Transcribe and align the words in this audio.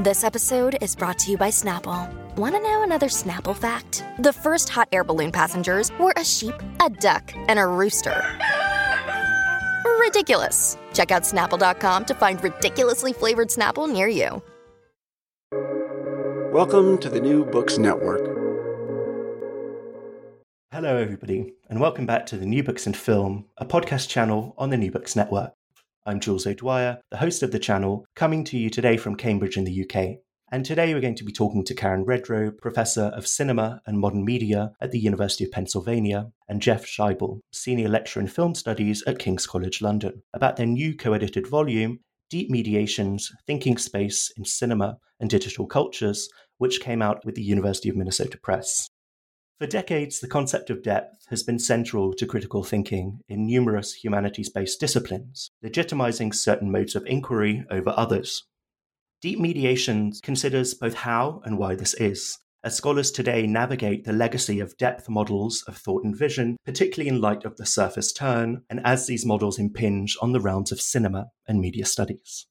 This 0.00 0.24
episode 0.24 0.78
is 0.80 0.96
brought 0.96 1.18
to 1.18 1.30
you 1.30 1.36
by 1.36 1.50
Snapple. 1.50 2.10
Want 2.36 2.54
to 2.54 2.62
know 2.62 2.82
another 2.82 3.08
Snapple 3.08 3.54
fact? 3.54 4.02
The 4.20 4.32
first 4.32 4.70
hot 4.70 4.88
air 4.92 5.04
balloon 5.04 5.30
passengers 5.30 5.92
were 6.00 6.14
a 6.16 6.24
sheep, 6.24 6.54
a 6.82 6.88
duck, 6.88 7.30
and 7.48 7.58
a 7.58 7.66
rooster. 7.66 8.24
Ridiculous. 10.00 10.78
Check 10.94 11.10
out 11.10 11.24
snapple.com 11.24 12.06
to 12.06 12.14
find 12.14 12.42
ridiculously 12.42 13.12
flavored 13.12 13.48
Snapple 13.48 13.92
near 13.92 14.08
you. 14.08 14.42
Welcome 16.50 16.96
to 16.96 17.10
the 17.10 17.20
New 17.20 17.44
Books 17.44 17.76
Network. 17.76 18.26
Hello, 20.72 20.96
everybody, 20.96 21.52
and 21.68 21.78
welcome 21.78 22.06
back 22.06 22.24
to 22.24 22.38
the 22.38 22.46
New 22.46 22.62
Books 22.62 22.86
and 22.86 22.96
Film, 22.96 23.44
a 23.58 23.66
podcast 23.66 24.08
channel 24.08 24.54
on 24.56 24.70
the 24.70 24.78
New 24.78 24.90
Books 24.90 25.14
Network. 25.14 25.52
I'm 26.06 26.18
Jules 26.18 26.46
O'Dwyer, 26.46 26.98
the 27.10 27.18
host 27.18 27.42
of 27.42 27.52
the 27.52 27.58
channel, 27.58 28.06
coming 28.16 28.42
to 28.44 28.56
you 28.56 28.70
today 28.70 28.96
from 28.96 29.16
Cambridge 29.16 29.58
in 29.58 29.64
the 29.64 29.84
UK. 29.84 30.20
And 30.50 30.64
today 30.64 30.94
we're 30.94 31.02
going 31.02 31.14
to 31.16 31.24
be 31.24 31.32
talking 31.32 31.62
to 31.62 31.74
Karen 31.74 32.06
Redrobe, 32.06 32.56
Professor 32.56 33.12
of 33.14 33.26
Cinema 33.26 33.82
and 33.84 33.98
Modern 33.98 34.24
Media 34.24 34.72
at 34.80 34.92
the 34.92 34.98
University 34.98 35.44
of 35.44 35.50
Pennsylvania, 35.50 36.32
and 36.48 36.62
Jeff 36.62 36.86
Scheible, 36.86 37.40
Senior 37.52 37.90
Lecturer 37.90 38.22
in 38.22 38.28
Film 38.28 38.54
Studies 38.54 39.04
at 39.06 39.18
King's 39.18 39.46
College 39.46 39.82
London, 39.82 40.22
about 40.32 40.56
their 40.56 40.64
new 40.64 40.96
co 40.96 41.12
edited 41.12 41.46
volume, 41.46 42.00
Deep 42.30 42.48
Mediations 42.48 43.30
Thinking 43.46 43.76
Space 43.76 44.32
in 44.38 44.46
Cinema 44.46 44.96
and 45.20 45.28
Digital 45.28 45.66
Cultures, 45.66 46.30
which 46.56 46.80
came 46.80 47.02
out 47.02 47.26
with 47.26 47.34
the 47.34 47.42
University 47.42 47.90
of 47.90 47.96
Minnesota 47.96 48.38
Press. 48.42 48.88
For 49.60 49.66
decades, 49.66 50.20
the 50.20 50.26
concept 50.26 50.70
of 50.70 50.82
depth 50.82 51.26
has 51.28 51.42
been 51.42 51.58
central 51.58 52.14
to 52.14 52.24
critical 52.24 52.64
thinking 52.64 53.20
in 53.28 53.46
numerous 53.46 53.92
humanities 53.92 54.48
based 54.48 54.80
disciplines, 54.80 55.50
legitimizing 55.62 56.34
certain 56.34 56.72
modes 56.72 56.96
of 56.96 57.04
inquiry 57.04 57.66
over 57.70 57.92
others. 57.94 58.46
Deep 59.20 59.38
mediation 59.38 60.12
considers 60.22 60.72
both 60.72 60.94
how 60.94 61.42
and 61.44 61.58
why 61.58 61.74
this 61.74 61.92
is, 61.92 62.38
as 62.64 62.74
scholars 62.74 63.10
today 63.10 63.46
navigate 63.46 64.04
the 64.06 64.14
legacy 64.14 64.60
of 64.60 64.78
depth 64.78 65.10
models 65.10 65.62
of 65.68 65.76
thought 65.76 66.04
and 66.04 66.16
vision, 66.16 66.56
particularly 66.64 67.10
in 67.10 67.20
light 67.20 67.44
of 67.44 67.58
the 67.58 67.66
surface 67.66 68.14
turn, 68.14 68.62
and 68.70 68.80
as 68.82 69.06
these 69.06 69.26
models 69.26 69.58
impinge 69.58 70.16
on 70.22 70.32
the 70.32 70.40
realms 70.40 70.72
of 70.72 70.80
cinema 70.80 71.26
and 71.46 71.60
media 71.60 71.84
studies. 71.84 72.46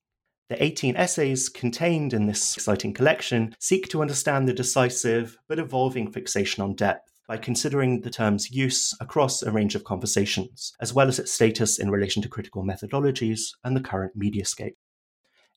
The 0.49 0.63
18 0.63 0.95
essays 0.95 1.47
contained 1.47 2.11
in 2.11 2.25
this 2.25 2.57
exciting 2.57 2.91
collection 2.91 3.55
seek 3.59 3.87
to 3.89 4.01
understand 4.01 4.47
the 4.47 4.53
decisive 4.53 5.37
but 5.47 5.59
evolving 5.59 6.11
fixation 6.11 6.63
on 6.63 6.73
depth 6.73 7.11
by 7.27 7.37
considering 7.37 8.01
the 8.01 8.09
term's 8.09 8.49
use 8.49 8.97
across 8.99 9.43
a 9.43 9.51
range 9.51 9.75
of 9.75 9.83
conversations, 9.83 10.73
as 10.81 10.91
well 10.91 11.07
as 11.07 11.19
its 11.19 11.31
status 11.31 11.77
in 11.77 11.91
relation 11.91 12.23
to 12.23 12.27
critical 12.29 12.65
methodologies 12.65 13.51
and 13.63 13.75
the 13.75 13.81
current 13.81 14.17
mediascape. 14.17 14.73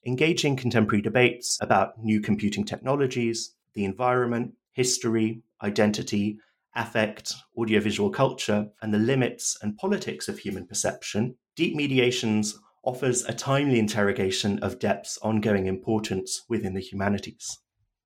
Engaging 0.05 0.55
contemporary 0.55 1.01
debates 1.01 1.57
about 1.59 1.97
new 1.97 2.21
computing 2.21 2.63
technologies, 2.63 3.55
the 3.73 3.85
environment, 3.85 4.53
history, 4.73 5.41
identity, 5.63 6.37
affect, 6.75 7.33
audiovisual 7.57 8.11
culture, 8.11 8.67
and 8.83 8.93
the 8.93 8.99
limits 8.99 9.57
and 9.63 9.75
politics 9.77 10.27
of 10.27 10.37
human 10.37 10.67
perception, 10.67 11.35
Deep 11.55 11.75
Mediations 11.75 12.59
offers 12.83 13.23
a 13.23 13.33
timely 13.33 13.79
interrogation 13.79 14.59
of 14.59 14.79
depth's 14.79 15.17
ongoing 15.19 15.67
importance 15.67 16.43
within 16.49 16.73
the 16.73 16.81
humanities. 16.81 17.59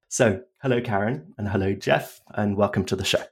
So, 0.10 0.42
hello, 0.62 0.80
Karen, 0.82 1.34
and 1.38 1.50
hello, 1.50 1.74
Jeff, 1.74 2.22
and 2.36 2.56
welcome 2.56 2.86
to 2.86 2.96
the 2.96 3.04
show. 3.04 3.24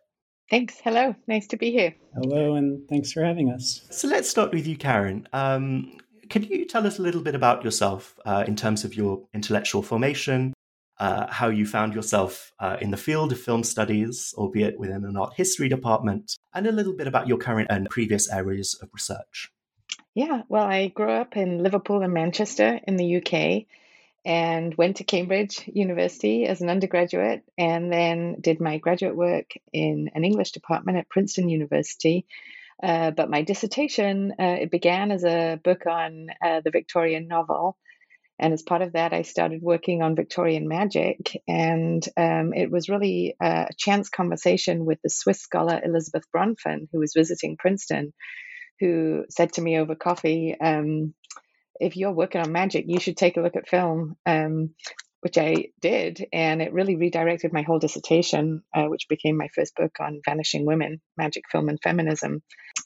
Thanks. 0.50 0.79
Hello. 0.83 1.16
Nice 1.28 1.47
to 1.47 1.57
be 1.57 1.72
here. 1.72 1.95
Hello, 2.16 2.56
and 2.56 2.88
thanks 2.89 3.11
for 3.11 3.23
having 3.23 3.51
us. 3.51 3.85
So, 3.91 4.07
let's 4.07 4.29
start 4.29 4.51
with 4.51 4.67
you, 4.67 4.75
Karen. 4.75 5.28
Um, 5.33 5.97
could 6.29 6.50
you 6.50 6.66
tell 6.66 6.85
us 6.85 7.00
a 7.00 7.01
little 7.01 7.22
bit 7.22 7.35
about 7.35 7.63
yourself 7.63 8.19
uh, 8.25 8.44
in 8.47 8.56
terms 8.56 8.83
of 8.83 8.95
your 8.95 9.23
intellectual 9.33 9.83
formation, 9.83 10.53
uh, 11.00 11.27
how 11.27 11.50
you 11.50 11.66
found 11.66 11.94
yourself 11.94 12.51
uh, 12.59 12.77
in 12.81 12.91
the 12.91 12.97
field 12.97 13.31
of 13.31 13.39
film 13.39 13.63
studies, 13.63 14.33
albeit 14.38 14.79
within 14.79 15.06
an 15.06 15.16
art 15.17 15.33
history 15.35 15.69
department, 15.69 16.35
and 16.53 16.67
a 16.67 16.72
little 16.72 16.95
bit 16.95 17.07
about 17.07 17.27
your 17.27 17.38
current 17.38 17.67
and 17.69 17.89
previous 17.89 18.31
areas 18.31 18.77
of 18.81 18.89
research? 18.94 19.50
Yeah, 20.16 20.44
well, 20.48 20.64
I 20.64 20.88
grew 20.88 21.12
up 21.12 21.36
in 21.36 21.62
Liverpool 21.62 22.02
and 22.02 22.14
Manchester 22.14 22.80
in 22.88 22.96
the 22.96 23.18
UK 23.18 23.66
and 24.24 24.74
went 24.76 24.98
to 24.98 25.03
Cambridge 25.03 25.70
University 25.72 26.46
as 26.46 26.62
an 26.62 26.70
undergraduate 26.70 27.44
and 27.58 27.92
then 27.92 28.38
did 28.40 28.62
my 28.62 28.78
graduate 28.78 29.16
work 29.16 29.52
in 29.74 30.09
an 30.16 30.24
English 30.24 30.52
department 30.52 30.98
at 30.98 31.09
Princeton 31.09 31.50
University. 31.50 32.25
Uh, 32.81 33.12
but 33.12 33.30
my 33.30 33.42
dissertation, 33.42 34.31
uh, 34.40 34.56
it 34.62 34.72
began 34.72 35.12
as 35.12 35.25
a 35.25 35.59
book 35.62 35.86
on 35.86 36.28
uh, 36.42 36.62
the 36.64 36.72
Victorian 36.72 37.28
novel. 37.28 37.75
And 38.40 38.54
as 38.54 38.64
part 38.64 38.81
of 38.81 38.94
that, 38.94 39.12
I 39.12 39.24
started 39.24 39.62
working 39.62 40.02
on 40.02 40.16
Victorian 40.16 40.70
magic. 40.70 41.42
And 41.46 42.06
um, 42.16 42.54
it 42.54 42.72
was 42.72 42.88
really 42.88 43.36
a 43.42 43.68
chance 43.78 44.08
conversation 44.08 44.86
with 44.86 45.02
the 45.04 45.09
Swiss 45.09 45.42
scholar 45.42 45.81
Elisabeth 45.84 46.24
Bronfen, 46.34 46.88
who 46.94 47.00
was 47.00 47.14
visiting 47.14 47.58
Princeton 47.58 48.14
who 48.80 49.25
said 49.30 49.53
to 49.53 49.62
me 49.62 49.78
over 49.78 49.96
coffee, 49.96 50.56
um, 50.59 51.13
if 51.80 51.97
you're 51.97 52.12
working 52.12 52.41
on 52.41 52.52
magic, 52.52 52.86
you 52.88 53.00
should 53.00 53.18
take 53.18 53.38
a 53.38 53.41
look 53.41 53.56
at 53.56 53.68
film, 53.68 54.16
um, 54.25 54.74
which 55.22 55.38
I 55.38 55.68
did. 55.81 56.25
And 56.31 56.62
it 56.62 56.74
really 56.74 56.96
redirected 56.96 57.52
my 57.52 57.63
whole 57.63 57.80
dissertation, 57.80 58.63
uh, 58.74 58.86
which 58.86 59.08
became 59.09 59.38
my 59.38 59.50
first 59.53 59.75
book 59.75 59.96
on 60.00 60.22
vanishing 60.25 60.66
women, 60.66 61.02
magic, 61.18 61.44
film, 61.52 61.69
and 61.69 61.80
feminism. 61.81 62.41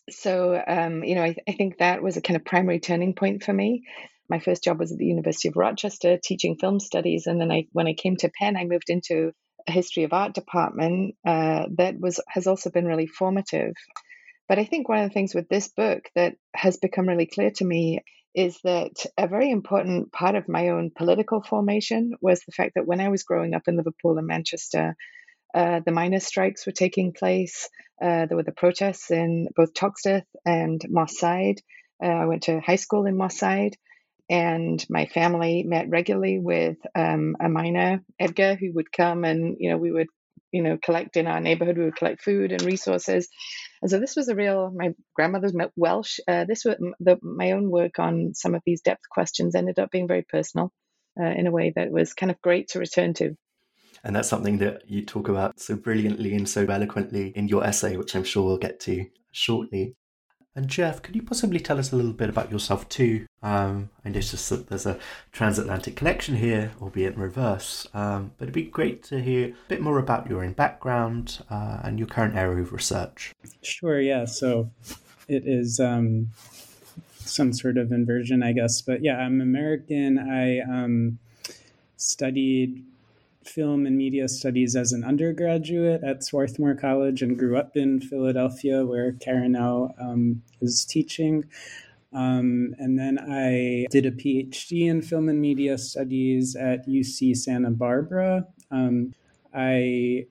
So, 0.09 0.61
um, 0.65 1.03
you 1.03 1.15
know, 1.15 1.23
I, 1.23 1.35
I 1.47 1.51
think 1.53 1.77
that 1.77 2.01
was 2.01 2.17
a 2.17 2.21
kind 2.21 2.37
of 2.37 2.45
primary 2.45 2.79
turning 2.79 3.13
point 3.13 3.43
for 3.43 3.53
me. 3.53 3.83
My 4.29 4.39
first 4.39 4.63
job 4.63 4.79
was 4.79 4.91
at 4.91 4.97
the 4.97 5.05
University 5.05 5.49
of 5.49 5.55
Rochester 5.55 6.17
teaching 6.23 6.57
film 6.59 6.79
studies. 6.79 7.25
And 7.27 7.41
then 7.41 7.51
I, 7.51 7.65
when 7.71 7.87
I 7.87 7.93
came 7.93 8.15
to 8.17 8.31
Penn, 8.39 8.57
I 8.57 8.65
moved 8.65 8.89
into 8.89 9.31
a 9.67 9.71
history 9.71 10.03
of 10.03 10.13
art 10.13 10.33
department 10.33 11.15
uh, 11.25 11.65
that 11.77 11.99
was 11.99 12.19
has 12.27 12.47
also 12.47 12.69
been 12.69 12.85
really 12.85 13.07
formative. 13.07 13.73
But 14.49 14.59
I 14.59 14.65
think 14.65 14.89
one 14.89 14.97
of 14.97 15.07
the 15.07 15.13
things 15.13 15.35
with 15.35 15.47
this 15.47 15.67
book 15.67 16.09
that 16.15 16.33
has 16.55 16.77
become 16.77 17.07
really 17.07 17.27
clear 17.27 17.51
to 17.51 17.65
me 17.65 17.99
is 18.33 18.59
that 18.63 19.05
a 19.17 19.27
very 19.27 19.51
important 19.51 20.11
part 20.11 20.35
of 20.35 20.49
my 20.49 20.69
own 20.69 20.91
political 20.95 21.41
formation 21.41 22.13
was 22.19 22.41
the 22.41 22.51
fact 22.51 22.73
that 22.75 22.87
when 22.87 22.99
I 22.99 23.09
was 23.09 23.23
growing 23.23 23.53
up 23.53 23.67
in 23.67 23.77
Liverpool 23.77 24.17
and 24.17 24.27
Manchester, 24.27 24.95
uh, 25.53 25.81
the 25.85 25.91
miners' 25.91 26.25
strikes 26.25 26.65
were 26.65 26.71
taking 26.71 27.13
place. 27.13 27.69
Uh, 28.01 28.25
there 28.25 28.37
were 28.37 28.43
the 28.43 28.51
protests 28.51 29.11
in 29.11 29.49
both 29.55 29.73
Toxteth 29.73 30.25
and 30.45 30.83
Moss 30.89 31.17
Side. 31.17 31.61
Uh, 32.03 32.07
I 32.07 32.25
went 32.25 32.43
to 32.43 32.59
high 32.59 32.75
school 32.75 33.05
in 33.05 33.17
Moss 33.17 33.37
Side, 33.37 33.77
and 34.29 34.83
my 34.89 35.05
family 35.07 35.63
met 35.63 35.89
regularly 35.89 36.39
with 36.39 36.77
um, 36.95 37.35
a 37.39 37.49
miner, 37.49 38.03
Edgar, 38.19 38.55
who 38.55 38.73
would 38.73 38.91
come 38.91 39.25
and 39.25 39.57
you 39.59 39.69
know 39.69 39.77
we 39.77 39.91
would 39.91 40.07
you 40.51 40.61
know 40.61 40.77
collect 40.81 41.17
in 41.17 41.27
our 41.27 41.39
neighborhood. 41.39 41.77
We 41.77 41.85
would 41.85 41.95
collect 41.95 42.21
food 42.21 42.51
and 42.51 42.61
resources. 42.61 43.27
And 43.81 43.89
so 43.89 43.99
this 43.99 44.15
was 44.15 44.27
a 44.27 44.35
real, 44.35 44.71
my 44.75 44.93
grandmother's 45.15 45.53
Welsh. 45.75 46.19
Uh, 46.27 46.45
this 46.45 46.65
was 46.65 46.75
the, 46.99 47.17
my 47.21 47.51
own 47.51 47.69
work 47.69 47.97
on 47.97 48.33
some 48.33 48.55
of 48.55 48.61
these 48.65 48.81
depth 48.81 49.07
questions 49.09 49.55
ended 49.55 49.79
up 49.79 49.89
being 49.89 50.07
very 50.07 50.25
personal 50.27 50.71
uh, 51.19 51.25
in 51.25 51.47
a 51.47 51.51
way 51.51 51.71
that 51.75 51.89
was 51.89 52.13
kind 52.13 52.31
of 52.31 52.41
great 52.41 52.69
to 52.69 52.79
return 52.79 53.13
to. 53.15 53.35
And 54.03 54.15
that's 54.15 54.29
something 54.29 54.57
that 54.59 54.89
you 54.89 55.05
talk 55.05 55.27
about 55.27 55.59
so 55.59 55.75
brilliantly 55.75 56.33
and 56.33 56.47
so 56.47 56.65
eloquently 56.65 57.29
in 57.35 57.47
your 57.47 57.65
essay, 57.65 57.97
which 57.97 58.15
I'm 58.15 58.23
sure 58.23 58.43
we'll 58.43 58.57
get 58.57 58.79
to 58.81 59.05
shortly. 59.31 59.95
And 60.55 60.67
Jeff, 60.67 61.01
could 61.01 61.15
you 61.15 61.21
possibly 61.21 61.59
tell 61.59 61.77
us 61.77 61.93
a 61.93 61.95
little 61.95 62.11
bit 62.11 62.29
about 62.29 62.51
yourself 62.51 62.89
too? 62.89 63.27
Um, 63.43 63.91
I 64.03 64.09
noticed 64.09 64.49
that 64.49 64.67
there's 64.67 64.85
a 64.85 64.99
transatlantic 65.31 65.95
connection 65.95 66.35
here, 66.35 66.71
albeit 66.81 67.13
in 67.13 67.19
reverse. 67.21 67.87
Um, 67.93 68.31
but 68.37 68.45
it'd 68.45 68.53
be 68.53 68.63
great 68.63 69.03
to 69.05 69.21
hear 69.21 69.49
a 69.49 69.53
bit 69.67 69.81
more 69.81 69.99
about 69.99 70.29
your 70.29 70.43
own 70.43 70.53
background 70.53 71.43
uh, 71.49 71.79
and 71.83 71.99
your 71.99 72.07
current 72.07 72.35
area 72.35 72.61
of 72.61 72.73
research. 72.73 73.31
Sure, 73.61 74.01
yeah. 74.01 74.25
So 74.25 74.71
it 75.27 75.43
is 75.45 75.79
um, 75.79 76.29
some 77.19 77.53
sort 77.53 77.77
of 77.77 77.91
inversion, 77.91 78.41
I 78.41 78.51
guess. 78.51 78.81
But 78.81 79.03
yeah, 79.03 79.17
I'm 79.17 79.41
American. 79.41 80.17
I 80.17 80.59
um, 80.61 81.19
studied 81.95 82.83
film 83.49 83.85
and 83.85 83.97
media 83.97 84.27
studies 84.27 84.75
as 84.75 84.93
an 84.93 85.03
undergraduate 85.03 86.03
at 86.03 86.23
Swarthmore 86.23 86.75
College 86.75 87.21
and 87.21 87.37
grew 87.37 87.57
up 87.57 87.75
in 87.75 87.99
Philadelphia, 87.99 88.85
where 88.85 89.13
Karen 89.13 89.53
now 89.53 89.93
um, 89.99 90.41
is 90.61 90.85
teaching. 90.85 91.45
Um, 92.13 92.75
and 92.79 92.97
then 92.97 93.19
I 93.19 93.85
did 93.91 94.05
a 94.05 94.11
PhD 94.11 94.87
in 94.87 95.01
film 95.01 95.29
and 95.29 95.39
media 95.39 95.77
studies 95.77 96.55
at 96.55 96.87
UC 96.87 97.37
Santa 97.37 97.69
Barbara. 97.71 98.47
Um, 98.71 99.13
I 99.53 100.25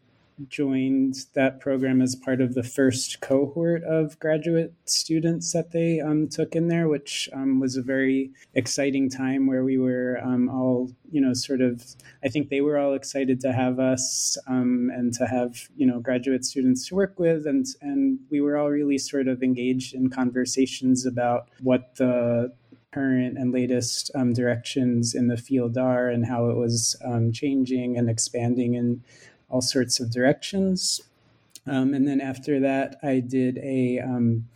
joined 0.48 1.16
that 1.34 1.60
program 1.60 2.00
as 2.00 2.14
part 2.14 2.40
of 2.40 2.54
the 2.54 2.62
first 2.62 3.20
cohort 3.20 3.82
of 3.84 4.18
graduate 4.18 4.74
students 4.84 5.52
that 5.52 5.72
they 5.72 6.00
um, 6.00 6.28
took 6.28 6.54
in 6.54 6.68
there, 6.68 6.88
which 6.88 7.28
um, 7.32 7.60
was 7.60 7.76
a 7.76 7.82
very 7.82 8.30
exciting 8.54 9.10
time 9.10 9.46
where 9.46 9.64
we 9.64 9.78
were 9.78 10.20
um, 10.22 10.48
all, 10.48 10.90
you 11.10 11.20
know, 11.20 11.34
sort 11.34 11.60
of, 11.60 11.84
I 12.24 12.28
think 12.28 12.48
they 12.48 12.60
were 12.60 12.78
all 12.78 12.94
excited 12.94 13.40
to 13.40 13.52
have 13.52 13.80
us 13.80 14.38
um, 14.46 14.90
and 14.94 15.12
to 15.14 15.26
have, 15.26 15.68
you 15.76 15.86
know, 15.86 16.00
graduate 16.00 16.44
students 16.44 16.86
to 16.88 16.94
work 16.94 17.18
with. 17.18 17.46
And, 17.46 17.66
and 17.80 18.18
we 18.30 18.40
were 18.40 18.56
all 18.56 18.70
really 18.70 18.98
sort 18.98 19.28
of 19.28 19.42
engaged 19.42 19.94
in 19.94 20.10
conversations 20.10 21.04
about 21.04 21.48
what 21.60 21.96
the 21.96 22.52
current 22.92 23.36
and 23.36 23.52
latest 23.52 24.10
um, 24.14 24.32
directions 24.32 25.14
in 25.14 25.28
the 25.28 25.36
field 25.36 25.76
are 25.76 26.08
and 26.08 26.26
how 26.26 26.48
it 26.48 26.56
was 26.56 26.96
um, 27.04 27.30
changing 27.32 27.98
and 27.98 28.08
expanding 28.08 28.74
in 28.74 29.02
all 29.48 29.60
sorts 29.60 30.00
of 30.00 30.10
directions. 30.10 31.00
Um, 31.66 31.94
and 31.94 32.06
then 32.06 32.20
after 32.20 32.60
that, 32.60 32.96
I 33.02 33.20
did 33.20 33.58
a 33.58 34.00
um, 34.00 34.48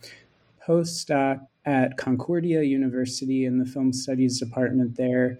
postdoc 0.65 1.45
at 1.65 1.97
Concordia 1.97 2.63
University 2.63 3.45
in 3.45 3.59
the 3.59 3.65
film 3.65 3.93
studies 3.93 4.39
department 4.39 4.95
there. 4.95 5.39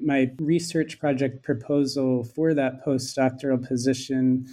My 0.00 0.30
research 0.38 0.98
project 0.98 1.42
proposal 1.42 2.24
for 2.24 2.54
that 2.54 2.84
postdoctoral 2.84 3.66
position 3.66 4.48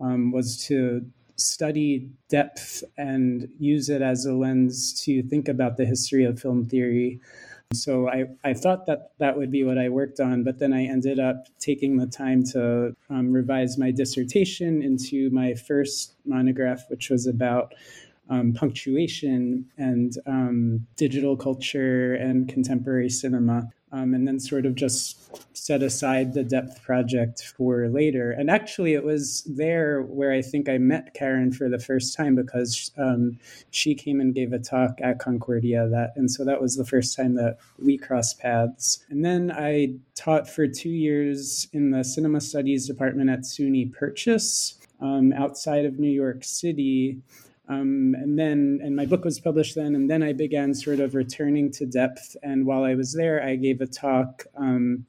um, 0.00 0.32
was 0.32 0.64
to 0.66 1.04
study 1.36 2.08
depth 2.28 2.84
and 2.98 3.48
use 3.58 3.88
it 3.88 4.02
as 4.02 4.26
a 4.26 4.32
lens 4.32 4.92
to 5.04 5.22
think 5.22 5.48
about 5.48 5.76
the 5.76 5.86
history 5.86 6.24
of 6.24 6.38
film 6.38 6.66
theory 6.66 7.20
so 7.72 8.08
I, 8.08 8.24
I 8.42 8.52
thought 8.52 8.86
that 8.86 9.12
that 9.18 9.36
would 9.36 9.50
be 9.50 9.62
what 9.62 9.78
I 9.78 9.88
worked 9.88 10.18
on, 10.18 10.42
but 10.42 10.58
then 10.58 10.72
I 10.72 10.84
ended 10.84 11.20
up 11.20 11.46
taking 11.60 11.98
the 11.98 12.06
time 12.06 12.42
to 12.52 12.94
um, 13.08 13.32
revise 13.32 13.78
my 13.78 13.92
dissertation 13.92 14.82
into 14.82 15.30
my 15.30 15.54
first 15.54 16.16
monograph, 16.24 16.84
which 16.88 17.10
was 17.10 17.26
about 17.26 17.74
um, 18.28 18.52
punctuation 18.52 19.66
and 19.78 20.12
um, 20.26 20.86
digital 20.96 21.36
culture 21.36 22.14
and 22.14 22.48
contemporary 22.48 23.08
cinema 23.08 23.68
um, 23.92 24.14
and 24.14 24.26
then 24.26 24.38
sort 24.38 24.66
of 24.66 24.74
just 24.74 25.16
set 25.56 25.82
aside 25.82 26.32
the 26.32 26.44
depth 26.44 26.82
project 26.82 27.42
for 27.56 27.88
later. 27.88 28.30
And 28.32 28.50
actually, 28.50 28.94
it 28.94 29.04
was 29.04 29.42
there 29.44 30.02
where 30.02 30.32
I 30.32 30.42
think 30.42 30.68
I 30.68 30.78
met 30.78 31.14
Karen 31.14 31.52
for 31.52 31.68
the 31.68 31.78
first 31.78 32.16
time 32.16 32.34
because 32.34 32.90
um, 32.96 33.38
she 33.70 33.94
came 33.94 34.20
and 34.20 34.34
gave 34.34 34.52
a 34.52 34.58
talk 34.58 34.98
at 35.02 35.18
Concordia. 35.18 35.88
That 35.88 36.12
and 36.16 36.30
so 36.30 36.44
that 36.44 36.60
was 36.60 36.76
the 36.76 36.84
first 36.84 37.16
time 37.16 37.34
that 37.34 37.58
we 37.78 37.98
crossed 37.98 38.38
paths. 38.38 39.04
And 39.10 39.24
then 39.24 39.52
I 39.52 39.94
taught 40.14 40.48
for 40.48 40.66
two 40.66 40.90
years 40.90 41.68
in 41.72 41.90
the 41.90 42.04
cinema 42.04 42.40
studies 42.40 42.86
department 42.86 43.30
at 43.30 43.40
SUNY 43.40 43.92
Purchase 43.92 44.78
um, 45.00 45.32
outside 45.32 45.84
of 45.84 45.98
New 45.98 46.10
York 46.10 46.44
City. 46.44 47.18
Um, 47.70 48.16
and 48.18 48.36
then, 48.36 48.80
and 48.82 48.96
my 48.96 49.06
book 49.06 49.24
was 49.24 49.38
published 49.38 49.76
then, 49.76 49.94
and 49.94 50.10
then 50.10 50.24
I 50.24 50.32
began 50.32 50.74
sort 50.74 50.98
of 50.98 51.14
returning 51.14 51.70
to 51.72 51.86
depth. 51.86 52.36
And 52.42 52.66
while 52.66 52.82
I 52.82 52.96
was 52.96 53.12
there, 53.12 53.40
I 53.40 53.54
gave 53.54 53.80
a 53.80 53.86
talk. 53.86 54.44
Um, 54.56 55.06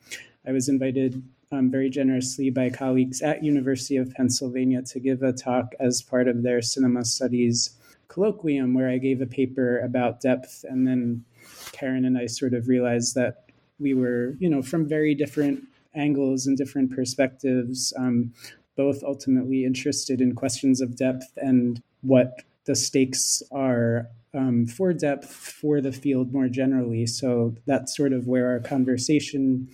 I 0.47 0.51
was 0.51 0.69
invited 0.69 1.23
um, 1.51 1.71
very 1.71 1.89
generously 1.89 2.51
by 2.51 2.69
colleagues 2.69 3.23
at 3.23 3.43
University 3.43 3.97
of 3.97 4.13
Pennsylvania 4.13 4.83
to 4.83 4.99
give 4.99 5.23
a 5.23 5.33
talk 5.33 5.73
as 5.79 6.03
part 6.03 6.27
of 6.27 6.43
their 6.43 6.61
cinema 6.61 7.03
studies 7.03 7.77
colloquium, 8.09 8.75
where 8.75 8.89
I 8.89 8.99
gave 8.99 9.21
a 9.21 9.25
paper 9.25 9.79
about 9.79 10.21
depth. 10.21 10.63
And 10.69 10.87
then 10.87 11.25
Karen 11.71 12.05
and 12.05 12.15
I 12.15 12.27
sort 12.27 12.53
of 12.53 12.67
realized 12.67 13.15
that 13.15 13.45
we 13.79 13.95
were, 13.95 14.35
you 14.39 14.49
know, 14.49 14.61
from 14.61 14.87
very 14.87 15.15
different 15.15 15.63
angles 15.95 16.45
and 16.45 16.55
different 16.55 16.91
perspectives, 16.91 17.91
um, 17.97 18.33
both 18.75 19.03
ultimately 19.03 19.65
interested 19.65 20.21
in 20.21 20.35
questions 20.35 20.79
of 20.79 20.95
depth 20.95 21.31
and 21.37 21.81
what 22.01 22.43
the 22.65 22.75
stakes 22.75 23.41
are 23.51 24.07
um, 24.33 24.65
for 24.65 24.93
depth 24.93 25.31
for 25.31 25.81
the 25.81 25.91
field 25.91 26.31
more 26.31 26.47
generally. 26.47 27.05
So 27.05 27.55
that's 27.65 27.95
sort 27.95 28.13
of 28.13 28.27
where 28.27 28.49
our 28.49 28.59
conversation 28.59 29.67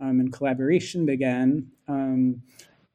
um, 0.00 0.20
and 0.20 0.32
collaboration 0.32 1.06
began. 1.06 1.68
Um, 1.86 2.42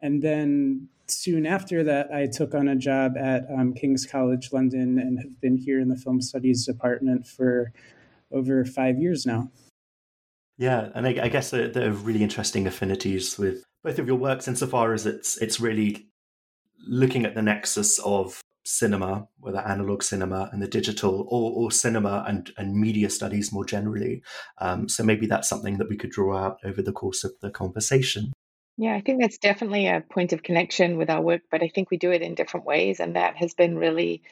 and 0.01 0.21
then 0.21 0.89
soon 1.07 1.45
after 1.45 1.83
that, 1.83 2.11
I 2.11 2.27
took 2.27 2.53
on 2.53 2.67
a 2.67 2.75
job 2.75 3.17
at 3.17 3.45
um, 3.49 3.73
King's 3.73 4.05
College 4.05 4.51
London 4.51 4.99
and 4.99 5.19
have 5.19 5.39
been 5.39 5.57
here 5.57 5.79
in 5.79 5.89
the 5.89 5.95
film 5.95 6.21
studies 6.21 6.65
department 6.65 7.27
for 7.27 7.71
over 8.31 8.65
five 8.65 8.99
years 8.99 9.25
now. 9.25 9.51
Yeah, 10.57 10.89
and 10.95 11.05
I, 11.05 11.09
I 11.23 11.29
guess 11.29 11.49
there, 11.49 11.67
there, 11.67 11.89
are 11.89 11.93
really 11.93 12.23
interesting 12.23 12.65
affinities 12.65 13.37
with 13.37 13.63
both 13.83 13.99
of 13.99 14.07
your 14.07 14.15
works 14.15 14.47
insofar 14.47 14.93
as 14.93 15.05
it's 15.05 15.37
it's 15.41 15.59
really 15.59 16.07
looking 16.87 17.25
at 17.25 17.35
the 17.35 17.41
nexus 17.41 17.99
of 17.99 18.39
cinema, 18.65 19.27
whether 19.39 19.59
analog 19.59 20.03
cinema 20.03 20.49
and 20.51 20.61
the 20.61 20.67
digital, 20.67 21.27
or, 21.29 21.51
or 21.51 21.71
cinema 21.71 22.25
and, 22.27 22.51
and 22.57 22.75
media 22.75 23.09
studies 23.09 23.53
more 23.53 23.63
generally. 23.63 24.23
Um, 24.57 24.89
so 24.89 25.03
maybe 25.03 25.27
that's 25.27 25.47
something 25.47 25.77
that 25.77 25.87
we 25.87 25.95
could 25.95 26.09
draw 26.09 26.35
out 26.35 26.57
over 26.65 26.81
the 26.81 26.91
course 26.91 27.23
of 27.23 27.31
the 27.41 27.51
conversation. 27.51 28.33
Yeah, 28.77 28.95
I 28.95 29.01
think 29.01 29.21
that's 29.21 29.37
definitely 29.37 29.87
a 29.87 30.01
point 30.01 30.33
of 30.33 30.43
connection 30.43 30.97
with 30.97 31.09
our 31.09 31.21
work, 31.21 31.43
but 31.49 31.63
I 31.63 31.69
think 31.69 31.89
we 31.89 31.97
do 31.97 32.11
it 32.11 32.21
in 32.21 32.35
different 32.35 32.65
ways. 32.65 32.99
And 32.99 33.15
that 33.15 33.37
has 33.37 33.53
been 33.53 33.77
really, 33.77 34.23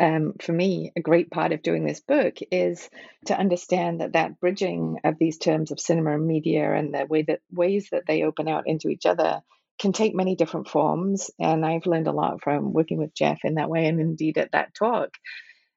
um, 0.00 0.34
for 0.40 0.52
me, 0.52 0.90
a 0.96 1.00
great 1.00 1.30
part 1.30 1.52
of 1.52 1.62
doing 1.62 1.84
this 1.84 2.00
book 2.00 2.38
is 2.50 2.88
to 3.26 3.38
understand 3.38 4.00
that 4.00 4.14
that 4.14 4.40
bridging 4.40 5.00
of 5.04 5.18
these 5.18 5.38
terms 5.38 5.70
of 5.70 5.78
cinema 5.78 6.14
and 6.14 6.26
media 6.26 6.72
and 6.72 6.94
the 6.94 7.06
way 7.06 7.22
that 7.22 7.40
ways 7.52 7.90
that 7.92 8.06
they 8.06 8.22
open 8.22 8.48
out 8.48 8.66
into 8.66 8.88
each 8.88 9.06
other 9.06 9.42
can 9.78 9.92
take 9.92 10.14
many 10.14 10.36
different 10.36 10.68
forms. 10.68 11.30
And 11.38 11.64
I've 11.64 11.86
learned 11.86 12.08
a 12.08 12.12
lot 12.12 12.42
from 12.42 12.72
working 12.72 12.98
with 12.98 13.14
Jeff 13.14 13.40
in 13.44 13.54
that 13.54 13.70
way. 13.70 13.86
And 13.86 14.00
indeed, 14.00 14.38
at 14.38 14.52
that 14.52 14.74
talk, 14.74 15.10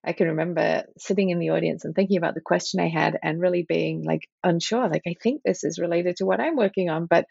I 0.04 0.14
can 0.14 0.28
remember 0.28 0.86
sitting 0.98 1.30
in 1.30 1.40
the 1.40 1.50
audience 1.50 1.84
and 1.84 1.94
thinking 1.94 2.18
about 2.18 2.34
the 2.34 2.42
question 2.42 2.80
I 2.80 2.88
had 2.88 3.20
and 3.22 3.42
really 3.42 3.66
being 3.68 4.04
like 4.04 4.28
unsure. 4.44 4.88
Like, 4.88 5.04
I 5.06 5.16
think 5.22 5.42
this 5.44 5.64
is 5.64 5.80
related 5.80 6.18
to 6.18 6.26
what 6.26 6.40
I'm 6.40 6.56
working 6.56 6.90
on, 6.90 7.06
but 7.06 7.26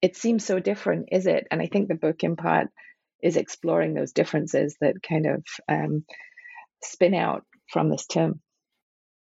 it 0.00 0.16
seems 0.16 0.44
so 0.44 0.60
different, 0.60 1.08
is 1.12 1.26
it? 1.26 1.46
And 1.50 1.60
I 1.60 1.66
think 1.66 1.88
the 1.88 1.94
book, 1.94 2.22
in 2.22 2.36
part, 2.36 2.68
is 3.22 3.36
exploring 3.36 3.94
those 3.94 4.12
differences 4.12 4.76
that 4.80 5.02
kind 5.02 5.26
of 5.26 5.44
um, 5.68 6.04
spin 6.82 7.14
out 7.14 7.44
from 7.68 7.88
this 7.88 8.06
term. 8.06 8.40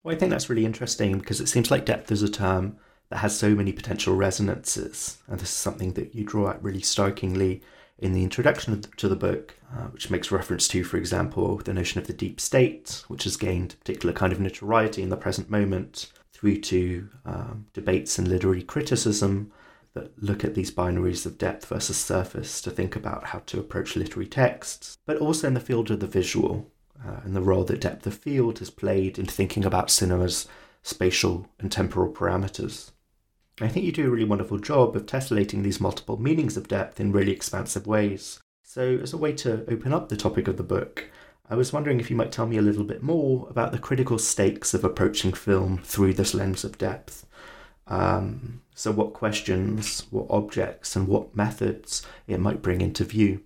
Well, 0.04 0.16
I 0.16 0.18
think 0.18 0.32
that's 0.32 0.50
really 0.50 0.66
interesting 0.66 1.20
because 1.20 1.42
it 1.42 1.48
seems 1.48 1.70
like 1.70 1.86
depth 1.86 2.12
is 2.12 2.24
a 2.24 2.30
term 2.30 2.78
that 3.10 3.18
has 3.18 3.38
so 3.38 3.56
many 3.56 3.72
potential 3.72 4.16
resonances. 4.16 5.18
And 5.28 5.40
this 5.40 5.50
is 5.50 5.56
something 5.56 5.94
that 5.94 6.14
you 6.14 6.24
draw 6.24 6.50
out 6.50 6.64
really 6.64 6.82
strikingly 6.82 7.62
in 8.00 8.14
the 8.14 8.24
introduction 8.24 8.82
to 8.82 9.08
the 9.08 9.16
book, 9.16 9.56
uh, 9.74 9.86
which 9.86 10.10
makes 10.10 10.32
reference 10.32 10.68
to, 10.68 10.84
for 10.84 10.98
example, 10.98 11.58
the 11.58 11.74
notion 11.74 12.00
of 12.00 12.08
the 12.08 12.14
deep 12.14 12.40
state, 12.40 13.04
which 13.08 13.24
has 13.24 13.38
gained 13.38 13.74
a 13.74 13.78
particular 13.78 14.14
kind 14.14 14.32
of 14.32 14.40
notoriety 14.40 15.02
in 15.02 15.10
the 15.10 15.18
present 15.18 15.50
moment, 15.50 16.12
through 16.32 16.58
to 16.58 17.10
um, 17.26 17.66
debates 17.74 18.20
and 18.20 18.28
literary 18.28 18.62
criticism 18.62 19.52
that 19.96 20.12
look 20.22 20.44
at 20.44 20.54
these 20.54 20.70
binaries 20.70 21.26
of 21.26 21.40
depth 21.40 21.66
versus 21.66 21.98
surface 21.98 22.62
to 22.62 22.70
think 22.70 22.96
about 22.96 23.24
how 23.26 23.40
to 23.40 23.60
approach 23.60 23.96
literary 23.96 24.28
texts, 24.28 24.98
but 25.08 25.18
also 25.18 25.48
in 25.48 25.56
the 25.56 25.60
field 25.60 25.90
of 25.90 26.00
the 26.00 26.06
visual 26.06 26.70
uh, 27.04 27.22
and 27.24 27.36
the 27.36 27.42
role 27.42 27.64
that 27.64 27.82
depth 27.82 28.06
of 28.06 28.14
field 28.14 28.60
has 28.60 28.70
played 28.70 29.18
in 29.18 29.26
thinking 29.26 29.66
about 29.66 29.90
cinema's 29.90 30.48
spatial 30.84 31.48
and 31.60 31.72
temporal 31.72 32.14
parameters. 32.14 32.92
I 33.60 33.68
think 33.68 33.86
you 33.86 33.92
do 33.92 34.08
a 34.08 34.10
really 34.10 34.26
wonderful 34.26 34.60
job 34.60 34.96
of 34.96 35.08
tessellating 35.08 35.64
these 35.64 35.82
multiple 35.82 36.18
meanings 36.18 36.58
of 36.58 36.68
depth 36.68 37.00
in 37.00 37.12
really 37.12 37.32
expansive 37.32 37.88
ways. 37.88 38.40
So, 38.64 39.00
as 39.02 39.14
a 39.14 39.18
way 39.18 39.34
to 39.34 39.66
open 39.68 39.94
up 39.94 40.10
the 40.10 40.18
topic 40.18 40.48
of 40.48 40.58
the 40.58 40.64
book, 40.64 41.10
I 41.50 41.56
was 41.56 41.74
wondering 41.74 42.00
if 42.00 42.12
you 42.12 42.16
might 42.16 42.32
tell 42.32 42.46
me 42.46 42.58
a 42.58 42.62
little 42.62 42.84
bit 42.84 43.02
more 43.02 43.48
about 43.50 43.72
the 43.72 43.80
critical 43.80 44.20
stakes 44.20 44.74
of 44.74 44.84
approaching 44.84 45.34
film 45.34 45.80
through 45.80 46.14
this 46.14 46.36
lens 46.36 46.64
of 46.64 46.78
depth. 46.78 47.26
Um, 47.88 48.62
so, 48.76 48.92
what 48.92 49.14
questions, 49.14 50.06
what 50.12 50.28
objects, 50.30 50.96
and 50.96 51.08
what 51.08 51.36
methods 51.36 52.06
it 52.28 52.40
might 52.40 52.62
bring 52.62 52.82
into 52.82 53.06
view. 53.06 53.42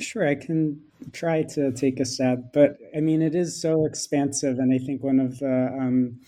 Sure, 0.00 0.26
I 0.26 0.34
can 0.34 0.80
try 1.12 1.42
to 1.42 1.70
take 1.72 2.00
a 2.00 2.04
stab, 2.04 2.52
but 2.52 2.78
I 2.96 3.00
mean, 3.00 3.22
it 3.22 3.34
is 3.36 3.60
so 3.60 3.84
expansive, 3.84 4.58
and 4.58 4.72
I 4.72 4.78
think 4.78 5.04
one 5.04 5.20
of 5.20 5.38
the 5.38 5.68
um, 5.78 6.20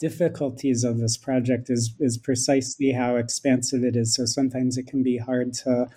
difficulties 0.00 0.82
of 0.82 0.98
this 0.98 1.16
project 1.16 1.70
is 1.70 1.94
is 2.00 2.18
precisely 2.18 2.92
how 2.92 3.16
expansive 3.16 3.84
it 3.84 3.94
is. 3.94 4.14
So 4.14 4.24
sometimes 4.24 4.76
it 4.76 4.86
can 4.86 5.02
be 5.02 5.18
hard 5.18 5.52
to 5.64 5.88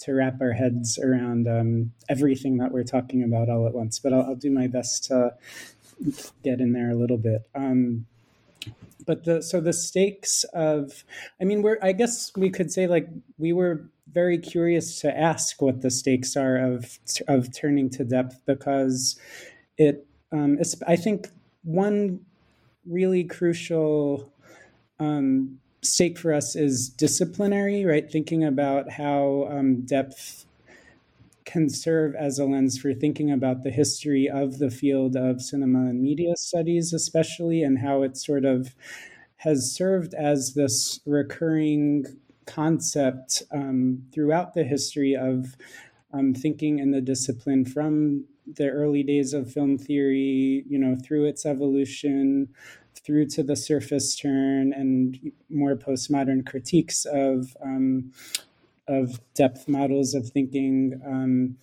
to 0.00 0.14
wrap 0.14 0.40
our 0.40 0.52
heads 0.52 0.98
around 0.98 1.48
um, 1.48 1.92
everything 2.08 2.58
that 2.58 2.70
we're 2.70 2.84
talking 2.84 3.22
about 3.22 3.48
all 3.48 3.66
at 3.66 3.74
once. 3.74 3.98
But 3.98 4.12
I'll, 4.12 4.22
I'll, 4.22 4.34
do 4.36 4.48
my 4.50 4.68
best 4.68 5.04
to 5.06 5.34
get 6.44 6.60
in 6.60 6.72
there 6.72 6.90
a 6.90 6.94
little 6.94 7.18
bit. 7.18 7.42
Um, 7.52 8.06
but 9.04 9.24
the 9.24 9.42
so 9.42 9.60
the 9.60 9.72
stakes 9.72 10.44
of, 10.54 11.04
I 11.40 11.44
mean, 11.44 11.62
we're 11.62 11.78
I 11.82 11.92
guess 11.92 12.30
we 12.36 12.50
could 12.50 12.72
say 12.72 12.86
like 12.86 13.08
we 13.38 13.52
were 13.52 13.88
very 14.12 14.38
curious 14.38 15.00
to 15.00 15.18
ask 15.18 15.60
what 15.60 15.82
the 15.82 15.90
stakes 15.90 16.36
are 16.36 16.56
of 16.56 16.98
of 17.26 17.52
turning 17.54 17.90
to 17.90 18.04
depth 18.04 18.40
because 18.46 19.18
it 19.76 20.06
um, 20.30 20.58
I 20.86 20.96
think 20.96 21.28
one 21.64 22.20
really 22.88 23.24
crucial 23.24 24.32
um, 24.98 25.58
stake 25.82 26.18
for 26.18 26.32
us 26.32 26.56
is 26.56 26.88
disciplinary, 26.88 27.84
right? 27.84 28.10
Thinking 28.10 28.44
about 28.44 28.90
how 28.90 29.48
um, 29.50 29.82
depth 29.82 30.46
can 31.44 31.70
serve 31.70 32.14
as 32.14 32.38
a 32.38 32.44
lens 32.44 32.78
for 32.78 32.92
thinking 32.92 33.30
about 33.30 33.62
the 33.62 33.70
history 33.70 34.28
of 34.28 34.58
the 34.58 34.70
field 34.70 35.16
of 35.16 35.40
cinema 35.40 35.86
and 35.86 36.02
media 36.02 36.34
studies, 36.36 36.92
especially, 36.92 37.62
and 37.62 37.78
how 37.78 38.02
it 38.02 38.16
sort 38.16 38.44
of 38.44 38.74
has 39.36 39.72
served 39.72 40.12
as 40.14 40.54
this 40.54 41.00
recurring 41.06 42.04
concept 42.44 43.42
um, 43.52 44.02
throughout 44.12 44.54
the 44.54 44.64
history 44.64 45.14
of 45.14 45.56
um, 46.12 46.34
thinking 46.34 46.78
in 46.78 46.90
the 46.90 47.00
discipline 47.00 47.64
from 47.64 48.24
the 48.56 48.68
early 48.68 49.02
days 49.02 49.32
of 49.32 49.52
film 49.52 49.78
theory, 49.78 50.64
you 50.68 50.78
know, 50.78 50.96
through 51.04 51.26
its 51.26 51.44
evolution, 51.44 52.48
through 52.94 53.26
to 53.26 53.42
the 53.42 53.56
surface 53.56 54.16
turn 54.16 54.72
and 54.72 55.32
more 55.50 55.76
postmodern 55.76 56.46
critiques 56.46 57.04
of 57.06 57.56
um, 57.62 58.12
of 58.86 59.20
depth 59.34 59.68
models 59.68 60.14
of 60.14 60.28
thinking. 60.28 61.00
Um, 61.06 61.56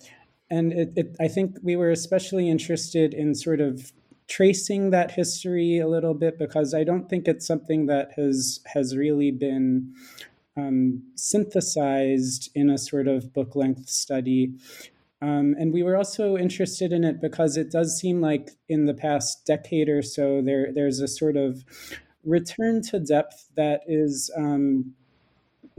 and 0.48 0.72
it, 0.72 0.92
it, 0.96 1.16
I 1.20 1.28
think 1.28 1.56
we 1.62 1.74
were 1.74 1.90
especially 1.90 2.48
interested 2.48 3.12
in 3.12 3.34
sort 3.34 3.60
of 3.60 3.92
tracing 4.28 4.90
that 4.90 5.10
history 5.10 5.78
a 5.78 5.88
little 5.88 6.14
bit 6.14 6.38
because 6.38 6.74
I 6.74 6.84
don't 6.84 7.08
think 7.08 7.28
it's 7.28 7.46
something 7.46 7.86
that 7.86 8.12
has 8.16 8.60
has 8.66 8.96
really 8.96 9.30
been 9.30 9.94
um, 10.56 11.02
synthesized 11.14 12.50
in 12.54 12.70
a 12.70 12.78
sort 12.78 13.08
of 13.08 13.32
book 13.32 13.54
length 13.54 13.88
study. 13.88 14.54
Um, 15.26 15.56
and 15.58 15.72
we 15.72 15.82
were 15.82 15.96
also 15.96 16.36
interested 16.36 16.92
in 16.92 17.02
it 17.02 17.20
because 17.20 17.56
it 17.56 17.72
does 17.72 17.98
seem 17.98 18.20
like 18.20 18.50
in 18.68 18.86
the 18.86 18.94
past 18.94 19.44
decade 19.44 19.88
or 19.88 20.00
so 20.00 20.40
there 20.40 20.72
there's 20.72 21.00
a 21.00 21.08
sort 21.08 21.36
of 21.36 21.64
return 22.24 22.80
to 22.82 23.00
depth 23.00 23.48
that 23.56 23.80
is 23.88 24.30
um, 24.36 24.94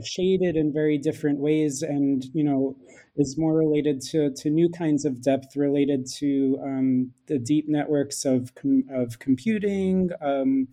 shaded 0.04 0.54
in 0.54 0.70
very 0.70 0.98
different 0.98 1.38
ways, 1.38 1.80
and 1.82 2.26
you 2.34 2.44
know 2.44 2.76
is 3.16 3.38
more 3.38 3.54
related 3.54 4.02
to 4.10 4.30
to 4.34 4.50
new 4.50 4.68
kinds 4.68 5.06
of 5.06 5.22
depth 5.22 5.56
related 5.56 6.06
to 6.18 6.58
um, 6.62 7.14
the 7.26 7.38
deep 7.38 7.68
networks 7.68 8.26
of 8.26 8.54
com- 8.54 8.84
of 8.90 9.18
computing. 9.18 10.10
Um, 10.20 10.68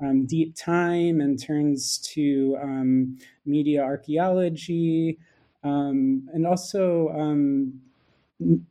um, 0.00 0.26
deep 0.26 0.54
time 0.56 1.20
and 1.20 1.40
turns 1.40 1.98
to 1.98 2.58
um, 2.60 3.16
media 3.46 3.82
archaeology, 3.82 5.18
and 5.62 6.46
also 6.46 7.08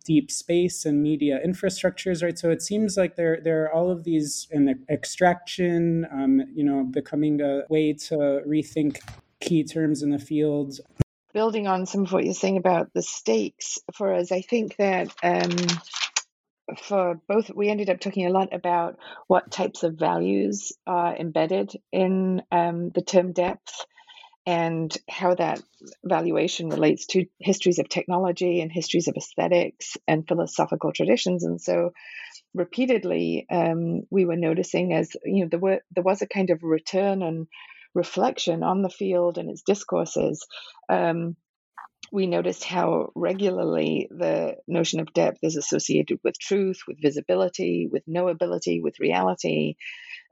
deep 0.05 0.31
space 0.31 0.85
and 0.85 1.01
media 1.01 1.39
infrastructures, 1.45 2.23
right? 2.23 2.37
So 2.37 2.49
it 2.49 2.61
seems 2.61 2.97
like 2.97 3.15
there 3.15 3.39
there 3.43 3.63
are 3.63 3.73
all 3.73 3.91
of 3.91 4.03
these 4.03 4.47
and 4.51 4.75
extraction, 4.89 6.07
um, 6.11 6.41
you 6.53 6.63
know, 6.63 6.83
becoming 6.83 7.41
a 7.41 7.63
way 7.69 7.93
to 7.93 8.41
rethink 8.47 8.99
key 9.41 9.63
terms 9.63 10.01
in 10.01 10.09
the 10.09 10.19
field. 10.19 10.79
Building 11.33 11.67
on 11.67 11.85
some 11.85 12.03
of 12.03 12.11
what 12.11 12.23
you're 12.23 12.33
saying 12.33 12.57
about 12.57 12.93
the 12.93 13.01
stakes 13.01 13.79
for 13.95 14.13
us, 14.13 14.31
I 14.31 14.41
think 14.41 14.75
that 14.77 15.09
um, 15.23 15.49
for 16.83 17.19
both, 17.27 17.49
we 17.53 17.69
ended 17.69 17.89
up 17.89 17.99
talking 17.99 18.25
a 18.25 18.31
lot 18.31 18.53
about 18.53 18.97
what 19.27 19.51
types 19.51 19.83
of 19.83 19.95
values 19.95 20.71
are 20.85 21.15
embedded 21.15 21.73
in 21.91 22.43
um, 22.51 22.89
the 22.89 23.01
term 23.01 23.31
depth 23.33 23.85
and 24.45 24.95
how 25.09 25.35
that 25.35 25.61
valuation 26.03 26.69
relates 26.69 27.05
to 27.07 27.25
histories 27.39 27.79
of 27.79 27.87
technology 27.87 28.61
and 28.61 28.71
histories 28.71 29.07
of 29.07 29.15
aesthetics 29.15 29.95
and 30.07 30.27
philosophical 30.27 30.91
traditions. 30.91 31.43
And 31.43 31.61
so, 31.61 31.91
repeatedly, 32.53 33.45
um, 33.49 34.01
we 34.09 34.25
were 34.25 34.35
noticing 34.35 34.93
as 34.93 35.15
you 35.23 35.43
know 35.43 35.49
there 35.49 35.59
were 35.59 35.81
there 35.95 36.03
was 36.03 36.21
a 36.21 36.27
kind 36.27 36.49
of 36.49 36.63
return 36.63 37.21
and 37.21 37.47
reflection 37.93 38.63
on 38.63 38.81
the 38.81 38.89
field 38.89 39.37
and 39.37 39.49
its 39.49 39.61
discourses. 39.61 40.45
Um, 40.89 41.35
we 42.11 42.27
noticed 42.27 42.63
how 42.63 43.11
regularly 43.15 44.07
the 44.11 44.57
notion 44.67 44.99
of 44.99 45.13
depth 45.13 45.39
is 45.41 45.55
associated 45.55 46.19
with 46.23 46.37
truth, 46.37 46.81
with 46.87 47.01
visibility, 47.01 47.87
with 47.91 48.03
knowability, 48.07 48.81
with 48.83 48.99
reality, 48.99 49.75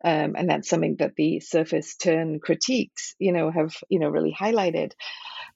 um, 0.03 0.35
and 0.37 0.49
that's 0.49 0.69
something 0.69 0.97
that 0.99 1.15
the 1.15 1.39
surface 1.41 1.95
turn 1.95 2.39
critiques, 2.39 3.15
you 3.19 3.33
know, 3.33 3.51
have 3.51 3.75
you 3.89 3.99
know 3.99 4.09
really 4.09 4.35
highlighted. 4.39 4.93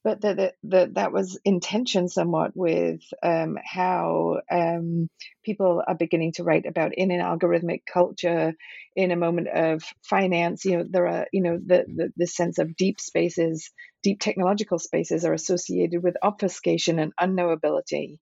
But 0.04 0.22
that 0.22 0.56
that 0.66 0.96
that 0.96 1.14
was 1.14 1.40
in 1.46 1.60
tension 1.62 2.10
somewhat 2.10 2.54
with 2.56 3.02
um, 3.24 3.58
how 3.64 4.42
um, 4.52 5.10
people 5.44 5.84
are 5.88 5.96
beginning 5.96 6.34
to 6.34 6.44
write 6.44 6.66
about 6.68 6.96
in 6.96 7.12
an 7.12 7.22
algorithmic 7.22 7.82
culture, 7.92 8.54
in 8.96 9.12
a 9.12 9.18
moment 9.18 9.50
of 9.50 9.84
finance. 10.04 10.66
You 10.66 10.80
know, 10.80 10.86
there 10.90 11.08
are 11.08 11.28
you 11.34 11.42
know 11.44 11.60
the 11.66 11.86
the, 11.88 12.14
the 12.18 12.28
sense 12.28 12.60
of 12.60 12.75
deep 12.78 13.00
spaces, 13.02 13.72
deep 14.04 14.22
technological 14.22 14.80
spaces 14.80 15.25
are 15.25 15.34
associated 15.34 16.04
with 16.04 16.18
obfuscation 16.24 17.00
and 17.00 17.14
unknowability. 17.18 18.18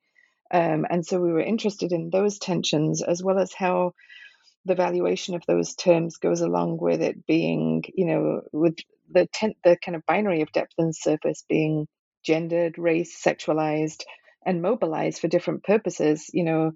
Um, 0.52 0.86
and 0.90 1.06
so 1.06 1.20
we 1.22 1.32
were 1.34 1.42
interested 1.42 1.94
in 1.94 2.10
those 2.12 2.40
tensions 2.40 3.04
as 3.04 3.24
well 3.24 3.40
as 3.40 3.54
how 3.54 3.94
the 4.66 4.76
valuation 4.76 5.36
of 5.36 5.44
those 5.48 5.76
terms 5.76 6.18
goes 6.18 6.42
along 6.42 6.78
with 6.80 7.02
it 7.02 7.26
being, 7.26 7.84
you 7.94 8.06
know, 8.06 8.42
with 8.52 8.78
the 9.12 9.28
ten- 9.34 9.56
the 9.64 9.78
kind 9.84 9.96
of 9.96 10.06
binary 10.06 10.42
of 10.42 10.52
depth 10.52 10.74
and 10.78 10.96
surface 10.96 11.44
being 11.50 11.88
gendered, 12.24 12.78
race, 12.78 13.22
sexualized, 13.22 14.04
and 14.46 14.62
mobilized 14.62 15.20
for 15.20 15.28
different 15.28 15.64
purposes, 15.64 16.30
you 16.34 16.44
know. 16.44 16.72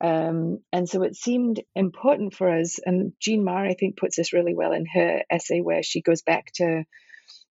Um, 0.00 0.60
and 0.72 0.88
so 0.88 1.02
it 1.02 1.16
seemed 1.16 1.62
important 1.74 2.34
for 2.34 2.50
us, 2.50 2.78
and 2.84 3.12
Jean 3.20 3.44
Ma, 3.44 3.58
I 3.62 3.74
think, 3.74 3.96
puts 3.96 4.16
this 4.16 4.32
really 4.32 4.54
well 4.54 4.72
in 4.72 4.86
her 4.86 5.22
essay 5.30 5.60
where 5.60 5.82
she 5.82 6.02
goes 6.02 6.22
back 6.22 6.52
to 6.56 6.84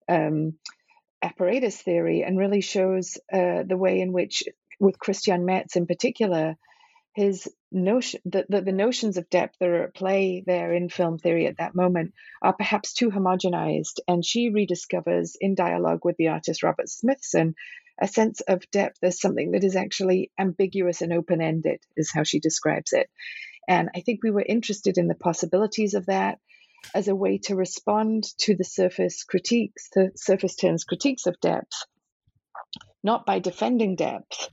um, 0.08 0.54
apparatus 1.22 1.82
theory 1.82 2.24
and 2.24 2.38
really 2.38 2.62
shows 2.62 3.18
uh, 3.34 3.64
the 3.68 3.78
way 3.78 4.00
in 4.00 4.14
which, 4.14 4.44
with 4.80 5.00
Christian 5.00 5.46
Metz 5.46 5.76
in 5.76 5.88
particular, 5.88 6.56
his 7.16 7.48
notion 7.76 8.22
the, 8.26 8.46
the, 8.50 8.62
the, 8.62 8.72
notions 8.72 9.18
of 9.18 9.30
depth 9.30 9.58
that 9.60 9.70
are 9.70 9.84
at 9.84 9.94
play 9.94 10.44
there 10.46 10.74
in 10.74 10.90
film 10.90 11.18
theory 11.18 11.46
at 11.46 11.58
that 11.58 11.76
moment 11.76 12.14
are 12.42 12.54
perhaps 12.54 12.94
too 12.94 13.12
homogenized 13.12 14.00
and 14.08 14.26
she 14.26 14.50
rediscovers 14.50 15.36
in 15.40 15.56
dialogue 15.56 16.00
with 16.04 16.16
the 16.18 16.30
artist 16.30 16.64
robert 16.64 16.90
smithson 16.90 17.54
a 18.02 18.08
sense 18.08 18.42
of 18.42 18.70
depth 18.72 19.00
as 19.04 19.20
something 19.20 19.52
that 19.52 19.64
is 19.64 19.76
actually 19.76 20.32
ambiguous 20.40 21.02
and 21.02 21.14
open-ended 21.14 21.80
is 21.96 22.12
how 22.14 22.24
she 22.24 22.40
describes 22.40 22.94
it. 22.94 23.10
And 23.68 23.90
i 23.96 24.02
think 24.02 24.22
we 24.24 24.32
were 24.32 24.46
interested 24.48 24.98
in 24.98 25.08
the 25.08 25.16
possibilities 25.16 25.94
of 25.94 26.06
that 26.06 26.40
as 26.94 27.08
a 27.08 27.16
way 27.16 27.40
to 27.40 27.56
respond 27.56 28.26
to 28.38 28.56
the 28.56 28.64
surface 28.64 29.24
critiques 29.24 29.90
the 29.94 30.12
surface 30.16 30.56
turns 30.56 30.84
critiques 30.84 31.26
of 31.26 31.40
depth 31.42 31.86
not 33.04 33.26
by 33.26 33.40
defending 33.40 33.96
depth 33.96 34.50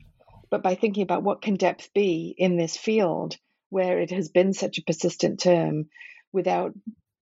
but 0.53 0.63
by 0.63 0.75
thinking 0.75 1.03
about 1.03 1.23
what 1.23 1.41
can 1.41 1.55
depth 1.57 1.95
be 1.95 2.35
in 2.37 2.59
this 2.59 2.77
field 2.77 3.39
where 3.71 3.99
it 3.99 4.11
has 4.11 4.29
been 4.29 4.53
such 4.53 4.77
a 4.77 4.83
persistent 4.83 5.41
term 5.41 5.87
without 6.31 6.75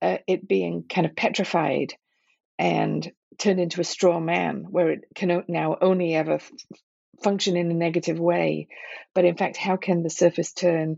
uh, 0.03 0.19
it 0.27 0.49
being 0.49 0.85
kind 0.89 1.07
of 1.07 1.15
petrified 1.15 1.95
and 2.59 3.13
turned 3.39 3.61
into 3.61 3.81
a 3.81 3.85
straw 3.85 4.19
man 4.19 4.67
where 4.69 4.91
it 4.91 5.05
can 5.15 5.45
now 5.47 5.77
only 5.81 6.13
ever 6.13 6.35
f- 6.35 6.51
function 7.23 7.57
in 7.57 7.71
a 7.71 7.75
negative 7.75 8.19
way. 8.19 8.67
But 9.15 9.25
in 9.25 9.37
fact 9.37 9.57
how 9.57 9.77
can 9.77 10.03
the 10.03 10.11
surface 10.11 10.53
turn 10.53 10.97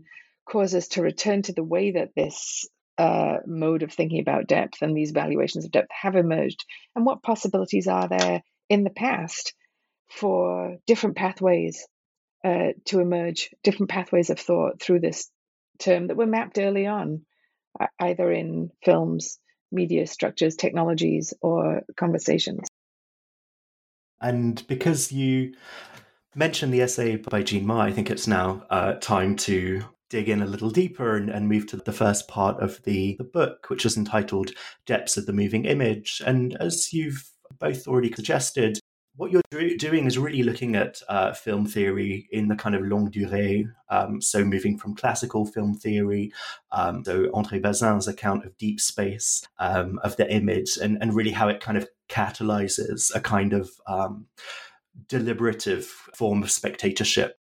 cause 0.49 0.73
us 0.73 0.87
to 0.89 1.03
return 1.03 1.43
to 1.43 1.53
the 1.53 1.63
way 1.63 1.91
that 1.91 2.15
this 2.15 2.67
uh, 2.97 3.37
mode 3.45 3.83
of 3.83 3.93
thinking 3.93 4.21
about 4.21 4.47
depth 4.47 4.81
and 4.81 4.97
these 4.97 5.11
valuations 5.11 5.65
of 5.65 5.71
depth 5.71 5.91
have 5.91 6.15
emerged? 6.15 6.65
And 6.95 7.05
what 7.05 7.21
possibilities 7.21 7.85
are 7.85 8.07
there 8.07 8.41
in 8.69 8.83
the 8.83 8.89
past 8.89 9.53
for 10.09 10.77
different 10.87 11.15
pathways 11.15 11.85
uh, 12.43 12.73
to 12.85 12.99
emerge 12.99 13.49
different 13.63 13.89
pathways 13.89 14.29
of 14.29 14.39
thought 14.39 14.81
through 14.81 14.99
this 14.99 15.29
term 15.79 16.07
that 16.07 16.17
were 16.17 16.25
mapped 16.25 16.57
early 16.57 16.87
on, 16.87 17.25
either 17.99 18.31
in 18.31 18.69
films, 18.83 19.39
media 19.71 20.05
structures, 20.07 20.55
technologies, 20.55 21.33
or 21.41 21.81
conversations. 21.95 22.67
And 24.21 24.65
because 24.67 25.11
you 25.11 25.53
mentioned 26.35 26.73
the 26.73 26.81
essay 26.81 27.17
by 27.17 27.43
Jean 27.43 27.65
Ma, 27.65 27.81
I 27.81 27.91
think 27.91 28.09
it's 28.09 28.27
now 28.27 28.65
uh, 28.69 28.93
time 28.93 29.35
to 29.37 29.83
dig 30.09 30.29
in 30.29 30.41
a 30.41 30.47
little 30.47 30.69
deeper 30.69 31.15
and, 31.15 31.29
and, 31.29 31.49
move 31.49 31.65
to 31.65 31.77
the 31.77 31.91
first 31.91 32.27
part 32.27 32.61
of 32.61 32.81
the, 32.83 33.15
the 33.17 33.23
book, 33.23 33.65
which 33.69 33.83
is 33.83 33.97
entitled 33.97 34.51
Depths 34.85 35.17
of 35.17 35.25
the 35.25 35.33
Moving 35.33 35.65
Image. 35.65 36.21
And 36.23 36.55
as 36.59 36.93
you've 36.93 37.31
both 37.59 37.87
already 37.87 38.13
suggested, 38.13 38.79
what 39.15 39.31
you're 39.31 39.41
doing 39.77 40.05
is 40.05 40.17
really 40.17 40.41
looking 40.41 40.75
at 40.75 40.99
uh, 41.07 41.33
film 41.33 41.67
theory 41.67 42.27
in 42.31 42.47
the 42.47 42.55
kind 42.55 42.75
of 42.75 42.81
longue 42.81 43.11
durée. 43.11 43.65
Um, 43.89 44.21
so 44.21 44.43
moving 44.43 44.77
from 44.77 44.95
classical 44.95 45.45
film 45.45 45.75
theory, 45.75 46.31
um, 46.71 47.03
so 47.05 47.29
Andre 47.33 47.59
Bazin's 47.59 48.07
account 48.07 48.43
of 48.45 48.57
deep 48.57 48.79
space, 48.79 49.43
um, 49.59 49.99
of 50.03 50.17
the 50.17 50.31
image, 50.31 50.77
and, 50.81 50.97
and 50.99 51.13
really 51.13 51.31
how 51.31 51.47
it 51.47 51.59
kind 51.59 51.77
of 51.77 51.87
catalyzes 52.09 53.13
a 53.13 53.19
kind 53.19 53.53
of 53.53 53.69
um, 53.85 54.25
deliberative 55.07 55.85
form 55.85 56.41
of 56.41 56.49
spectatorship 56.49 57.37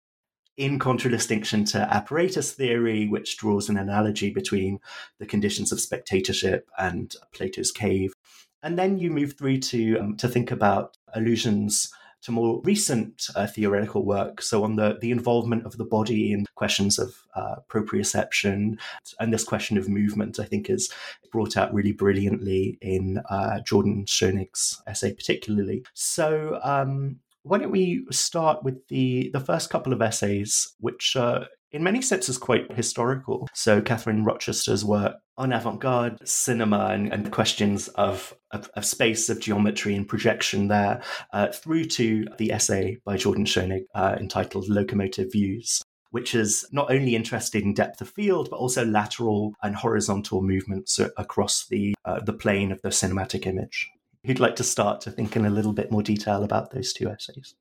in 0.58 0.78
contradistinction 0.78 1.64
to 1.64 1.78
apparatus 1.78 2.52
theory, 2.52 3.06
which 3.06 3.38
draws 3.38 3.68
an 3.68 3.78
analogy 3.78 4.28
between 4.28 4.80
the 5.18 5.26
conditions 5.26 5.70
of 5.70 5.80
spectatorship 5.80 6.68
and 6.76 7.14
Plato's 7.32 7.70
cave. 7.70 8.12
And 8.62 8.78
then 8.78 8.98
you 8.98 9.10
move 9.10 9.34
through 9.38 9.58
to 9.58 9.98
um, 9.98 10.16
to 10.16 10.28
think 10.28 10.50
about 10.50 10.96
allusions 11.14 11.92
to 12.22 12.32
more 12.32 12.60
recent 12.64 13.28
uh, 13.36 13.46
theoretical 13.46 14.04
work. 14.04 14.42
So 14.42 14.64
on 14.64 14.76
the 14.76 14.98
the 15.00 15.10
involvement 15.10 15.64
of 15.64 15.76
the 15.76 15.84
body 15.84 16.32
in 16.32 16.46
questions 16.54 16.98
of 16.98 17.14
uh, 17.34 17.56
proprioception 17.68 18.78
and 19.20 19.32
this 19.32 19.44
question 19.44 19.78
of 19.78 19.88
movement, 19.88 20.40
I 20.40 20.44
think 20.44 20.68
is 20.68 20.90
brought 21.30 21.56
out 21.56 21.72
really 21.72 21.92
brilliantly 21.92 22.78
in 22.80 23.20
uh, 23.30 23.60
Jordan 23.60 24.04
Schonig's 24.06 24.82
essay, 24.86 25.12
particularly. 25.12 25.84
So. 25.94 26.60
Um, 26.62 27.20
why 27.44 27.56
don't 27.56 27.70
we 27.70 28.04
start 28.10 28.62
with 28.62 28.86
the 28.88 29.30
the 29.32 29.40
first 29.40 29.70
couple 29.70 29.94
of 29.94 30.02
essays, 30.02 30.74
which 30.80 31.16
uh, 31.16 31.44
in 31.72 31.82
many 31.82 32.00
senses 32.00 32.38
quite 32.38 32.72
historical. 32.72 33.48
So 33.52 33.80
Katherine 33.80 34.24
Rochester's 34.24 34.84
work 34.84 35.16
on 35.36 35.52
avant-garde 35.52 36.26
cinema 36.26 36.88
and, 36.92 37.12
and 37.12 37.30
questions 37.30 37.88
of, 37.88 38.34
of, 38.50 38.70
of, 38.74 38.84
space, 38.84 39.28
of 39.28 39.40
geometry 39.40 39.94
and 39.94 40.08
projection 40.08 40.68
there, 40.68 41.02
uh, 41.32 41.48
through 41.48 41.84
to 41.84 42.26
the 42.38 42.52
essay 42.52 42.98
by 43.04 43.16
Jordan 43.16 43.44
Schonig 43.44 43.84
uh, 43.94 44.16
entitled 44.18 44.68
Locomotive 44.68 45.30
Views, 45.32 45.82
which 46.10 46.34
is 46.34 46.66
not 46.72 46.90
only 46.90 47.14
interested 47.14 47.62
in 47.62 47.74
depth 47.74 48.00
of 48.00 48.08
field, 48.08 48.48
but 48.50 48.56
also 48.56 48.84
lateral 48.84 49.54
and 49.62 49.76
horizontal 49.76 50.42
movements 50.42 50.98
across 51.16 51.66
the, 51.68 51.94
uh, 52.04 52.20
the 52.20 52.32
plane 52.32 52.72
of 52.72 52.80
the 52.82 52.88
cinematic 52.88 53.46
image. 53.46 53.88
Who'd 54.24 54.40
like 54.40 54.56
to 54.56 54.64
start 54.64 55.00
to 55.02 55.10
think 55.10 55.36
in 55.36 55.44
a 55.44 55.50
little 55.50 55.72
bit 55.72 55.92
more 55.92 56.02
detail 56.02 56.42
about 56.42 56.72
those 56.72 56.92
two 56.92 57.08
essays? 57.08 57.54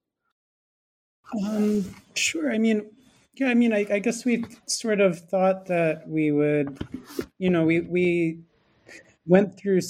Um, 1.45 1.93
sure. 2.15 2.51
I 2.51 2.57
mean, 2.57 2.89
yeah, 3.39 3.49
I 3.49 3.53
mean, 3.53 3.71
I, 3.71 3.85
I 3.91 3.99
guess 3.99 4.25
we 4.25 4.43
sort 4.65 4.99
of 4.99 5.19
thought 5.19 5.67
that 5.67 6.07
we 6.07 6.31
would, 6.31 6.79
you 7.37 7.49
know, 7.49 7.65
we 7.65 7.81
we 7.81 8.39
went 9.27 9.57
through 9.59 9.81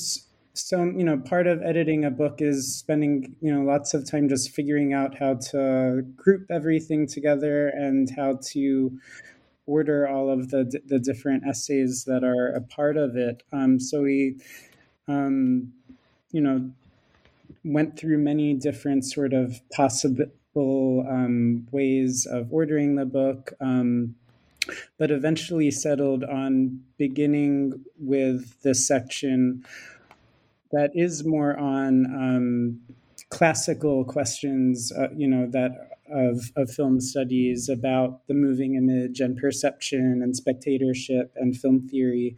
some, 0.54 1.00
you 1.00 1.06
know, 1.06 1.18
part 1.18 1.48
of 1.48 1.62
editing 1.62 2.04
a 2.04 2.12
book 2.12 2.42
is 2.42 2.76
spending, 2.76 3.36
you 3.42 3.54
know, 3.54 3.62
lots 3.62 3.94
of 3.94 4.10
time 4.10 4.28
just 4.28 4.52
figuring 4.52 4.94
out 4.94 5.18
how 5.18 5.36
to 5.36 6.02
group 6.16 6.46
everything 6.52 7.08
together 7.08 7.70
and 7.70 8.10
how 8.16 8.40
to 8.52 9.00
order 9.66 10.08
all 10.08 10.30
of 10.30 10.50
the 10.50 10.82
the 10.86 11.00
different 11.00 11.44
essays 11.48 12.04
that 12.06 12.24
are 12.26 12.50
a 12.50 12.62
part 12.62 12.98
of 12.98 13.16
it. 13.16 13.44
Um, 13.54 13.80
so 13.80 14.02
we, 14.02 14.36
um, 15.08 15.72
you 16.32 16.42
know, 16.42 16.70
went 17.64 17.98
through 17.98 18.18
many 18.18 18.54
different 18.56 19.06
sort 19.06 19.34
of 19.34 19.62
possible 19.72 20.26
um, 21.10 21.68
ways 21.72 22.26
of 22.26 22.52
ordering 22.52 22.96
the 22.96 23.06
book, 23.06 23.54
um, 23.60 24.16
but 24.98 25.12
eventually 25.12 25.72
settled 25.72 26.24
on 26.24 26.82
beginning 26.98 27.86
with 28.00 28.62
the 28.62 28.76
section 28.76 29.64
that 30.72 30.92
is 30.94 31.24
more 31.24 31.58
on 31.58 32.06
um, 32.06 32.80
classical 33.30 34.04
questions, 34.04 34.92
uh, 34.92 35.08
you 35.16 35.28
know, 35.28 35.48
that 35.52 35.72
of, 36.10 36.52
of 36.56 36.72
film 36.72 37.02
studies 37.02 37.70
about 37.70 38.26
the 38.28 38.34
moving 38.34 38.76
image 38.76 39.20
and 39.20 39.38
perception 39.38 40.22
and 40.24 40.36
spectatorship 40.36 41.34
and 41.36 41.58
film 41.58 41.88
theory. 41.88 42.38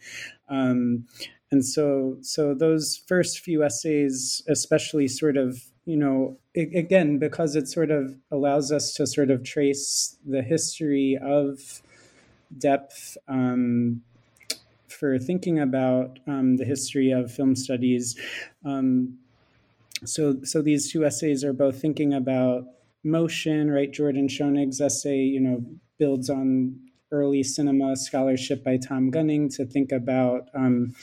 Um, 0.49 1.05
and 1.51 1.65
so, 1.65 2.17
so 2.21 2.53
those 2.53 3.01
first 3.07 3.39
few 3.39 3.63
essays, 3.63 4.43
especially, 4.47 5.07
sort 5.07 5.37
of 5.37 5.63
you 5.89 5.97
know, 5.97 6.37
it, 6.53 6.75
again, 6.77 7.17
because 7.17 7.55
it 7.55 7.67
sort 7.67 7.89
of 7.89 8.15
allows 8.31 8.71
us 8.71 8.93
to 8.93 9.07
sort 9.07 9.31
of 9.31 9.43
trace 9.43 10.17
the 10.23 10.43
history 10.43 11.17
of 11.19 11.81
depth 12.55 13.17
um, 13.27 14.03
for 14.87 15.17
thinking 15.17 15.59
about 15.59 16.19
um, 16.27 16.57
the 16.57 16.63
history 16.63 17.09
of 17.09 17.31
film 17.31 17.55
studies. 17.55 18.15
Um, 18.63 19.17
so, 20.05 20.37
so 20.43 20.61
these 20.61 20.91
two 20.91 21.03
essays 21.03 21.43
are 21.43 21.53
both 21.53 21.81
thinking 21.81 22.13
about 22.13 22.65
motion, 23.03 23.71
right? 23.71 23.91
Jordan 23.91 24.27
Schonig's 24.27 24.79
essay, 24.79 25.17
you 25.17 25.39
know, 25.39 25.65
builds 25.97 26.29
on 26.29 26.79
early 27.11 27.41
cinema 27.41 27.95
scholarship 27.95 28.63
by 28.63 28.77
Tom 28.77 29.09
Gunning 29.09 29.49
to 29.49 29.65
think 29.65 29.91
about 29.91 30.49
um, 30.53 30.93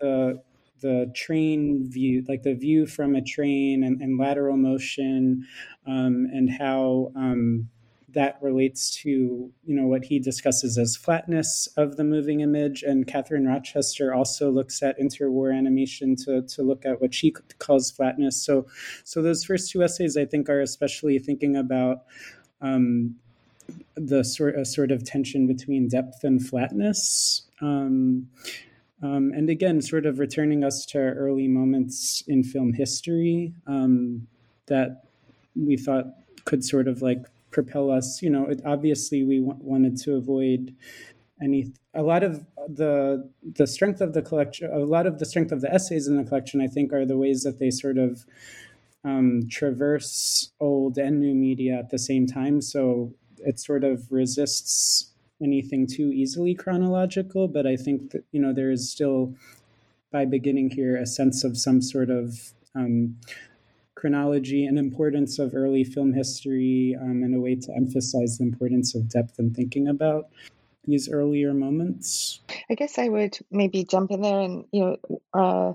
the 0.00 0.42
the 0.80 1.10
train 1.14 1.88
view, 1.88 2.24
like 2.28 2.42
the 2.42 2.54
view 2.54 2.86
from 2.86 3.14
a 3.14 3.22
train 3.22 3.82
and, 3.84 4.00
and 4.00 4.18
lateral 4.18 4.56
motion, 4.56 5.46
um, 5.86 6.28
and 6.32 6.50
how 6.50 7.12
um, 7.16 7.68
that 8.16 8.38
relates 8.40 8.90
to 9.02 9.10
you 9.10 9.52
know 9.74 9.86
what 9.86 10.04
he 10.04 10.18
discusses 10.18 10.78
as 10.78 10.96
flatness 10.96 11.68
of 11.76 11.96
the 11.96 12.04
moving 12.04 12.40
image. 12.40 12.82
And 12.82 13.06
Katherine 13.06 13.46
Rochester 13.46 14.14
also 14.14 14.50
looks 14.50 14.82
at 14.82 14.98
interwar 14.98 15.56
animation 15.56 16.16
to 16.24 16.42
to 16.42 16.62
look 16.62 16.84
at 16.84 17.00
what 17.00 17.14
she 17.14 17.30
calls 17.58 17.90
flatness. 17.90 18.42
So 18.42 18.66
so 19.04 19.22
those 19.22 19.44
first 19.44 19.70
two 19.70 19.82
essays 19.82 20.16
I 20.16 20.24
think 20.24 20.48
are 20.48 20.60
especially 20.60 21.18
thinking 21.18 21.56
about. 21.56 22.04
Um, 22.60 23.16
the 23.96 24.22
sort 24.22 24.64
sort 24.66 24.90
of 24.92 25.04
tension 25.04 25.46
between 25.46 25.88
depth 25.88 26.22
and 26.22 26.44
flatness, 26.44 27.46
um, 27.60 28.28
um, 29.02 29.32
and 29.34 29.50
again, 29.50 29.82
sort 29.82 30.06
of 30.06 30.18
returning 30.18 30.64
us 30.64 30.86
to 30.86 30.98
early 30.98 31.48
moments 31.48 32.22
in 32.26 32.42
film 32.42 32.72
history 32.72 33.52
um, 33.66 34.26
that 34.66 35.04
we 35.54 35.76
thought 35.76 36.06
could 36.44 36.64
sort 36.64 36.88
of 36.88 37.02
like 37.02 37.26
propel 37.50 37.90
us. 37.90 38.22
You 38.22 38.30
know, 38.30 38.46
it, 38.46 38.62
obviously 38.64 39.22
we 39.22 39.40
w- 39.40 39.58
wanted 39.60 39.96
to 39.98 40.16
avoid 40.16 40.74
any. 41.42 41.72
A 41.94 42.02
lot 42.02 42.22
of 42.22 42.46
the 42.68 43.30
the 43.42 43.66
strength 43.66 44.00
of 44.00 44.14
the 44.14 44.22
collection, 44.22 44.70
a 44.72 44.78
lot 44.78 45.06
of 45.06 45.18
the 45.18 45.26
strength 45.26 45.52
of 45.52 45.60
the 45.60 45.72
essays 45.72 46.08
in 46.08 46.16
the 46.16 46.24
collection, 46.24 46.60
I 46.60 46.66
think, 46.66 46.92
are 46.92 47.04
the 47.04 47.18
ways 47.18 47.42
that 47.42 47.58
they 47.58 47.70
sort 47.70 47.98
of 47.98 48.24
um, 49.04 49.42
traverse 49.50 50.50
old 50.58 50.98
and 50.98 51.20
new 51.20 51.34
media 51.34 51.78
at 51.78 51.90
the 51.90 51.98
same 51.98 52.26
time. 52.26 52.60
So 52.60 53.12
it 53.38 53.60
sort 53.60 53.84
of 53.84 54.10
resists 54.10 55.12
anything 55.42 55.86
too 55.86 56.12
easily 56.12 56.54
chronological, 56.54 57.48
but 57.48 57.66
I 57.66 57.76
think 57.76 58.10
that 58.12 58.24
you 58.32 58.40
know 58.40 58.52
there 58.52 58.70
is 58.70 58.90
still, 58.90 59.34
by 60.12 60.24
beginning 60.24 60.70
here, 60.70 60.96
a 60.96 61.06
sense 61.06 61.44
of 61.44 61.56
some 61.56 61.80
sort 61.82 62.10
of 62.10 62.52
um, 62.74 63.16
chronology 63.94 64.66
and 64.66 64.78
importance 64.78 65.38
of 65.38 65.54
early 65.54 65.84
film 65.84 66.12
history, 66.12 66.96
um, 67.00 67.22
and 67.22 67.34
a 67.34 67.40
way 67.40 67.54
to 67.54 67.72
emphasize 67.74 68.38
the 68.38 68.44
importance 68.44 68.94
of 68.94 69.08
depth 69.08 69.38
and 69.38 69.54
thinking 69.54 69.88
about 69.88 70.28
these 70.84 71.08
earlier 71.08 71.52
moments. 71.52 72.40
I 72.70 72.74
guess 72.74 72.98
I 72.98 73.08
would 73.08 73.38
maybe 73.50 73.84
jump 73.84 74.10
in 74.10 74.22
there 74.22 74.40
and 74.40 74.64
you 74.72 74.80
know. 74.84 75.20
Uh, 75.34 75.72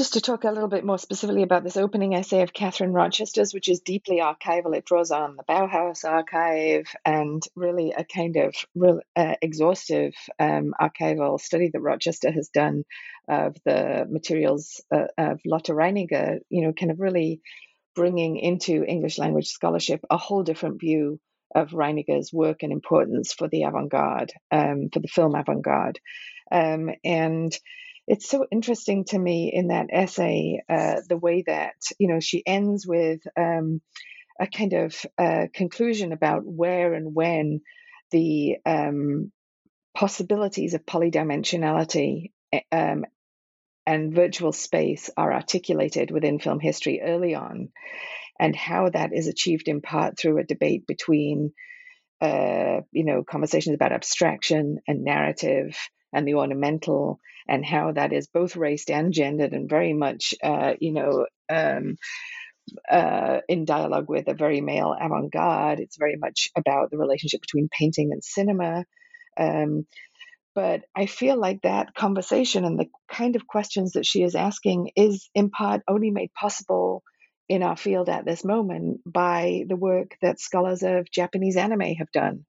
just 0.00 0.14
to 0.14 0.20
talk 0.22 0.44
a 0.44 0.50
little 0.50 0.66
bit 0.66 0.82
more 0.82 0.96
specifically 0.96 1.42
about 1.42 1.62
this 1.62 1.76
opening 1.76 2.14
essay 2.14 2.40
of 2.40 2.54
Katherine 2.54 2.94
Rochester's, 2.94 3.52
which 3.52 3.68
is 3.68 3.80
deeply 3.80 4.20
archival. 4.20 4.74
It 4.74 4.86
draws 4.86 5.10
on 5.10 5.36
the 5.36 5.42
Bauhaus 5.42 6.06
archive 6.06 6.86
and 7.04 7.42
really 7.54 7.92
a 7.92 8.02
kind 8.02 8.36
of 8.36 8.54
real 8.74 9.02
uh, 9.14 9.34
exhaustive 9.42 10.14
um, 10.38 10.72
archival 10.80 11.38
study 11.38 11.68
that 11.70 11.82
Rochester 11.82 12.30
has 12.32 12.48
done 12.48 12.84
of 13.28 13.54
the 13.66 14.06
materials 14.08 14.82
uh, 14.90 15.08
of 15.18 15.42
Lotte 15.44 15.64
Reiniger, 15.64 16.38
you 16.48 16.62
know, 16.62 16.72
kind 16.72 16.92
of 16.92 16.98
really 16.98 17.42
bringing 17.94 18.38
into 18.38 18.82
English 18.82 19.18
language 19.18 19.48
scholarship 19.48 20.00
a 20.08 20.16
whole 20.16 20.44
different 20.44 20.80
view 20.80 21.20
of 21.54 21.72
Reiniger's 21.72 22.32
work 22.32 22.62
and 22.62 22.72
importance 22.72 23.34
for 23.34 23.48
the 23.48 23.64
avant 23.64 23.90
garde, 23.90 24.32
um, 24.50 24.88
for 24.90 25.00
the 25.00 25.08
film 25.08 25.34
avant 25.34 25.62
garde. 25.62 26.00
Um, 26.50 26.88
and 27.04 27.54
it's 28.10 28.28
so 28.28 28.44
interesting 28.50 29.04
to 29.04 29.16
me 29.16 29.52
in 29.54 29.68
that 29.68 29.86
essay 29.92 30.60
uh, 30.68 30.96
the 31.08 31.16
way 31.16 31.44
that 31.46 31.76
you 32.00 32.08
know 32.08 32.18
she 32.18 32.42
ends 32.44 32.84
with 32.84 33.20
um, 33.38 33.80
a 34.40 34.48
kind 34.48 34.72
of 34.72 34.96
uh, 35.16 35.46
conclusion 35.54 36.12
about 36.12 36.42
where 36.44 36.92
and 36.94 37.14
when 37.14 37.60
the 38.10 38.56
um, 38.66 39.30
possibilities 39.94 40.74
of 40.74 40.84
polydimensionality 40.84 42.32
eh, 42.52 42.62
um, 42.72 43.04
and 43.86 44.12
virtual 44.12 44.50
space 44.50 45.08
are 45.16 45.32
articulated 45.32 46.10
within 46.10 46.40
film 46.40 46.58
history 46.58 47.00
early 47.00 47.36
on 47.36 47.68
and 48.40 48.56
how 48.56 48.90
that 48.90 49.12
is 49.12 49.28
achieved 49.28 49.68
in 49.68 49.80
part 49.80 50.18
through 50.18 50.38
a 50.38 50.44
debate 50.44 50.84
between, 50.84 51.52
uh, 52.20 52.80
you 52.90 53.04
know, 53.04 53.22
conversations 53.22 53.74
about 53.74 53.92
abstraction 53.92 54.78
and 54.88 55.04
narrative 55.04 55.76
and 56.12 56.26
the 56.26 56.34
ornamental, 56.34 57.20
and 57.48 57.64
how 57.64 57.92
that 57.92 58.12
is 58.12 58.28
both 58.28 58.56
raced 58.56 58.90
and 58.90 59.12
gendered 59.12 59.52
and 59.52 59.68
very 59.68 59.92
much, 59.92 60.34
uh, 60.42 60.74
you 60.80 60.92
know, 60.92 61.26
um, 61.48 61.96
uh, 62.88 63.40
in 63.48 63.64
dialogue 63.64 64.08
with 64.08 64.28
a 64.28 64.34
very 64.34 64.60
male 64.60 64.94
avant 64.98 65.32
garde. 65.32 65.80
It's 65.80 65.98
very 65.98 66.16
much 66.16 66.50
about 66.56 66.90
the 66.90 66.98
relationship 66.98 67.40
between 67.40 67.68
painting 67.68 68.10
and 68.12 68.22
cinema. 68.22 68.84
Um, 69.36 69.86
but 70.54 70.82
I 70.94 71.06
feel 71.06 71.38
like 71.38 71.62
that 71.62 71.94
conversation 71.94 72.64
and 72.64 72.78
the 72.78 72.88
kind 73.10 73.36
of 73.36 73.46
questions 73.46 73.92
that 73.92 74.06
she 74.06 74.22
is 74.22 74.34
asking 74.34 74.90
is 74.96 75.30
in 75.34 75.50
part 75.50 75.82
only 75.88 76.10
made 76.10 76.32
possible 76.34 77.02
in 77.48 77.62
our 77.62 77.76
field 77.76 78.08
at 78.08 78.24
this 78.24 78.44
moment 78.44 79.00
by 79.06 79.64
the 79.68 79.76
work 79.76 80.16
that 80.22 80.40
scholars 80.40 80.82
of 80.82 81.10
Japanese 81.10 81.56
anime 81.56 81.94
have 81.98 82.10
done. 82.12 82.44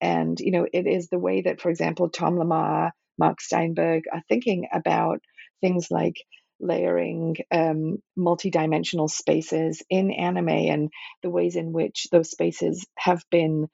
And, 0.00 0.38
you 0.40 0.50
know, 0.50 0.66
it 0.70 0.86
is 0.86 1.08
the 1.08 1.18
way 1.18 1.42
that, 1.42 1.60
for 1.60 1.70
example, 1.70 2.10
Tom 2.10 2.36
Lamarre, 2.36 2.90
Marc 3.18 3.40
Steinberg 3.40 4.04
are 4.12 4.22
thinking 4.28 4.68
about 4.72 5.20
things 5.60 5.88
like 5.90 6.16
layering 6.60 7.36
um, 7.50 7.98
multidimensional 8.18 9.10
spaces 9.10 9.82
in 9.90 10.12
anime 10.12 10.48
and 10.48 10.90
the 11.22 11.30
ways 11.30 11.56
in 11.56 11.72
which 11.72 12.06
those 12.12 12.30
spaces 12.30 12.86
have 12.96 13.22
been 13.30 13.68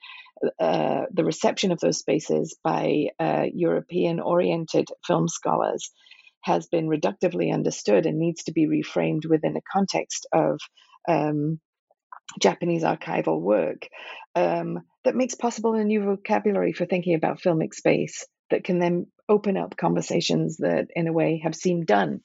uh, 0.61 1.03
the 1.13 1.25
reception 1.25 1.73
of 1.73 1.81
those 1.81 1.99
spaces 1.99 2.57
by 2.63 3.09
uh, 3.19 3.45
European 3.53 4.21
oriented 4.21 4.89
film 5.07 5.29
scholars 5.29 5.91
has 6.43 6.69
been 6.69 6.89
reductively 6.89 7.53
understood 7.53 8.07
and 8.07 8.19
needs 8.19 8.45
to 8.45 8.53
be 8.53 8.67
reframed 8.67 9.27
within 9.29 9.55
the 9.55 9.63
context 9.73 10.27
of 10.33 10.61
um, 11.09 11.61
Japanese 12.41 12.85
archival 12.85 13.41
work 13.41 13.89
um, 14.35 14.81
that 15.05 15.17
makes 15.17 15.35
possible 15.35 15.75
a 15.75 15.85
new 15.85 16.03
vocabulary 16.05 16.73
for 16.73 16.87
thinking 16.87 17.15
about 17.15 17.41
filmic 17.41 17.75
space 17.75 18.27
that 18.51 18.65
can 18.65 18.79
then 18.79 19.07
open 19.29 19.57
up 19.57 19.77
conversations 19.77 20.59
that, 20.59 20.89
in 20.95 21.07
a 21.07 21.13
way, 21.13 21.41
have 21.43 21.55
seemed 21.55 21.87
done 21.87 22.21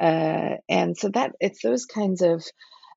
uh, 0.00 0.56
and 0.68 0.96
so 0.96 1.08
that 1.08 1.32
it's 1.40 1.62
those 1.62 1.86
kinds 1.86 2.22
of 2.22 2.44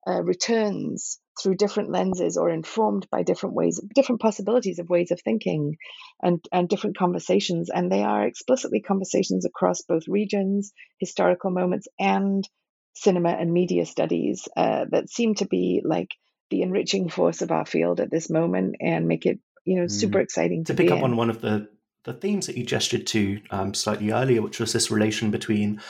uh, 0.08 0.22
returns 0.22 1.20
through 1.42 1.56
different 1.56 1.90
lenses 1.90 2.36
or 2.36 2.50
informed 2.50 3.08
by 3.10 3.24
different 3.24 3.56
ways, 3.56 3.80
different 3.96 4.20
possibilities 4.20 4.80
of 4.80 4.90
ways 4.90 5.12
of 5.12 5.22
thinking 5.22 5.78
and, 6.22 6.44
and 6.52 6.68
different 6.68 6.98
conversations. 6.98 7.70
And 7.70 7.90
they 7.90 8.04
are 8.04 8.26
explicitly 8.26 8.82
conversations 8.82 9.46
across 9.46 9.82
both 9.84 10.08
regions, 10.08 10.74
historical 11.00 11.52
moments, 11.52 11.88
and 11.98 12.48
cinema 12.94 13.30
and 13.30 13.54
media 13.54 13.86
studies 13.86 14.50
uh, 14.58 14.86
that 14.92 15.10
seem 15.10 15.36
to 15.36 15.48
be 15.48 15.82
like 15.86 16.10
the 16.50 16.62
enriching 16.64 17.08
force 17.08 17.42
of 17.42 17.52
our 17.52 17.66
field 17.66 18.02
at 18.02 18.12
this 18.12 18.30
moment 18.30 18.76
and 18.82 19.08
make 19.08 19.26
it, 19.26 19.40
you 19.64 19.80
know, 19.80 19.88
super 19.88 20.20
mm. 20.20 20.24
exciting 20.24 20.66
to, 20.66 20.74
to 20.74 20.78
pick 20.84 20.92
up 20.92 20.98
in. 20.98 21.04
on 21.06 21.16
one 21.16 21.30
of 21.30 21.40
the 21.40 21.70
the 22.06 22.14
themes 22.14 22.48
that 22.48 22.58
you 22.58 22.66
gestured 22.66 23.08
to 23.08 23.42
um, 23.52 23.74
slightly 23.74 24.12
earlier, 24.12 24.42
which 24.42 24.60
was 24.60 24.74
this 24.74 24.92
relation 24.92 25.32
between 25.32 25.82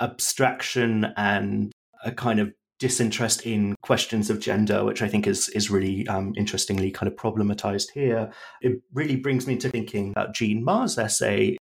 abstraction 0.00 1.12
and 1.16 1.72
a 2.04 2.12
kind 2.12 2.38
of 2.38 2.52
disinterest 2.78 3.46
in 3.46 3.74
questions 3.82 4.28
of 4.28 4.38
gender, 4.38 4.84
which 4.84 5.02
I 5.02 5.08
think 5.08 5.26
is 5.26 5.48
is 5.50 5.70
really 5.70 6.06
um, 6.08 6.34
interestingly 6.36 6.90
kind 6.90 7.10
of 7.10 7.16
problematized 7.16 7.90
here. 7.94 8.30
It 8.60 8.80
really 8.92 9.16
brings 9.16 9.46
me 9.46 9.56
to 9.56 9.70
thinking 9.70 10.10
about 10.10 10.34
Jean 10.34 10.62
Ma's 10.62 10.98
essay 10.98 11.56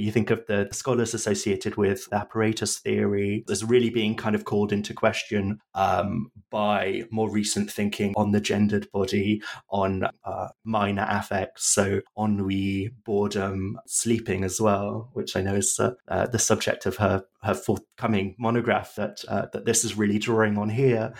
you 0.00 0.12
think 0.12 0.30
of 0.30 0.46
the 0.46 0.68
scholars 0.72 1.14
associated 1.14 1.76
with 1.76 2.08
apparatus 2.12 2.78
theory 2.78 3.44
as 3.50 3.64
really 3.64 3.90
being 3.90 4.14
kind 4.16 4.34
of 4.34 4.44
called 4.44 4.72
into 4.72 4.94
question 4.94 5.60
um, 5.74 6.30
by 6.50 7.04
more 7.10 7.30
recent 7.30 7.70
thinking 7.70 8.14
on 8.16 8.32
the 8.32 8.40
gendered 8.40 8.90
body, 8.92 9.42
on 9.70 10.04
uh, 10.24 10.48
minor 10.64 11.06
affects, 11.08 11.66
so 11.66 12.00
ennui, 12.18 12.90
boredom, 13.04 13.78
sleeping 13.86 14.44
as 14.44 14.60
well, 14.60 15.10
which 15.12 15.36
I 15.36 15.42
know 15.42 15.54
is 15.54 15.78
uh, 15.78 15.92
uh, 16.08 16.26
the 16.26 16.38
subject 16.38 16.86
of 16.86 16.96
her 16.96 17.24
her 17.42 17.54
forthcoming 17.54 18.34
monograph 18.38 18.96
that 18.96 19.24
uh, 19.28 19.46
that 19.52 19.64
this 19.64 19.84
is 19.84 19.96
really 19.96 20.18
drawing 20.18 20.58
on 20.58 20.68
here. 20.68 21.14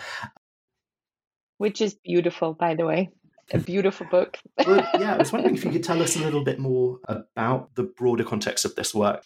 Which 1.57 1.81
is 1.81 1.93
beautiful, 1.93 2.53
by 2.53 2.75
the 2.75 2.85
way 2.85 3.09
a 3.51 3.59
beautiful 3.59 4.05
book. 4.07 4.37
well, 4.65 4.87
yeah, 4.99 5.15
I 5.15 5.17
was 5.17 5.31
wondering 5.31 5.55
if 5.55 5.63
you 5.63 5.71
could 5.71 5.83
tell 5.83 6.01
us 6.01 6.15
a 6.15 6.19
little 6.19 6.43
bit 6.43 6.59
more 6.59 6.99
about 7.07 7.75
the 7.75 7.83
broader 7.83 8.23
context 8.23 8.65
of 8.65 8.75
this 8.75 8.93
work. 8.93 9.23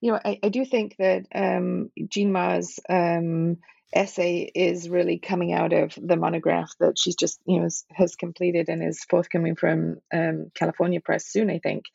You 0.00 0.12
know, 0.12 0.20
I, 0.24 0.38
I 0.42 0.48
do 0.50 0.64
think 0.64 0.96
that 0.98 1.26
um, 1.34 1.90
Jean 2.08 2.30
Ma's 2.30 2.78
um, 2.88 3.58
essay 3.92 4.50
is 4.54 4.88
really 4.88 5.18
coming 5.18 5.52
out 5.52 5.72
of 5.72 5.94
the 5.96 6.16
monograph 6.16 6.70
that 6.80 6.98
she's 6.98 7.16
just, 7.16 7.40
you 7.46 7.60
know, 7.60 7.68
has 7.92 8.14
completed 8.14 8.68
and 8.68 8.82
is 8.82 9.04
forthcoming 9.08 9.56
from 9.56 9.96
um, 10.12 10.50
California 10.54 11.00
Press 11.00 11.26
soon, 11.26 11.50
I 11.50 11.58
think, 11.58 11.86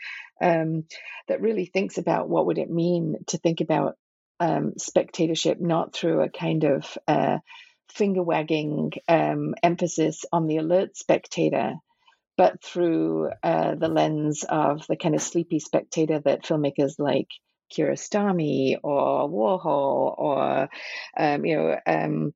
um, 0.42 0.86
that 1.28 1.42
really 1.42 1.66
thinks 1.66 1.98
about 1.98 2.28
what 2.28 2.48
would 2.48 2.58
it 2.58 2.70
mean 2.70 3.18
to 3.28 3.38
think 3.38 3.62
about 3.62 3.98
um, 4.40 4.74
spectatorship 4.78 5.62
not 5.62 5.94
through 5.94 6.22
a 6.22 6.30
kind 6.30 6.64
of 6.64 6.98
uh, 7.08 7.38
finger 7.92 8.24
wagging 8.24 8.92
um, 9.08 9.56
emphasis 9.62 10.26
on 10.32 10.48
the 10.48 10.58
alert 10.58 10.98
spectator, 10.98 11.74
but 12.38 12.64
through 12.64 13.30
uh, 13.44 13.76
the 13.76 13.88
lens 13.88 14.44
of 14.48 14.86
the 14.88 14.96
kind 14.96 15.16
of 15.16 15.22
sleepy 15.22 15.60
spectator 15.60 16.20
that 16.20 16.44
filmmakers 16.44 16.96
like 16.98 17.28
Kiarostami 17.72 18.78
or 18.84 19.30
Warhol 19.30 20.16
or, 20.18 20.70
um, 21.18 21.46
you 21.46 21.58
know, 21.58 21.78
um, 21.86 22.34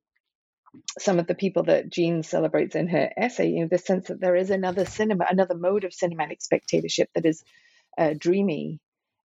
some 0.98 1.18
of 1.18 1.26
the 1.26 1.34
people 1.34 1.64
that 1.64 1.90
Jean 1.90 2.22
celebrates 2.22 2.74
in 2.74 2.88
her 2.88 3.10
essay, 3.16 3.48
you 3.48 3.60
know, 3.60 3.68
the 3.70 3.78
sense 3.78 4.08
that 4.08 4.20
there 4.20 4.36
is 4.36 4.50
another 4.50 4.84
cinema, 4.84 5.26
another 5.28 5.56
mode 5.56 5.84
of 5.84 5.92
cinematic 5.92 6.42
spectatorship 6.42 7.08
that 7.14 7.26
is 7.26 7.42
uh, 7.98 8.14
dreamy 8.16 8.78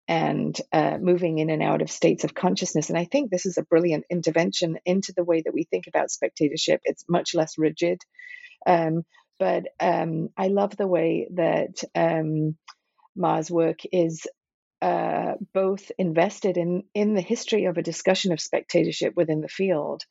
and 0.09 0.59
uh, 0.73 0.97
moving 0.99 1.37
in 1.37 1.51
and 1.51 1.61
out 1.61 1.83
of 1.83 1.91
states 1.91 2.23
of 2.23 2.33
consciousness. 2.33 2.89
And 2.89 2.97
I 2.97 3.05
think 3.05 3.29
this 3.29 3.45
is 3.45 3.59
a 3.59 3.63
brilliant 3.63 4.05
intervention 4.09 4.79
into 4.83 5.13
the 5.15 5.23
way 5.23 5.43
that 5.45 5.53
we 5.53 5.65
think 5.65 5.85
about 5.87 6.09
spectatorship. 6.09 6.81
It's 6.83 7.05
much 7.07 7.35
less 7.35 7.59
rigid. 7.59 7.99
Um, 8.65 9.03
but 9.37 9.65
um, 9.79 10.29
I 10.35 10.47
love 10.47 10.75
the 10.75 10.87
way 10.87 11.27
that 11.35 11.83
um, 11.93 12.57
Ma's 13.15 13.51
work 13.51 13.81
is 13.91 14.25
uh, 14.81 15.33
both 15.53 15.91
invested 15.99 16.57
in, 16.57 16.85
in 16.95 17.13
the 17.13 17.21
history 17.21 17.65
of 17.65 17.77
a 17.77 17.83
discussion 17.83 18.31
of 18.31 18.41
spectatorship 18.41 19.13
within 19.15 19.41
the 19.41 19.47
field 19.47 20.03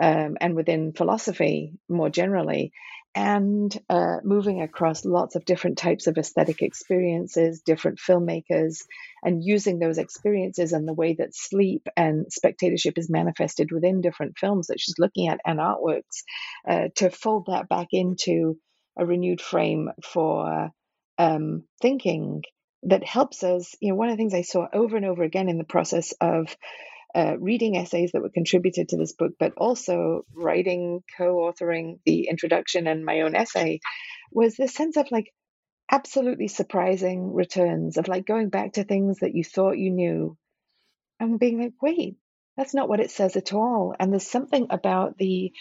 um, 0.00 0.36
and 0.40 0.54
within 0.54 0.92
philosophy 0.92 1.74
more 1.88 2.10
generally, 2.10 2.72
and 3.14 3.74
uh, 3.88 4.18
moving 4.24 4.60
across 4.60 5.06
lots 5.06 5.36
of 5.36 5.46
different 5.46 5.78
types 5.78 6.06
of 6.06 6.18
aesthetic 6.18 6.60
experiences, 6.60 7.62
different 7.62 7.98
filmmakers, 7.98 8.82
and 9.22 9.42
using 9.42 9.78
those 9.78 9.96
experiences 9.96 10.72
and 10.72 10.86
the 10.86 10.92
way 10.92 11.14
that 11.14 11.34
sleep 11.34 11.88
and 11.96 12.26
spectatorship 12.30 12.98
is 12.98 13.08
manifested 13.08 13.72
within 13.72 14.02
different 14.02 14.36
films 14.38 14.66
that 14.66 14.78
she's 14.78 14.98
looking 14.98 15.28
at 15.28 15.40
and 15.46 15.58
artworks 15.58 16.24
uh, 16.68 16.88
to 16.96 17.10
fold 17.10 17.46
that 17.46 17.68
back 17.70 17.88
into 17.92 18.58
a 18.98 19.06
renewed 19.06 19.40
frame 19.40 19.90
for 20.04 20.70
um, 21.18 21.64
thinking 21.80 22.42
that 22.82 23.04
helps 23.04 23.42
us. 23.42 23.74
You 23.80 23.90
know, 23.90 23.96
one 23.96 24.08
of 24.08 24.12
the 24.12 24.18
things 24.18 24.34
I 24.34 24.42
saw 24.42 24.66
over 24.72 24.96
and 24.96 25.06
over 25.06 25.22
again 25.22 25.48
in 25.48 25.58
the 25.58 25.64
process 25.64 26.12
of 26.20 26.54
uh, 27.16 27.36
reading 27.40 27.76
essays 27.76 28.12
that 28.12 28.22
were 28.22 28.30
contributed 28.30 28.90
to 28.90 28.98
this 28.98 29.14
book, 29.14 29.32
but 29.40 29.54
also 29.58 30.22
writing, 30.34 31.02
co 31.18 31.36
authoring 31.52 32.00
the 32.06 32.28
introduction 32.28 32.86
and 32.88 33.04
my 33.06 33.22
own 33.22 33.36
essay, 33.36 33.80
was 34.32 34.56
this 34.56 34.74
sense 34.74 34.98
of 34.98 35.08
like 35.12 35.32
absolutely 35.90 36.48
surprising 36.48 37.34
returns 37.34 37.98
of 37.98 38.08
like 38.08 38.26
going 38.26 38.50
back 38.50 38.74
to 38.74 38.84
things 38.84 39.18
that 39.20 39.34
you 39.34 39.44
thought 39.44 39.78
you 39.78 39.90
knew 39.90 40.36
and 41.20 41.38
being 41.38 41.60
like, 41.60 41.74
wait, 41.82 42.16
that's 42.56 42.74
not 42.74 42.88
what 42.88 43.00
it 43.00 43.10
says 43.10 43.36
at 43.36 43.52
all. 43.52 43.94
And 43.98 44.12
there's 44.12 44.26
something 44.28 44.68
about 44.70 45.16
the 45.18 45.52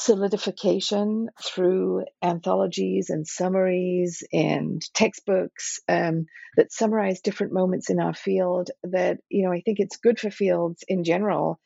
solidification 0.00 1.28
through 1.44 2.06
anthologies 2.22 3.10
and 3.10 3.26
summaries 3.26 4.22
and 4.32 4.82
textbooks 4.94 5.80
um, 5.88 6.24
that 6.56 6.72
summarize 6.72 7.20
different 7.20 7.52
moments 7.52 7.90
in 7.90 8.00
our 8.00 8.14
field 8.14 8.70
that 8.82 9.18
you 9.28 9.44
know 9.44 9.52
i 9.52 9.60
think 9.60 9.78
it's 9.78 9.98
good 9.98 10.18
for 10.18 10.30
fields 10.30 10.82
in 10.88 11.04
general 11.04 11.60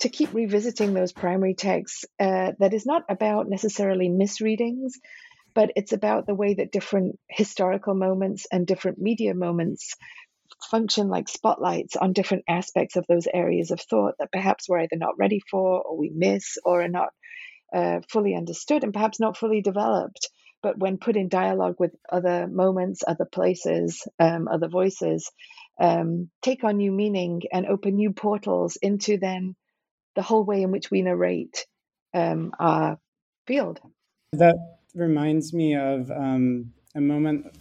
to 0.00 0.08
keep 0.08 0.34
revisiting 0.34 0.94
those 0.94 1.12
primary 1.12 1.54
texts 1.54 2.04
uh, 2.18 2.52
that 2.58 2.74
is 2.74 2.86
not 2.86 3.04
about 3.08 3.48
necessarily 3.48 4.08
misreadings 4.08 4.98
but 5.54 5.70
it's 5.76 5.92
about 5.92 6.26
the 6.26 6.34
way 6.34 6.54
that 6.54 6.72
different 6.72 7.16
historical 7.30 7.94
moments 7.94 8.48
and 8.50 8.66
different 8.66 8.98
media 8.98 9.32
moments 9.32 9.94
function 10.70 11.08
like 11.08 11.28
spotlights 11.28 11.94
on 11.94 12.12
different 12.12 12.42
aspects 12.48 12.96
of 12.96 13.06
those 13.06 13.28
areas 13.32 13.70
of 13.70 13.80
thought 13.80 14.14
that 14.18 14.32
perhaps 14.32 14.68
we're 14.68 14.80
either 14.80 14.96
not 14.96 15.16
ready 15.18 15.40
for 15.50 15.82
or 15.82 15.96
we 15.96 16.10
miss 16.12 16.58
or 16.64 16.82
are 16.82 16.88
not 16.88 17.10
uh, 17.74 18.00
fully 18.08 18.34
understood 18.34 18.84
and 18.84 18.92
perhaps 18.92 19.20
not 19.20 19.36
fully 19.36 19.60
developed. 19.60 20.28
But 20.62 20.78
when 20.78 20.98
put 20.98 21.16
in 21.16 21.28
dialogue 21.28 21.76
with 21.78 21.94
other 22.10 22.46
moments, 22.46 23.04
other 23.06 23.26
places, 23.26 24.06
um, 24.18 24.48
other 24.48 24.68
voices, 24.68 25.30
um, 25.78 26.30
take 26.42 26.64
on 26.64 26.78
new 26.78 26.90
meaning 26.90 27.42
and 27.52 27.66
open 27.66 27.96
new 27.96 28.12
portals 28.12 28.76
into 28.76 29.18
then 29.18 29.54
the 30.14 30.22
whole 30.22 30.44
way 30.44 30.62
in 30.62 30.70
which 30.70 30.90
we 30.90 31.02
narrate 31.02 31.66
um, 32.14 32.52
our 32.58 32.98
field. 33.46 33.80
That 34.32 34.56
reminds 34.94 35.52
me 35.52 35.76
of 35.76 36.10
um, 36.10 36.72
a 36.94 37.00
moment 37.00 37.54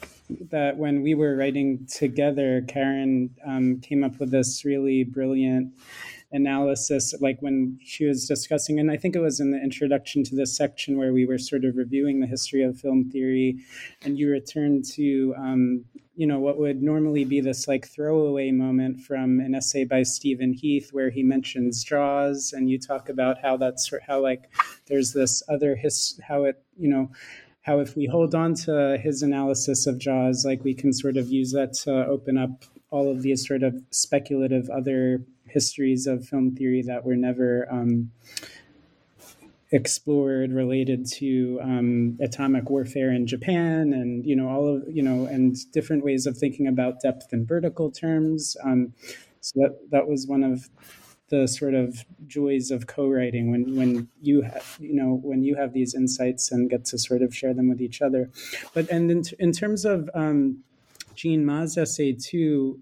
that 0.49 0.77
when 0.77 1.03
we 1.03 1.13
were 1.13 1.35
writing 1.35 1.85
together, 1.91 2.63
Karen 2.67 3.35
um, 3.45 3.81
came 3.81 4.03
up 4.03 4.19
with 4.19 4.31
this 4.31 4.63
really 4.63 5.03
brilliant 5.03 5.73
analysis, 6.31 7.13
like 7.21 7.41
when 7.41 7.79
she 7.83 8.05
was 8.05 8.27
discussing, 8.27 8.79
and 8.79 8.91
I 8.91 8.97
think 8.97 9.15
it 9.15 9.21
was 9.21 9.39
in 9.39 9.51
the 9.51 9.61
introduction 9.61 10.23
to 10.25 10.35
this 10.35 10.55
section 10.55 10.97
where 10.97 11.13
we 11.13 11.25
were 11.25 11.37
sort 11.37 11.65
of 11.65 11.75
reviewing 11.75 12.19
the 12.19 12.27
history 12.27 12.63
of 12.63 12.79
film 12.79 13.09
theory, 13.09 13.59
and 14.03 14.17
you 14.17 14.29
returned 14.29 14.85
to, 14.93 15.33
um, 15.37 15.85
you 16.15 16.27
know, 16.27 16.39
what 16.39 16.57
would 16.57 16.81
normally 16.81 17.25
be 17.25 17.41
this 17.41 17.67
like 17.67 17.87
throwaway 17.87 18.51
moment 18.51 19.01
from 19.01 19.39
an 19.39 19.55
essay 19.55 19.85
by 19.85 20.03
Stephen 20.03 20.53
Heath 20.53 20.89
where 20.91 21.09
he 21.09 21.23
mentions 21.23 21.83
Jaws, 21.83 22.53
and 22.53 22.69
you 22.69 22.79
talk 22.79 23.09
about 23.09 23.37
how 23.41 23.57
that's 23.57 23.91
how 24.05 24.19
like 24.21 24.49
there's 24.87 25.13
this 25.13 25.43
other 25.49 25.75
his 25.75 26.19
how 26.27 26.43
it 26.43 26.61
you 26.77 26.89
know 26.89 27.11
how 27.61 27.79
if 27.79 27.95
we 27.95 28.05
hold 28.05 28.35
on 28.35 28.53
to 28.53 28.97
his 29.01 29.23
analysis 29.23 29.87
of 29.87 29.97
Jaws, 29.97 30.45
like 30.45 30.63
we 30.63 30.75
can 30.75 30.93
sort 30.93 31.17
of 31.17 31.29
use 31.29 31.51
that 31.51 31.73
to 31.73 32.05
open 32.05 32.37
up 32.37 32.63
all 32.91 33.11
of 33.11 33.23
these 33.23 33.45
sort 33.45 33.63
of 33.63 33.75
speculative 33.89 34.69
other 34.69 35.25
histories 35.55 36.05
of 36.05 36.27
film 36.27 36.53
theory 36.53 36.81
that 36.83 37.05
were 37.05 37.15
never 37.15 37.65
um, 37.71 38.11
explored 39.71 40.51
related 40.51 41.05
to 41.05 41.59
um, 41.63 42.17
atomic 42.21 42.69
warfare 42.69 43.11
in 43.11 43.25
Japan 43.25 43.93
and 43.93 44.25
you 44.25 44.35
know 44.35 44.49
all 44.49 44.67
of 44.75 44.83
you 44.87 45.01
know 45.01 45.25
and 45.25 45.55
different 45.71 46.03
ways 46.03 46.27
of 46.27 46.37
thinking 46.37 46.67
about 46.67 47.01
depth 47.01 47.31
in 47.31 47.45
vertical 47.45 47.89
terms. 47.89 48.57
Um, 48.63 48.93
so 49.39 49.53
that 49.61 49.73
that 49.91 50.07
was 50.07 50.27
one 50.27 50.43
of 50.43 50.69
the 51.29 51.47
sort 51.47 51.73
of 51.73 52.05
joys 52.27 52.69
of 52.69 52.85
co-writing 52.85 53.49
when 53.49 53.75
when 53.75 54.07
you 54.21 54.41
have 54.41 54.77
you 54.79 54.93
know 54.93 55.19
when 55.23 55.41
you 55.41 55.55
have 55.55 55.71
these 55.73 55.95
insights 55.95 56.51
and 56.51 56.69
get 56.69 56.83
to 56.85 56.97
sort 56.99 57.21
of 57.21 57.33
share 57.33 57.53
them 57.53 57.69
with 57.69 57.81
each 57.81 58.01
other. 58.01 58.29
But 58.73 58.89
and 58.89 59.09
in, 59.09 59.23
in 59.39 59.51
terms 59.53 59.85
of 59.85 60.09
um, 60.13 60.63
Jean 61.15 61.45
Ma's 61.45 61.77
essay 61.77 62.11
too, 62.13 62.81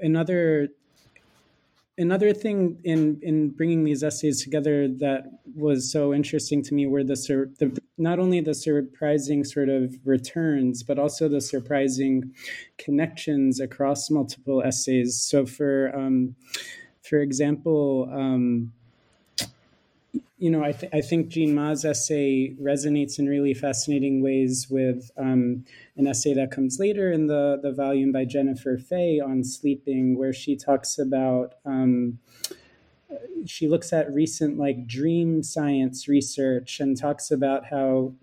another 0.00 0.68
another 2.00 2.32
thing 2.32 2.80
in 2.84 3.20
in 3.22 3.50
bringing 3.50 3.84
these 3.84 4.02
essays 4.02 4.42
together 4.42 4.88
that 4.88 5.24
was 5.54 5.92
so 5.92 6.14
interesting 6.14 6.62
to 6.62 6.74
me 6.74 6.86
were 6.86 7.04
the, 7.04 7.16
sur- 7.16 7.50
the 7.58 7.78
not 7.98 8.18
only 8.18 8.40
the 8.40 8.54
surprising 8.54 9.44
sort 9.44 9.68
of 9.68 9.94
returns 10.04 10.82
but 10.82 10.98
also 10.98 11.28
the 11.28 11.40
surprising 11.40 12.32
connections 12.78 13.60
across 13.60 14.10
multiple 14.10 14.62
essays. 14.62 15.20
So 15.20 15.46
for 15.46 15.94
um, 15.94 16.34
for 17.02 17.18
example 17.20 18.08
um, 18.12 18.72
you 20.38 20.50
know, 20.50 20.64
I, 20.64 20.72
th- 20.72 20.90
I 20.92 21.02
think 21.02 21.28
Jean 21.28 21.54
Ma's 21.54 21.84
essay 21.84 22.54
resonates 22.60 23.18
in 23.18 23.26
really 23.26 23.52
fascinating 23.52 24.22
ways 24.22 24.68
with 24.70 25.10
um, 25.18 25.64
an 25.96 26.06
essay 26.06 26.32
that 26.34 26.50
comes 26.50 26.78
later 26.80 27.12
in 27.12 27.26
the, 27.26 27.60
the 27.62 27.72
volume 27.72 28.10
by 28.10 28.24
Jennifer 28.24 28.78
Fay 28.78 29.20
on 29.20 29.44
sleeping, 29.44 30.16
where 30.16 30.32
she 30.32 30.56
talks 30.56 30.98
about, 30.98 31.54
um, 31.66 32.18
she 33.46 33.68
looks 33.68 33.92
at 33.92 34.12
recent 34.12 34.58
like 34.58 34.86
dream 34.86 35.42
science 35.42 36.08
research 36.08 36.80
and 36.80 36.96
talks 36.96 37.30
about 37.30 37.66
how 37.66 38.14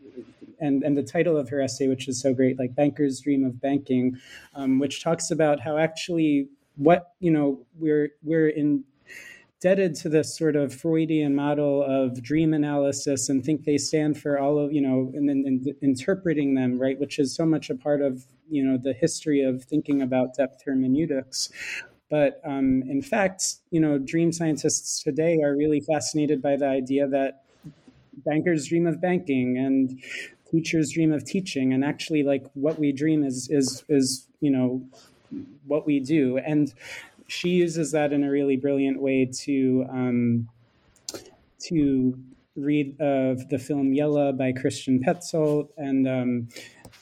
and 0.59 0.83
and 0.83 0.97
the 0.97 1.03
title 1.03 1.37
of 1.37 1.49
her 1.49 1.61
essay, 1.61 1.87
which 1.87 2.07
is 2.07 2.19
so 2.19 2.33
great, 2.33 2.57
like 2.57 2.73
"Bankers 2.73 3.19
Dream 3.19 3.45
of 3.45 3.61
Banking," 3.61 4.17
um, 4.55 4.79
which 4.79 5.03
talks 5.03 5.29
about 5.29 5.59
how 5.59 5.77
actually 5.77 6.49
what 6.75 7.11
you 7.19 7.31
know 7.31 7.59
we're 7.77 8.09
we're 8.23 8.49
in 8.49 8.83
indebted 9.63 9.95
to 9.95 10.09
this 10.09 10.37
sort 10.37 10.55
of 10.55 10.73
Freudian 10.73 11.35
model 11.35 11.83
of 11.83 12.21
dream 12.21 12.53
analysis 12.53 13.29
and 13.29 13.43
think 13.43 13.63
they 13.63 13.77
stand 13.77 14.19
for 14.19 14.37
all 14.37 14.59
of, 14.59 14.71
you 14.71 14.81
know, 14.81 15.11
and 15.15 15.27
then 15.27 15.65
interpreting 15.81 16.53
them, 16.53 16.79
right, 16.79 16.99
which 16.99 17.17
is 17.17 17.33
so 17.33 17.45
much 17.45 17.69
a 17.69 17.75
part 17.75 18.01
of, 18.01 18.25
you 18.49 18.63
know, 18.63 18.77
the 18.77 18.93
history 18.93 19.41
of 19.41 19.63
thinking 19.63 20.01
about 20.01 20.35
depth 20.35 20.63
hermeneutics. 20.63 21.49
But 22.09 22.39
um, 22.45 22.83
in 22.87 23.01
fact, 23.01 23.55
you 23.71 23.79
know, 23.79 23.97
dream 23.97 24.31
scientists 24.31 25.01
today 25.01 25.41
are 25.41 25.55
really 25.55 25.81
fascinated 25.81 26.41
by 26.41 26.55
the 26.55 26.67
idea 26.67 27.07
that 27.07 27.43
bankers 28.25 28.67
dream 28.67 28.85
of 28.85 29.01
banking 29.01 29.57
and 29.57 29.99
teachers 30.49 30.91
dream 30.91 31.11
of 31.11 31.25
teaching, 31.25 31.73
and 31.73 31.83
actually, 31.83 32.23
like 32.23 32.45
what 32.53 32.79
we 32.79 32.93
dream 32.93 33.25
is 33.25 33.49
is 33.51 33.83
is 33.89 34.25
you 34.39 34.49
know 34.49 34.81
what 35.65 35.85
we 35.85 35.99
do. 35.99 36.37
And 36.37 36.73
she 37.27 37.49
uses 37.49 37.91
that 37.91 38.13
in 38.13 38.23
a 38.23 38.31
really 38.31 38.57
brilliant 38.57 39.01
way 39.01 39.29
to 39.43 39.85
um, 39.89 40.49
to 41.67 42.17
read 42.55 42.99
of 42.99 43.47
the 43.49 43.59
film 43.59 43.93
Yella 43.93 44.33
by 44.33 44.51
Christian 44.51 44.99
Petzold 44.99 45.69
and 45.77 46.07
um, 46.07 46.47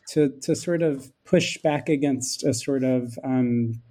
to 0.10 0.30
to 0.42 0.56
sort 0.56 0.82
of 0.82 1.12
push 1.24 1.58
back 1.60 1.90
against 1.90 2.44
a 2.44 2.54
sort 2.54 2.84
of 2.84 3.18
um, 3.24 3.82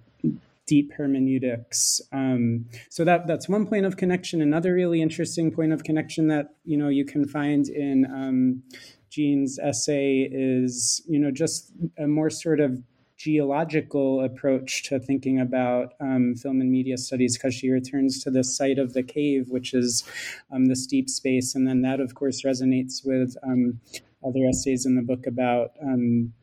deep 0.65 0.93
hermeneutics. 0.93 2.01
Um, 2.11 2.65
so 2.89 3.03
that 3.03 3.27
that's 3.27 3.49
one 3.49 3.65
point 3.65 3.85
of 3.85 3.97
connection. 3.97 4.41
Another 4.41 4.73
really 4.73 5.01
interesting 5.01 5.51
point 5.51 5.73
of 5.73 5.83
connection 5.83 6.27
that 6.27 6.55
you 6.63 6.77
know 6.77 6.89
you 6.89 7.05
can 7.05 7.27
find 7.27 7.67
in 7.67 8.05
um, 8.05 8.63
Jean's 9.09 9.59
essay 9.59 10.29
is 10.31 11.01
you 11.07 11.19
know 11.19 11.31
just 11.31 11.71
a 11.97 12.07
more 12.07 12.29
sort 12.29 12.59
of 12.59 12.81
geological 13.17 14.21
approach 14.21 14.83
to 14.83 14.99
thinking 14.99 15.39
about 15.39 15.93
um, 15.99 16.35
film 16.35 16.61
and 16.61 16.71
media 16.71 16.97
studies 16.97 17.37
because 17.37 17.53
she 17.53 17.69
returns 17.69 18.21
to 18.23 18.29
the 18.29 18.43
site 18.43 18.77
of 18.77 18.93
the 18.93 19.03
cave, 19.03 19.49
which 19.49 19.73
is 19.73 20.03
um, 20.51 20.65
the 20.65 20.75
steep 20.75 21.09
space. 21.09 21.55
And 21.55 21.67
then 21.67 21.81
that, 21.81 21.99
of 21.99 22.15
course, 22.15 22.43
resonates 22.43 23.05
with 23.05 23.35
um, 23.43 23.79
other 24.25 24.45
essays 24.47 24.85
in 24.85 24.95
the 24.95 25.01
book 25.01 25.27
about 25.27 25.71
um, 25.81 26.33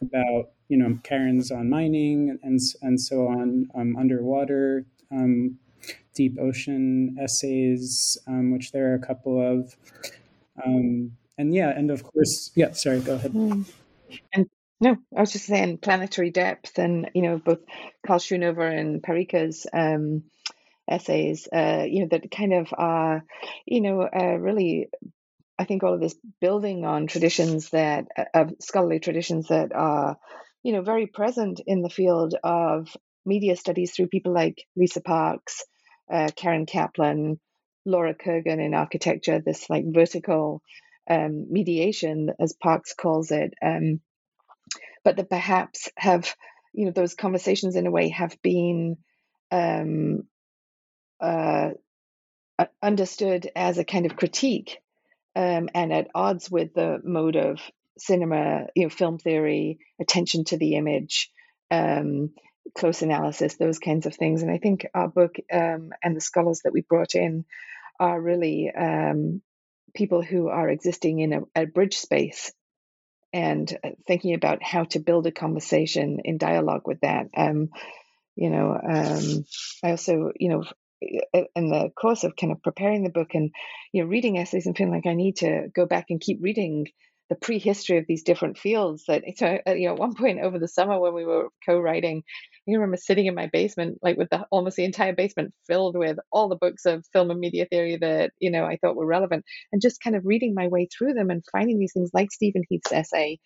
about 0.00 0.50
you 0.68 0.76
know 0.76 0.98
Karen's 1.02 1.50
on 1.50 1.68
mining 1.68 2.38
and 2.42 2.60
and 2.82 3.00
so 3.00 3.26
on, 3.26 3.68
um, 3.74 3.96
underwater. 3.96 4.86
Um, 5.10 5.58
deep 6.14 6.38
ocean 6.40 7.16
essays, 7.20 8.18
which 8.26 8.72
there 8.72 8.92
are 8.92 8.94
a 8.94 8.98
couple 8.98 9.40
of, 9.40 9.74
and 11.40 11.54
yeah, 11.54 11.70
and 11.70 11.90
of 11.90 12.04
course, 12.04 12.50
yeah. 12.54 12.70
Sorry, 12.72 13.00
go 13.00 13.14
ahead. 13.14 13.32
Mm. 13.32 13.64
And 14.34 14.48
no, 14.80 14.96
I 15.16 15.20
was 15.20 15.32
just 15.32 15.46
saying 15.46 15.78
planetary 15.78 16.30
depth, 16.30 16.78
and 16.78 17.10
you 17.14 17.22
know 17.22 17.38
both 17.38 17.60
Karl 18.06 18.18
Schoonover 18.18 18.66
and 18.66 19.02
Parikka's 19.02 19.66
um, 19.72 20.24
essays, 20.88 21.48
uh, 21.52 21.84
you 21.88 22.02
know 22.02 22.08
that 22.10 22.30
kind 22.30 22.54
of 22.54 22.68
are, 22.76 23.24
you 23.66 23.80
know, 23.80 24.02
uh, 24.02 24.36
really. 24.36 24.88
I 25.58 25.64
think 25.64 25.82
all 25.82 25.94
of 25.94 26.00
this 26.00 26.16
building 26.40 26.86
on 26.86 27.06
traditions 27.06 27.70
that 27.70 28.06
uh, 28.34 28.46
scholarly 28.60 28.98
traditions 28.98 29.48
that 29.48 29.74
are, 29.74 30.16
you 30.62 30.72
know, 30.72 30.82
very 30.82 31.06
present 31.06 31.60
in 31.66 31.82
the 31.82 31.90
field 31.90 32.34
of 32.42 32.96
media 33.26 33.56
studies 33.56 33.92
through 33.92 34.08
people 34.08 34.32
like 34.32 34.64
Lisa 34.74 35.02
Parks, 35.02 35.64
uh, 36.12 36.28
Caren 36.34 36.66
Kaplan, 36.66 37.38
Laura 37.84 38.14
Kurgan 38.14 38.64
in 38.64 38.74
architecture. 38.74 39.40
This 39.44 39.68
like 39.68 39.84
vertical 39.86 40.62
um, 41.10 41.46
mediation, 41.50 42.30
as 42.40 42.54
Parks 42.54 42.94
calls 42.94 43.30
it. 43.30 43.52
Um, 43.62 44.00
but 45.04 45.16
that 45.16 45.30
perhaps 45.30 45.88
have 45.96 46.34
you 46.72 46.86
know 46.86 46.92
those 46.92 47.14
conversations 47.14 47.76
in 47.76 47.86
a 47.86 47.90
way 47.90 48.08
have 48.10 48.40
been 48.42 48.96
um, 49.50 50.24
uh, 51.20 51.70
understood 52.82 53.50
as 53.56 53.78
a 53.78 53.84
kind 53.84 54.06
of 54.06 54.16
critique 54.16 54.78
um, 55.36 55.68
and 55.74 55.92
at 55.92 56.10
odds 56.14 56.50
with 56.50 56.74
the 56.74 57.00
mode 57.02 57.36
of 57.36 57.60
cinema, 57.98 58.66
you 58.74 58.84
know, 58.84 58.88
film 58.90 59.18
theory, 59.18 59.78
attention 60.00 60.44
to 60.44 60.56
the 60.56 60.76
image, 60.76 61.30
um, 61.70 62.30
close 62.76 63.02
analysis, 63.02 63.56
those 63.56 63.78
kinds 63.78 64.06
of 64.06 64.14
things. 64.14 64.42
And 64.42 64.50
I 64.50 64.58
think 64.58 64.86
our 64.94 65.08
book 65.08 65.36
um, 65.52 65.90
and 66.02 66.16
the 66.16 66.20
scholars 66.20 66.60
that 66.64 66.72
we 66.72 66.80
brought 66.82 67.14
in 67.14 67.44
are 67.98 68.20
really 68.20 68.70
um, 68.70 69.42
people 69.94 70.22
who 70.22 70.48
are 70.48 70.68
existing 70.68 71.20
in 71.20 71.32
a, 71.32 71.40
a 71.54 71.66
bridge 71.66 71.98
space 71.98 72.52
and 73.32 73.76
uh, 73.84 73.90
thinking 74.06 74.34
about 74.34 74.62
how 74.62 74.84
to 74.84 74.98
build 74.98 75.26
a 75.26 75.32
conversation 75.32 76.20
in 76.24 76.38
dialogue 76.38 76.82
with 76.84 77.00
that. 77.00 77.26
Um, 77.36 77.68
you 78.36 78.50
know, 78.50 78.72
um, 78.72 79.44
I 79.84 79.90
also, 79.90 80.32
you 80.38 80.48
know, 80.48 80.64
in 81.00 81.70
the 81.70 81.90
course 81.98 82.24
of 82.24 82.36
kind 82.36 82.52
of 82.52 82.62
preparing 82.62 83.02
the 83.02 83.10
book 83.10 83.34
and 83.34 83.50
you 83.92 84.02
know 84.02 84.08
reading 84.08 84.38
essays 84.38 84.66
and 84.66 84.76
feeling 84.76 84.92
like 84.92 85.06
I 85.06 85.14
need 85.14 85.36
to 85.36 85.68
go 85.74 85.86
back 85.86 86.06
and 86.10 86.20
keep 86.20 86.38
reading 86.42 86.86
the 87.30 87.36
prehistory 87.36 87.96
of 87.98 88.04
these 88.06 88.24
different 88.24 88.58
fields. 88.58 89.04
That 89.08 89.24
uh, 89.40 89.72
you 89.72 89.86
know, 89.86 89.94
at 89.94 89.98
one 90.00 90.14
point 90.14 90.40
over 90.40 90.58
the 90.58 90.68
summer 90.68 91.00
when 91.00 91.14
we 91.14 91.24
were 91.24 91.48
co-writing, 91.64 92.22
I 92.68 92.72
remember 92.72 92.98
sitting 92.98 93.26
in 93.26 93.34
my 93.34 93.48
basement, 93.52 93.98
like 94.02 94.18
with 94.18 94.28
the 94.30 94.44
almost 94.50 94.76
the 94.76 94.84
entire 94.84 95.14
basement 95.14 95.54
filled 95.66 95.96
with 95.96 96.18
all 96.32 96.48
the 96.48 96.56
books 96.56 96.84
of 96.84 97.06
film 97.12 97.30
and 97.30 97.40
media 97.40 97.66
theory 97.70 97.96
that 97.98 98.32
you 98.40 98.50
know 98.50 98.64
I 98.66 98.76
thought 98.76 98.96
were 98.96 99.06
relevant, 99.06 99.44
and 99.72 99.80
just 99.80 100.02
kind 100.02 100.16
of 100.16 100.26
reading 100.26 100.54
my 100.54 100.68
way 100.68 100.86
through 100.86 101.14
them 101.14 101.30
and 101.30 101.42
finding 101.52 101.78
these 101.78 101.92
things 101.94 102.10
like 102.12 102.32
Stephen 102.32 102.64
Heath's 102.68 102.92
essay. 102.92 103.38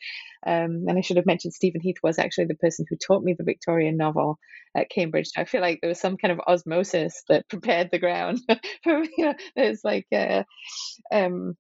Um, 0.47 0.85
and 0.89 0.99
I 0.99 1.03
should 1.03 1.17
have 1.17 1.27
mentioned 1.27 1.55
Stephen 1.55 1.81
Heath 1.81 1.97
was 2.03 2.19
actually 2.19 2.47
the 2.47 2.57
person 2.57 2.85
who 2.89 2.97
taught 2.97 3.23
me 3.23 3.35
the 3.39 3.45
Victorian 3.45 3.97
novel 3.97 4.39
at 4.77 4.91
Cambridge. 4.91 5.31
I 5.37 5.45
feel 5.45 5.61
like 5.61 5.81
there 5.81 5.89
was 5.89 6.01
some 6.01 6.17
kind 6.17 6.33
of 6.33 6.41
osmosis 6.47 7.23
that 7.29 7.49
prepared 7.49 7.91
the 7.91 7.99
ground 7.99 8.41
for 8.85 9.03
you 9.17 9.25
know. 9.27 9.35
There's 9.57 9.81
like 9.85 10.07
uh, 10.13 10.43
um, 11.13 11.57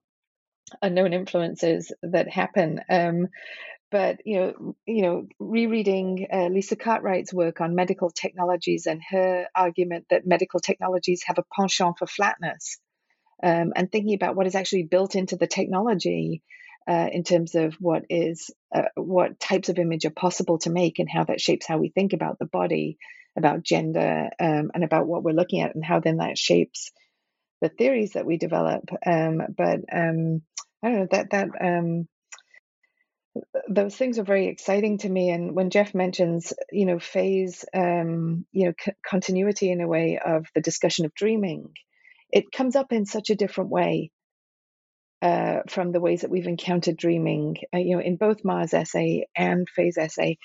unknown 0.82 1.12
influences 1.12 1.92
that 2.02 2.28
happen. 2.28 2.80
Um, 2.88 3.28
but 3.90 4.20
you 4.24 4.40
know, 4.40 4.76
you 4.86 5.02
know, 5.02 5.28
rereading 5.38 6.26
uh, 6.32 6.48
Lisa 6.48 6.74
Cartwright's 6.74 7.32
work 7.32 7.60
on 7.60 7.76
medical 7.76 8.10
technologies 8.10 8.86
and 8.86 9.00
her 9.10 9.46
argument 9.54 10.06
that 10.10 10.26
medical 10.26 10.58
technologies 10.58 11.22
have 11.26 11.38
a 11.38 11.44
penchant 11.56 11.98
for 11.98 12.06
flatness, 12.06 12.78
um, 13.42 13.72
and 13.76 13.92
thinking 13.92 14.14
about 14.14 14.34
what 14.34 14.46
is 14.46 14.54
actually 14.54 14.84
built 14.84 15.14
into 15.14 15.36
the 15.36 15.46
technology 15.46 16.42
uh, 16.88 17.08
in 17.12 17.22
terms 17.22 17.54
of 17.54 17.74
what 17.74 18.04
is 18.10 18.50
uh, 18.74 18.82
what 18.96 19.38
types 19.38 19.68
of 19.68 19.78
image 19.78 20.04
are 20.04 20.10
possible 20.10 20.58
to 20.58 20.70
make 20.70 20.98
and 20.98 21.08
how 21.08 21.24
that 21.24 21.40
shapes 21.40 21.66
how 21.66 21.78
we 21.78 21.90
think 21.90 22.14
about 22.14 22.38
the 22.38 22.46
body, 22.46 22.98
about 23.36 23.62
gender, 23.62 24.28
um, 24.40 24.70
and 24.74 24.82
about 24.82 25.06
what 25.06 25.22
we're 25.22 25.32
looking 25.32 25.60
at, 25.60 25.74
and 25.74 25.84
how 25.84 26.00
then 26.00 26.16
that 26.16 26.36
shapes 26.36 26.90
the 27.62 27.70
theories 27.70 28.12
that 28.12 28.26
we 28.26 28.38
develop. 28.38 28.84
Um, 29.06 29.42
but 29.56 29.80
um, 29.92 30.42
I 30.82 30.88
don't 30.90 31.00
know 31.00 31.08
that 31.12 31.30
that 31.30 31.48
um, 31.60 32.08
those 33.68 33.96
things 33.96 34.18
are 34.18 34.24
very 34.24 34.48
exciting 34.48 34.98
to 34.98 35.08
me. 35.08 35.30
And 35.30 35.54
when 35.54 35.70
Jeff 35.70 35.94
mentions, 35.94 36.52
you 36.72 36.86
know, 36.86 36.98
phase, 36.98 37.64
um, 37.74 38.46
you 38.52 38.66
know, 38.66 38.74
c- 38.82 38.92
continuity 39.06 39.70
in 39.70 39.80
a 39.80 39.88
way 39.88 40.20
of 40.24 40.46
the 40.54 40.60
discussion 40.60 41.06
of 41.06 41.14
dreaming, 41.14 41.70
it 42.32 42.52
comes 42.52 42.76
up 42.76 42.92
in 42.92 43.06
such 43.06 43.30
a 43.30 43.36
different 43.36 43.70
way 43.70 44.10
uh, 45.22 45.60
from 45.68 45.92
the 45.92 46.00
ways 46.00 46.22
that 46.22 46.30
we've 46.30 46.46
encountered 46.46 46.96
dreaming, 46.96 47.56
uh, 47.74 47.78
you 47.78 47.96
know, 47.96 48.02
in 48.02 48.16
both 48.16 48.44
Mars 48.44 48.74
essay 48.74 49.26
and 49.36 49.68
phase 49.68 49.98
essay. 49.98 50.38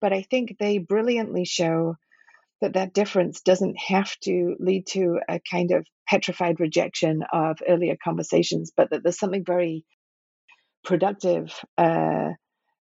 But 0.00 0.12
I 0.12 0.22
think 0.22 0.56
they 0.58 0.78
brilliantly 0.78 1.44
show 1.44 1.96
that 2.60 2.74
that 2.74 2.94
difference 2.94 3.42
doesn't 3.42 3.76
have 3.78 4.14
to 4.20 4.56
lead 4.58 4.86
to 4.88 5.18
a 5.28 5.40
kind 5.50 5.72
of 5.72 5.86
petrified 6.08 6.60
rejection 6.60 7.22
of 7.32 7.58
earlier 7.68 7.96
conversations, 8.02 8.72
but 8.76 8.90
that 8.90 9.02
there's 9.02 9.18
something 9.18 9.44
very 9.44 9.84
productive 10.84 11.52
uh, 11.76 12.30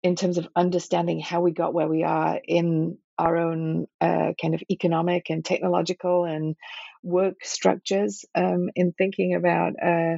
in 0.03 0.17
terms 0.17 0.39
of 0.39 0.49
understanding 0.55 1.21
how 1.21 1.41
we 1.41 1.53
got 1.53 1.75
where 1.75 1.89
we 1.89 2.05
are 2.05 2.41
in 2.47 2.97
our 3.19 3.37
own 3.37 3.87
uh, 4.01 4.33
kind 4.41 4.55
of 4.55 4.63
economic 4.71 5.29
and 5.29 5.45
technological 5.45 6.25
and 6.25 6.55
work 7.03 7.35
structures 7.43 8.25
um, 8.35 8.69
in 8.77 8.93
thinking 8.93 9.35
about 9.35 9.73
uh, 9.83 10.17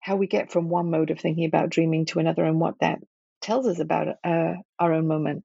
how 0.00 0.16
we 0.16 0.26
get 0.26 0.52
from 0.52 0.68
one 0.68 0.90
mode 0.90 1.10
of 1.10 1.18
thinking 1.18 1.46
about 1.46 1.70
dreaming 1.70 2.04
to 2.06 2.18
another 2.18 2.44
and 2.44 2.60
what 2.60 2.74
that 2.80 2.98
tells 3.40 3.66
us 3.66 3.80
about 3.80 4.08
uh, 4.22 4.54
our 4.78 4.92
own 4.92 5.08
moment. 5.08 5.44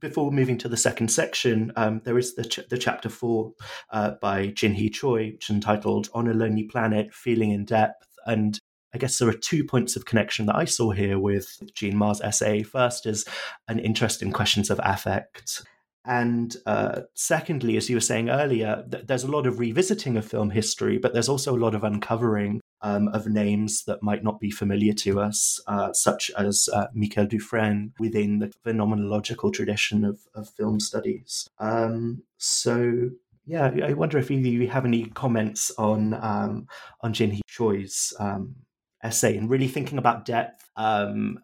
before 0.00 0.32
moving 0.32 0.58
to 0.58 0.68
the 0.68 0.76
second 0.76 1.08
section, 1.08 1.72
um, 1.76 2.00
there 2.04 2.18
is 2.18 2.34
the, 2.34 2.44
ch- 2.44 2.68
the 2.68 2.78
chapter 2.78 3.08
four 3.08 3.52
uh, 3.90 4.12
by 4.20 4.48
Jin 4.48 4.74
Hee 4.74 4.90
Choi, 4.90 5.32
which 5.32 5.50
is 5.50 5.54
entitled 5.54 6.08
On 6.14 6.28
a 6.28 6.34
Lonely 6.34 6.64
Planet 6.64 7.14
Feeling 7.14 7.50
in 7.50 7.64
Depth. 7.64 8.08
And 8.26 8.58
I 8.94 8.98
guess 8.98 9.18
there 9.18 9.28
are 9.28 9.32
two 9.32 9.64
points 9.64 9.96
of 9.96 10.04
connection 10.04 10.46
that 10.46 10.56
I 10.56 10.64
saw 10.64 10.90
here 10.90 11.18
with 11.18 11.60
Jean 11.74 11.96
Ma's 11.96 12.20
essay. 12.20 12.62
First 12.62 13.06
is 13.06 13.24
an 13.68 13.78
interest 13.78 14.22
in 14.22 14.32
questions 14.32 14.70
of 14.70 14.80
affect. 14.82 15.62
And 16.04 16.56
uh, 16.66 17.02
secondly, 17.14 17.76
as 17.76 17.90
you 17.90 17.96
were 17.96 18.00
saying 18.00 18.30
earlier, 18.30 18.84
th- 18.90 19.06
there's 19.06 19.24
a 19.24 19.30
lot 19.30 19.46
of 19.46 19.58
revisiting 19.58 20.16
of 20.16 20.24
film 20.24 20.50
history, 20.50 20.98
but 20.98 21.12
there's 21.12 21.28
also 21.28 21.54
a 21.54 21.60
lot 21.60 21.74
of 21.74 21.84
uncovering 21.84 22.60
um, 22.82 23.08
of 23.08 23.26
names 23.26 23.84
that 23.84 24.02
might 24.02 24.24
not 24.24 24.40
be 24.40 24.50
familiar 24.50 24.94
to 24.94 25.20
us, 25.20 25.60
uh, 25.66 25.92
such 25.92 26.30
as 26.38 26.68
uh, 26.72 26.86
Michael 26.94 27.26
Dufrenne 27.26 27.92
within 27.98 28.38
the 28.38 28.50
phenomenological 28.64 29.52
tradition 29.52 30.04
of, 30.04 30.20
of 30.34 30.48
film 30.48 30.80
studies. 30.80 31.46
Um, 31.58 32.22
so, 32.38 33.10
yeah, 33.44 33.70
I 33.84 33.92
wonder 33.92 34.16
if 34.18 34.30
either 34.30 34.48
you 34.48 34.68
have 34.68 34.86
any 34.86 35.04
comments 35.06 35.70
on 35.76 36.14
um, 36.14 36.66
on 37.02 37.12
Jin 37.12 37.32
Hee 37.32 37.42
Choi's 37.46 38.14
um, 38.18 38.56
essay 39.02 39.36
and 39.36 39.50
really 39.50 39.68
thinking 39.68 39.98
about 39.98 40.24
depth 40.24 40.70
um, 40.76 41.40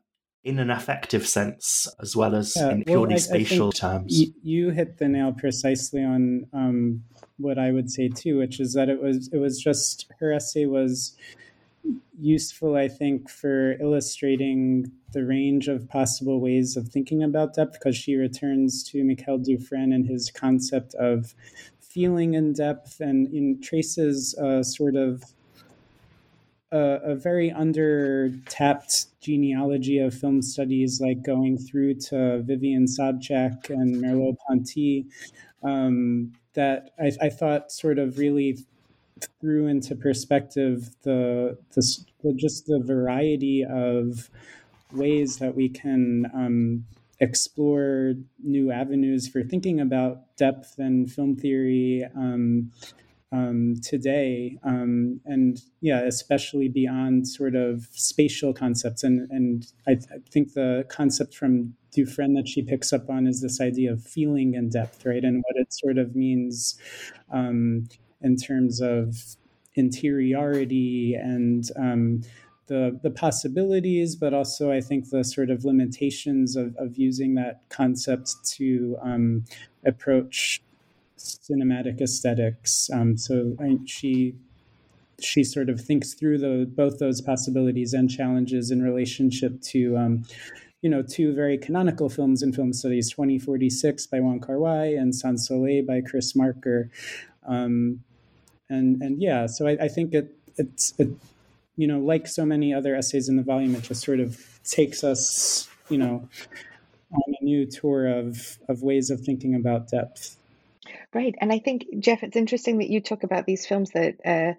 in 0.46 0.60
an 0.60 0.70
affective 0.70 1.26
sense 1.26 1.88
as 2.00 2.14
well 2.14 2.32
as 2.36 2.54
yeah, 2.56 2.70
in 2.70 2.84
purely 2.84 3.08
well, 3.08 3.14
I, 3.14 3.16
spatial 3.16 3.68
I 3.68 3.78
terms. 3.78 4.16
Y- 4.16 4.32
you 4.44 4.70
hit 4.70 4.98
the 4.98 5.08
nail 5.08 5.32
precisely 5.32 6.04
on 6.04 6.46
um, 6.52 7.02
what 7.38 7.58
I 7.58 7.72
would 7.72 7.90
say 7.90 8.08
too, 8.08 8.38
which 8.38 8.60
is 8.60 8.72
that 8.74 8.88
it 8.88 9.02
was 9.02 9.28
it 9.32 9.38
was 9.38 9.60
just 9.60 10.06
her 10.20 10.32
essay 10.32 10.66
was 10.66 11.16
useful, 12.16 12.76
I 12.76 12.86
think, 12.86 13.28
for 13.28 13.72
illustrating 13.80 14.92
the 15.12 15.24
range 15.24 15.66
of 15.66 15.88
possible 15.88 16.40
ways 16.40 16.76
of 16.76 16.88
thinking 16.88 17.24
about 17.24 17.54
depth, 17.54 17.72
because 17.72 17.96
she 17.96 18.14
returns 18.14 18.84
to 18.90 19.02
Michael 19.02 19.40
Dufrenne 19.40 19.92
and 19.92 20.06
his 20.06 20.30
concept 20.30 20.94
of 20.94 21.34
feeling 21.80 22.34
in 22.34 22.52
depth 22.52 23.00
and 23.00 23.26
in 23.34 23.60
traces 23.60 24.32
a 24.34 24.62
sort 24.62 24.94
of 24.94 25.24
a, 26.72 26.98
a 27.04 27.14
very 27.14 27.50
under 27.50 28.30
tapped 28.48 29.06
genealogy 29.20 29.98
of 29.98 30.14
film 30.14 30.42
studies, 30.42 31.00
like 31.00 31.22
going 31.22 31.58
through 31.58 31.94
to 31.94 32.42
Vivian 32.42 32.86
Sobchack 32.86 33.70
and 33.70 33.96
Merleau 33.96 34.36
Ponty. 34.46 35.06
Um, 35.62 36.32
that 36.54 36.90
I, 36.98 37.12
I 37.26 37.28
thought 37.28 37.70
sort 37.70 37.98
of 37.98 38.18
really 38.18 38.58
threw 39.40 39.66
into 39.66 39.94
perspective 39.94 40.90
the, 41.02 41.58
the, 41.74 42.04
the 42.22 42.32
just 42.34 42.66
the 42.66 42.80
variety 42.80 43.64
of 43.64 44.30
ways 44.92 45.38
that 45.38 45.54
we 45.54 45.68
can 45.68 46.30
um, 46.34 46.84
explore 47.20 48.14
new 48.42 48.70
avenues 48.70 49.28
for 49.28 49.42
thinking 49.42 49.80
about 49.80 50.36
depth 50.36 50.78
and 50.78 51.10
film 51.10 51.36
theory 51.36 52.04
um, 52.14 52.70
um, 53.36 53.74
today, 53.82 54.58
um, 54.64 55.20
and 55.26 55.60
yeah, 55.80 56.00
especially 56.00 56.68
beyond 56.68 57.28
sort 57.28 57.54
of 57.54 57.86
spatial 57.92 58.54
concepts. 58.54 59.02
And 59.02 59.30
and 59.30 59.66
I, 59.86 59.94
th- 59.94 60.08
I, 60.10 60.18
think 60.30 60.54
the 60.54 60.86
concept 60.88 61.34
from 61.34 61.74
Dufrenne 61.94 62.34
that 62.36 62.48
she 62.48 62.62
picks 62.62 62.92
up 62.92 63.10
on 63.10 63.26
is 63.26 63.42
this 63.42 63.60
idea 63.60 63.92
of 63.92 64.02
feeling 64.02 64.56
and 64.56 64.72
depth, 64.72 65.04
right, 65.04 65.22
and 65.22 65.44
what 65.46 65.60
it 65.60 65.72
sort 65.72 65.98
of 65.98 66.16
means 66.16 66.78
um, 67.30 67.88
in 68.22 68.36
terms 68.36 68.80
of 68.80 69.36
interiority 69.74 71.14
and 71.14 71.70
um, 71.76 72.22
the 72.68 72.98
the 73.02 73.10
possibilities, 73.10 74.16
but 74.16 74.32
also 74.32 74.72
I 74.72 74.80
think 74.80 75.10
the 75.10 75.24
sort 75.24 75.50
of 75.50 75.64
limitations 75.64 76.56
of, 76.56 76.74
of 76.76 76.96
using 76.96 77.34
that 77.34 77.68
concept 77.68 78.34
to 78.56 78.96
um, 79.02 79.44
approach 79.84 80.62
cinematic 81.50 82.00
aesthetics. 82.00 82.90
Um, 82.92 83.16
so 83.16 83.56
I, 83.60 83.78
she 83.86 84.34
she 85.20 85.44
sort 85.44 85.70
of 85.70 85.80
thinks 85.80 86.14
through 86.14 86.38
the, 86.38 86.70
both 86.70 86.98
those 86.98 87.22
possibilities 87.22 87.94
and 87.94 88.10
challenges 88.10 88.70
in 88.70 88.82
relationship 88.82 89.60
to 89.62 89.96
um, 89.96 90.24
you 90.82 90.90
know 90.90 91.02
two 91.02 91.34
very 91.34 91.56
canonical 91.56 92.08
films 92.08 92.42
in 92.42 92.52
film 92.52 92.72
studies 92.72 93.10
2046 93.10 94.06
by 94.06 94.20
Wong 94.20 94.40
Kar 94.40 94.58
Wai 94.58 94.86
and 94.86 95.14
Sans 95.14 95.46
Soleil 95.46 95.84
by 95.84 96.00
Chris 96.00 96.36
Marker 96.36 96.90
um, 97.46 98.00
and 98.68 99.00
and 99.02 99.20
yeah 99.20 99.46
so 99.46 99.66
I, 99.66 99.72
I 99.80 99.88
think 99.88 100.12
it 100.12 100.34
it's 100.56 100.92
it, 100.98 101.08
you 101.76 101.86
know 101.86 101.98
like 101.98 102.26
so 102.26 102.44
many 102.44 102.74
other 102.74 102.94
essays 102.94 103.28
in 103.28 103.36
the 103.36 103.42
volume 103.42 103.74
it 103.74 103.82
just 103.82 104.04
sort 104.04 104.20
of 104.20 104.38
takes 104.64 105.02
us 105.02 105.68
you 105.88 105.98
know 105.98 106.28
on 107.12 107.34
a 107.40 107.44
new 107.44 107.66
tour 107.66 108.06
of 108.06 108.58
of 108.68 108.82
ways 108.82 109.10
of 109.10 109.20
thinking 109.20 109.54
about 109.54 109.88
depth 109.88 110.36
Great. 111.16 111.36
And 111.40 111.50
I 111.50 111.60
think, 111.60 111.86
Jeff, 112.00 112.22
it's 112.22 112.36
interesting 112.36 112.76
that 112.78 112.90
you 112.90 113.00
talk 113.00 113.22
about 113.22 113.46
these 113.46 113.64
films 113.64 113.90
that 113.92 114.16
uh, 114.22 114.52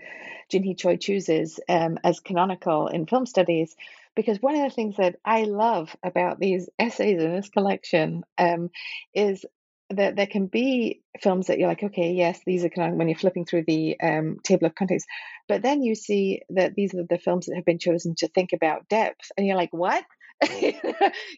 Jinhee 0.51 0.75
Choi 0.75 0.97
chooses 0.97 1.59
um, 1.69 1.99
as 2.03 2.19
canonical 2.19 2.87
in 2.87 3.05
film 3.05 3.27
studies, 3.27 3.75
because 4.15 4.41
one 4.41 4.55
of 4.55 4.61
the 4.63 4.73
things 4.73 4.97
that 4.97 5.17
I 5.23 5.43
love 5.43 5.95
about 6.03 6.39
these 6.39 6.67
essays 6.79 7.21
in 7.21 7.31
this 7.33 7.49
collection 7.49 8.23
um, 8.39 8.71
is 9.13 9.45
that 9.91 10.15
there 10.15 10.25
can 10.25 10.47
be 10.47 11.01
films 11.21 11.45
that 11.47 11.59
you're 11.59 11.69
like, 11.69 11.83
okay, 11.83 12.13
yes, 12.13 12.39
these 12.43 12.65
are 12.65 12.69
canonical 12.69 12.97
when 12.97 13.07
you're 13.07 13.19
flipping 13.19 13.45
through 13.45 13.65
the 13.67 13.99
um, 14.01 14.37
table 14.43 14.65
of 14.65 14.73
contents, 14.73 15.05
but 15.47 15.61
then 15.61 15.83
you 15.83 15.93
see 15.93 16.41
that 16.49 16.73
these 16.73 16.95
are 16.95 17.05
the 17.07 17.19
films 17.19 17.45
that 17.45 17.55
have 17.55 17.65
been 17.65 17.79
chosen 17.79 18.15
to 18.15 18.27
think 18.29 18.53
about 18.53 18.89
depth, 18.89 19.31
and 19.37 19.45
you're 19.45 19.55
like, 19.57 19.73
what? 19.73 20.03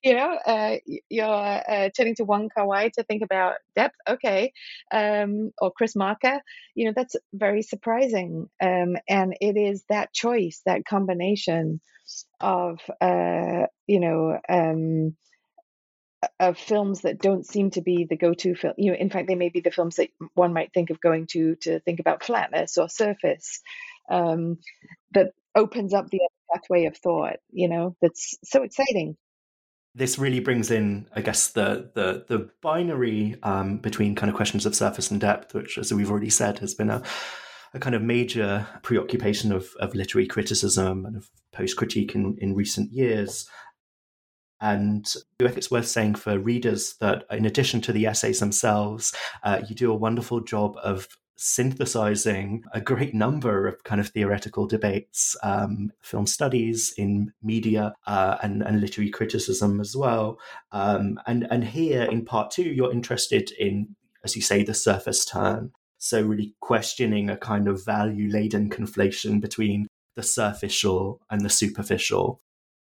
you 0.03 0.13
know, 0.15 0.37
uh, 0.45 0.77
you're 1.09 1.25
uh, 1.25 1.89
turning 1.95 2.15
to 2.15 2.25
Wong 2.25 2.49
Kar 2.49 2.67
Wai 2.67 2.89
to 2.89 3.03
think 3.03 3.21
about 3.23 3.55
depth, 3.75 3.95
okay, 4.07 4.51
um, 4.91 5.51
or 5.57 5.71
Chris 5.71 5.95
Marker. 5.95 6.41
You 6.75 6.85
know, 6.85 6.93
that's 6.95 7.15
very 7.33 7.61
surprising, 7.61 8.49
um, 8.61 8.97
and 9.07 9.35
it 9.39 9.57
is 9.57 9.83
that 9.89 10.13
choice, 10.13 10.61
that 10.65 10.85
combination 10.85 11.81
of, 12.39 12.79
uh, 13.01 13.67
you 13.87 13.99
know. 13.99 14.39
Um, 14.49 15.15
of 16.39 16.57
films 16.57 17.01
that 17.01 17.21
don't 17.21 17.45
seem 17.45 17.71
to 17.71 17.81
be 17.81 18.05
the 18.09 18.17
go-to 18.17 18.53
film 18.53 18.73
you 18.77 18.91
know 18.91 18.97
in 18.97 19.09
fact 19.09 19.27
they 19.27 19.35
may 19.35 19.47
be 19.47 19.61
the 19.61 19.71
films 19.71 19.95
that 19.95 20.09
one 20.33 20.51
might 20.53 20.73
think 20.73 20.89
of 20.89 20.99
going 20.99 21.27
to 21.27 21.55
to 21.55 21.79
think 21.79 22.01
about 22.01 22.23
flatness 22.25 22.77
or 22.77 22.89
surface 22.89 23.61
um, 24.09 24.57
that 25.13 25.31
opens 25.59 25.93
up 25.93 26.09
the 26.09 26.19
pathway 26.53 26.85
of 26.85 26.97
thought 26.97 27.37
you 27.51 27.67
know 27.67 27.95
that's 28.01 28.37
so 28.43 28.63
exciting 28.63 29.15
this 29.95 30.17
really 30.17 30.39
brings 30.39 30.71
in 30.71 31.07
i 31.15 31.21
guess 31.21 31.49
the 31.49 31.91
the 31.95 32.25
the 32.27 32.49
binary 32.61 33.35
um, 33.43 33.77
between 33.77 34.15
kind 34.15 34.29
of 34.29 34.35
questions 34.35 34.65
of 34.65 34.75
surface 34.75 35.11
and 35.11 35.21
depth 35.21 35.53
which 35.53 35.77
as 35.77 35.93
we've 35.93 36.09
already 36.11 36.29
said 36.29 36.59
has 36.59 36.73
been 36.73 36.89
a 36.89 37.03
a 37.73 37.79
kind 37.79 37.95
of 37.95 38.01
major 38.01 38.67
preoccupation 38.81 39.51
of, 39.51 39.69
of 39.79 39.93
literary 39.93 40.27
criticism 40.27 41.05
and 41.05 41.15
of 41.15 41.29
post 41.51 41.77
critique 41.77 42.15
in, 42.15 42.37
in 42.39 42.55
recent 42.55 42.91
years. 42.91 43.47
And 44.61 45.05
I 45.41 45.45
think 45.45 45.57
it's 45.57 45.71
worth 45.71 45.87
saying 45.87 46.15
for 46.15 46.37
readers 46.37 46.95
that 46.99 47.23
in 47.31 47.45
addition 47.45 47.79
to 47.81 47.93
the 47.93 48.07
essays 48.07 48.39
themselves, 48.39 49.13
uh, 49.43 49.61
you 49.69 49.75
do 49.75 49.91
a 49.91 49.95
wonderful 49.95 50.41
job 50.41 50.75
of 50.83 51.07
synthesizing 51.41 52.61
a 52.73 52.81
great 52.81 53.13
number 53.13 53.65
of 53.65 53.81
kind 53.85 54.01
of 54.01 54.09
theoretical 54.09 54.67
debates, 54.67 55.37
um, 55.41 55.89
film 56.01 56.27
studies 56.27 56.93
in 56.97 57.31
media 57.41 57.93
uh, 58.07 58.35
and, 58.43 58.61
and, 58.61 58.81
literary 58.81 59.09
criticism 59.09 59.79
as 59.79 59.95
well. 59.95 60.37
Um, 60.73 61.17
and, 61.27 61.47
and 61.49 61.63
here 61.63 62.03
in 62.03 62.25
part 62.25 62.51
two, 62.51 62.63
you're 62.63 62.91
interested 62.91 63.51
in, 63.57 63.95
as 64.25 64.35
you 64.35 64.41
say, 64.41 64.63
the 64.63 64.73
surface 64.73 65.23
turn. 65.23 65.71
So, 65.97 66.21
really 66.21 66.55
questioning 66.59 67.29
a 67.29 67.37
kind 67.37 67.69
of 67.69 67.85
value 67.85 68.29
laden 68.29 68.69
conflation 68.69 69.39
between 69.39 69.87
the 70.17 70.23
superficial 70.23 71.21
and 71.29 71.39
the 71.41 71.49
superficial. 71.49 72.41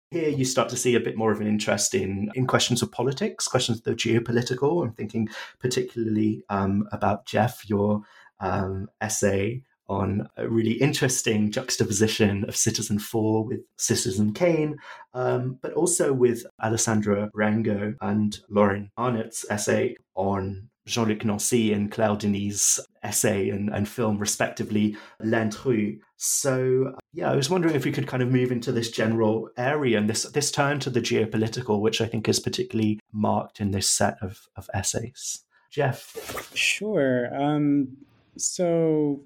Here 0.10 0.30
you 0.30 0.46
start 0.46 0.70
to 0.70 0.78
see 0.78 0.96
a 0.96 1.00
bit 1.00 1.18
more 1.18 1.32
of 1.32 1.42
an 1.42 1.48
interest 1.48 1.94
in, 1.94 2.32
in 2.34 2.48
questions 2.48 2.82
of 2.82 2.92
politics, 2.92 3.48
questions 3.48 3.80
of 3.80 3.84
the 3.84 3.92
geopolitical. 3.94 4.84
I'm 4.84 4.94
thinking 4.94 5.30
particularly 5.60 6.44
um, 6.50 6.88
about 6.92 7.26
Jeff, 7.26 7.70
your 7.70 8.04
um, 8.40 8.88
essay 9.02 9.64
on 9.90 10.28
a 10.36 10.48
really 10.50 10.74
interesting 10.74 11.50
juxtaposition 11.50 12.44
of 12.48 12.56
Citizen 12.56 13.00
Four 13.00 13.46
with 13.46 13.62
Citizen 13.78 14.34
Kane, 14.34 14.78
um, 15.14 15.58
but 15.62 15.74
also 15.74 16.12
with 16.12 16.46
Alessandra 16.62 17.30
Raengo 17.36 17.96
and 18.02 18.38
Lauren 18.50 18.92
Arnott's 18.98 19.46
essay 19.50 19.96
on 20.16 20.70
Jean-Luc 20.88 21.24
Nancy 21.26 21.74
and 21.74 21.92
Claire 21.92 22.16
Denis' 22.16 22.80
essay 23.04 23.50
and, 23.50 23.70
and 23.70 23.88
film, 23.88 24.18
respectively, 24.18 24.98
L'Intrus. 25.22 26.00
So, 26.16 26.96
yeah, 27.14 27.32
I 27.32 27.36
was 27.36 27.50
wondering 27.50 27.76
if 27.76 27.86
we 27.86 27.92
could 27.92 28.08
kind 28.08 28.24
of 28.24 28.32
move 28.32 28.52
into 28.52 28.72
this 28.72 28.90
general 28.90 29.50
area 29.58 29.98
and 29.98 30.10
this 30.10 30.24
this 30.24 30.52
turn 30.52 30.80
to 30.80 30.90
the 30.90 31.02
geopolitical, 31.02 31.80
which 31.80 32.02
I 32.02 32.08
think 32.08 32.28
is 32.28 32.40
particularly 32.40 33.00
marked 33.14 33.60
in 33.60 33.72
this 33.72 33.90
set 33.90 34.18
of, 34.22 34.48
of 34.56 34.70
essays. 34.74 35.44
Jeff? 35.70 36.52
Sure. 36.56 37.30
Um, 37.36 37.98
so, 38.38 39.22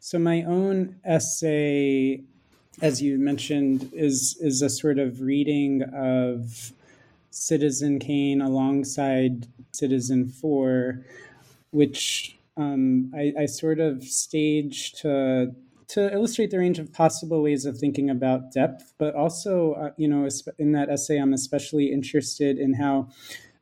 so 0.00 0.18
my 0.18 0.42
own 0.42 0.96
essay, 1.04 2.22
as 2.80 3.02
you 3.02 3.18
mentioned, 3.18 3.90
is 3.92 4.36
is 4.40 4.62
a 4.62 4.70
sort 4.70 4.98
of 4.98 5.20
reading 5.20 5.82
of 5.94 6.72
Citizen 7.30 7.98
Kane 7.98 8.40
alongside 8.40 9.46
Citizen 9.72 10.28
Four, 10.28 11.04
which 11.70 12.38
um, 12.56 13.12
I, 13.14 13.32
I, 13.40 13.46
sort 13.46 13.80
of 13.80 14.04
staged 14.04 14.98
to 14.98 15.54
to 15.88 16.12
illustrate 16.12 16.50
the 16.50 16.58
range 16.58 16.78
of 16.78 16.92
possible 16.92 17.42
ways 17.42 17.66
of 17.66 17.78
thinking 17.78 18.08
about 18.08 18.52
depth, 18.52 18.94
but 18.98 19.14
also, 19.14 19.74
uh, 19.74 19.90
you 19.96 20.08
know, 20.08 20.28
in 20.58 20.72
that 20.72 20.88
essay, 20.88 21.18
I'm 21.18 21.34
especially 21.34 21.92
interested 21.92 22.58
in 22.58 22.74
how 22.74 23.08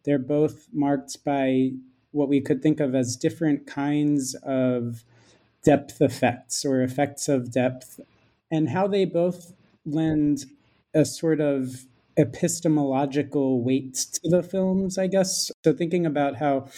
they're 0.05 0.19
both 0.19 0.69
marked 0.73 1.25
by 1.25 1.73
what 2.13 2.29
we 2.29 2.41
could 2.41 2.63
think 2.63 2.81
of 2.81 2.95
as 2.95 3.17
different 3.17 3.67
kinds 3.67 4.35
of 4.43 5.05
depth 5.65 6.01
effects 6.01 6.65
or 6.65 6.83
effects 6.83 7.29
of 7.29 7.51
depth, 7.53 8.01
and 8.51 8.71
how 8.71 8.87
they 8.87 9.05
both 9.05 9.53
lend 9.85 10.47
a 10.95 11.05
sort 11.05 11.41
of 11.41 11.87
epistemological 12.17 13.63
weight 13.63 13.95
to 13.95 14.29
the 14.29 14.43
films, 14.43 14.99
I 14.99 15.07
guess. 15.07 15.51
So 15.65 15.73
thinking 15.73 16.05
about 16.05 16.37
how 16.37 16.69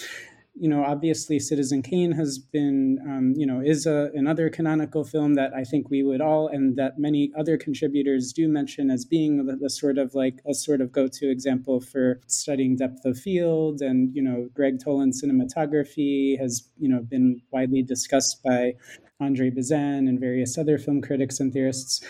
you 0.55 0.69
know, 0.69 0.85
obviously 0.85 1.39
Citizen 1.39 1.83
Kane 1.83 2.13
has 2.13 2.39
been, 2.39 2.99
um, 3.07 3.33
you 3.37 3.47
know, 3.47 3.61
is 3.61 3.87
a, 3.87 4.11
another 4.15 4.51
canonical 4.51 5.03
film 5.03 5.35
that 5.35 5.55
I 5.55 5.65
think 5.65 5.89
we 5.89 6.03
would 6.03 6.21
all, 6.21 6.47
and 6.47 6.77
that 6.77 6.99
many 6.99 7.33
other 7.39 7.57
contributors 7.57 8.33
do 8.33 8.49
mention 8.49 8.91
as 8.91 9.05
being 9.05 9.47
the, 9.47 9.57
the 9.57 9.71
sort 9.71 9.97
of 9.97 10.15
like 10.15 10.41
a 10.49 10.55
sort 10.55 10.81
of 10.81 10.93
go-to 10.93 11.31
example 11.31 11.81
for 11.81 12.21
studying 12.27 12.77
depth 12.77 13.05
of 13.05 13.19
field. 13.19 13.81
And, 13.81 14.15
you 14.15 14.23
know, 14.23 14.51
Gregg 14.55 14.79
Toland 14.85 15.15
cinematography 15.15 16.39
has, 16.39 16.69
you 16.79 16.89
know, 16.89 17.01
been 17.01 17.41
widely 17.51 17.83
discussed 17.83 18.43
by 18.43 18.75
Andre 19.21 19.51
Bazin 19.51 20.07
and 20.09 20.21
various 20.21 20.59
other 20.59 20.79
film 20.79 21.01
critics 21.01 21.41
and 21.41 21.53
theorists 21.53 22.05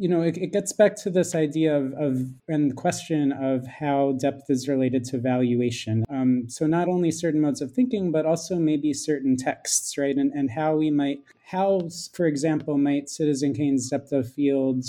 you 0.00 0.08
know, 0.08 0.22
it, 0.22 0.38
it, 0.38 0.50
gets 0.50 0.72
back 0.72 0.96
to 0.96 1.10
this 1.10 1.34
idea 1.34 1.76
of, 1.76 1.92
of 1.92 2.24
and 2.48 2.70
the 2.70 2.74
question 2.74 3.32
of 3.32 3.66
how 3.66 4.12
depth 4.12 4.48
is 4.48 4.66
related 4.66 5.04
to 5.04 5.18
valuation. 5.18 6.06
Um, 6.08 6.48
so 6.48 6.66
not 6.66 6.88
only 6.88 7.10
certain 7.10 7.42
modes 7.42 7.60
of 7.60 7.70
thinking, 7.72 8.10
but 8.10 8.24
also 8.24 8.56
maybe 8.56 8.94
certain 8.94 9.36
texts, 9.36 9.98
right? 9.98 10.16
And 10.16 10.32
and 10.32 10.52
how 10.52 10.76
we 10.76 10.90
might, 10.90 11.18
how, 11.44 11.90
for 12.14 12.24
example, 12.24 12.78
might 12.78 13.10
Citizen 13.10 13.52
Kane's 13.52 13.90
depth 13.90 14.10
of 14.10 14.32
field 14.32 14.86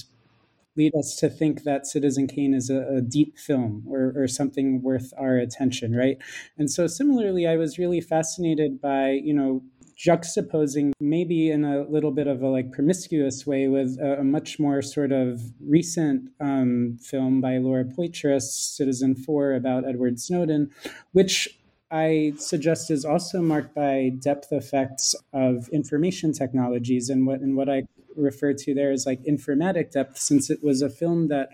lead 0.77 0.95
us 0.95 1.17
to 1.17 1.29
think 1.29 1.63
that 1.63 1.85
Citizen 1.85 2.27
Kane 2.27 2.53
is 2.53 2.69
a, 2.69 2.87
a 2.87 3.01
deep 3.01 3.37
film 3.37 3.83
or, 3.89 4.13
or 4.15 4.29
something 4.29 4.81
worth 4.81 5.11
our 5.17 5.35
attention, 5.35 5.93
right? 5.93 6.17
And 6.57 6.71
so 6.71 6.87
similarly, 6.87 7.45
I 7.45 7.57
was 7.57 7.77
really 7.77 7.99
fascinated 7.99 8.79
by, 8.79 9.09
you 9.09 9.33
know, 9.33 9.61
juxtaposing 10.01 10.93
maybe 10.99 11.51
in 11.51 11.63
a 11.63 11.83
little 11.83 12.11
bit 12.11 12.27
of 12.27 12.41
a 12.41 12.47
like 12.47 12.71
promiscuous 12.71 13.45
way 13.45 13.67
with 13.67 13.97
a, 14.01 14.19
a 14.19 14.23
much 14.23 14.59
more 14.59 14.81
sort 14.81 15.11
of 15.11 15.41
recent 15.63 16.29
um, 16.39 16.97
film 16.99 17.39
by 17.39 17.57
Laura 17.57 17.83
Poitras, 17.83 18.43
Citizen 18.43 19.15
Four, 19.15 19.53
about 19.53 19.87
Edward 19.87 20.19
Snowden, 20.19 20.71
which 21.11 21.59
I 21.91 22.33
suggest 22.37 22.89
is 22.89 23.05
also 23.05 23.41
marked 23.41 23.75
by 23.75 24.13
depth 24.17 24.51
effects 24.51 25.13
of 25.33 25.67
information 25.69 26.31
technologies. 26.31 27.09
And 27.09 27.27
what 27.27 27.41
and 27.41 27.55
what 27.55 27.69
I 27.69 27.83
refer 28.15 28.53
to 28.53 28.73
there 28.73 28.91
as 28.91 29.05
like 29.05 29.21
informatic 29.23 29.91
depth, 29.91 30.17
since 30.17 30.49
it 30.49 30.63
was 30.63 30.81
a 30.81 30.89
film 30.89 31.27
that 31.27 31.49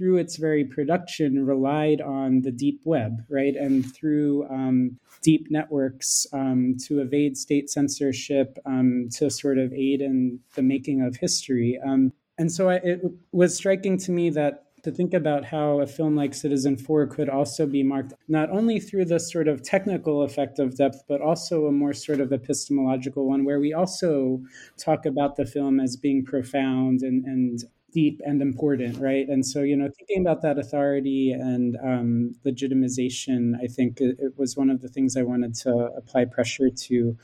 through 0.00 0.16
its 0.16 0.36
very 0.36 0.64
production 0.64 1.44
relied 1.44 2.00
on 2.00 2.40
the 2.40 2.50
deep 2.50 2.80
web, 2.84 3.22
right? 3.28 3.54
And 3.54 3.84
through 3.94 4.48
um, 4.48 4.98
deep 5.20 5.48
networks 5.50 6.26
um, 6.32 6.76
to 6.86 7.00
evade 7.00 7.36
state 7.36 7.68
censorship, 7.68 8.58
um, 8.64 9.10
to 9.16 9.28
sort 9.30 9.58
of 9.58 9.74
aid 9.74 10.00
in 10.00 10.40
the 10.54 10.62
making 10.62 11.02
of 11.02 11.16
history. 11.16 11.78
Um, 11.86 12.14
and 12.38 12.50
so 12.50 12.70
I, 12.70 12.76
it 12.76 13.02
was 13.32 13.54
striking 13.54 13.98
to 13.98 14.10
me 14.10 14.30
that 14.30 14.64
to 14.84 14.90
think 14.90 15.12
about 15.12 15.44
how 15.44 15.80
a 15.80 15.86
film 15.86 16.16
like 16.16 16.32
Citizen 16.32 16.78
Four 16.78 17.06
could 17.06 17.28
also 17.28 17.66
be 17.66 17.82
marked 17.82 18.14
not 18.26 18.48
only 18.48 18.80
through 18.80 19.04
the 19.04 19.20
sort 19.20 19.48
of 19.48 19.62
technical 19.62 20.22
effect 20.22 20.58
of 20.58 20.78
depth, 20.78 21.02
but 21.08 21.20
also 21.20 21.66
a 21.66 21.72
more 21.72 21.92
sort 21.92 22.20
of 22.20 22.32
epistemological 22.32 23.28
one, 23.28 23.44
where 23.44 23.60
we 23.60 23.74
also 23.74 24.40
talk 24.78 25.04
about 25.04 25.36
the 25.36 25.44
film 25.44 25.78
as 25.78 25.98
being 25.98 26.24
profound 26.24 27.02
and, 27.02 27.26
and 27.26 27.64
deep 27.92 28.20
and 28.24 28.40
important, 28.42 28.98
right? 28.98 29.28
And 29.28 29.44
so, 29.44 29.62
you 29.62 29.76
know, 29.76 29.88
thinking 29.96 30.20
about 30.20 30.42
that 30.42 30.58
authority 30.58 31.32
and 31.32 31.76
um, 31.82 32.34
legitimization, 32.44 33.54
I 33.62 33.66
think 33.66 34.00
it, 34.00 34.16
it, 34.18 34.38
was 34.38 34.56
one 34.56 34.70
of 34.70 34.80
the 34.80 34.88
things 34.88 35.16
I 35.16 35.22
wanted 35.22 35.54
to 35.56 35.90
apply 35.96 36.26
pressure 36.26 36.70
to 36.70 37.16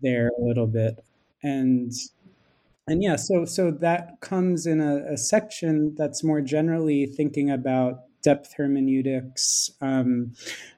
there 0.00 0.30
a 0.38 0.42
little 0.42 0.66
bit. 0.66 1.04
And 1.42 1.92
and 2.86 3.02
yeah, 3.02 3.16
so 3.16 3.44
so 3.44 3.70
that 3.70 4.20
comes 4.20 4.66
in 4.66 4.80
a, 4.80 5.12
a 5.12 5.16
section 5.16 5.94
that's 5.96 6.24
more 6.24 6.40
generally 6.40 7.06
thinking 7.06 7.50
about 7.50 8.02
depth 8.22 8.54
hermeneutics 8.56 9.70
um, 9.80 10.32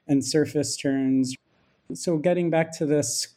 and 0.07 0.23
surface 0.23 0.77
turns. 0.77 1.35
So 1.93 2.17
getting 2.17 2.49
back 2.49 2.77
to 2.77 2.85
this 2.85 3.27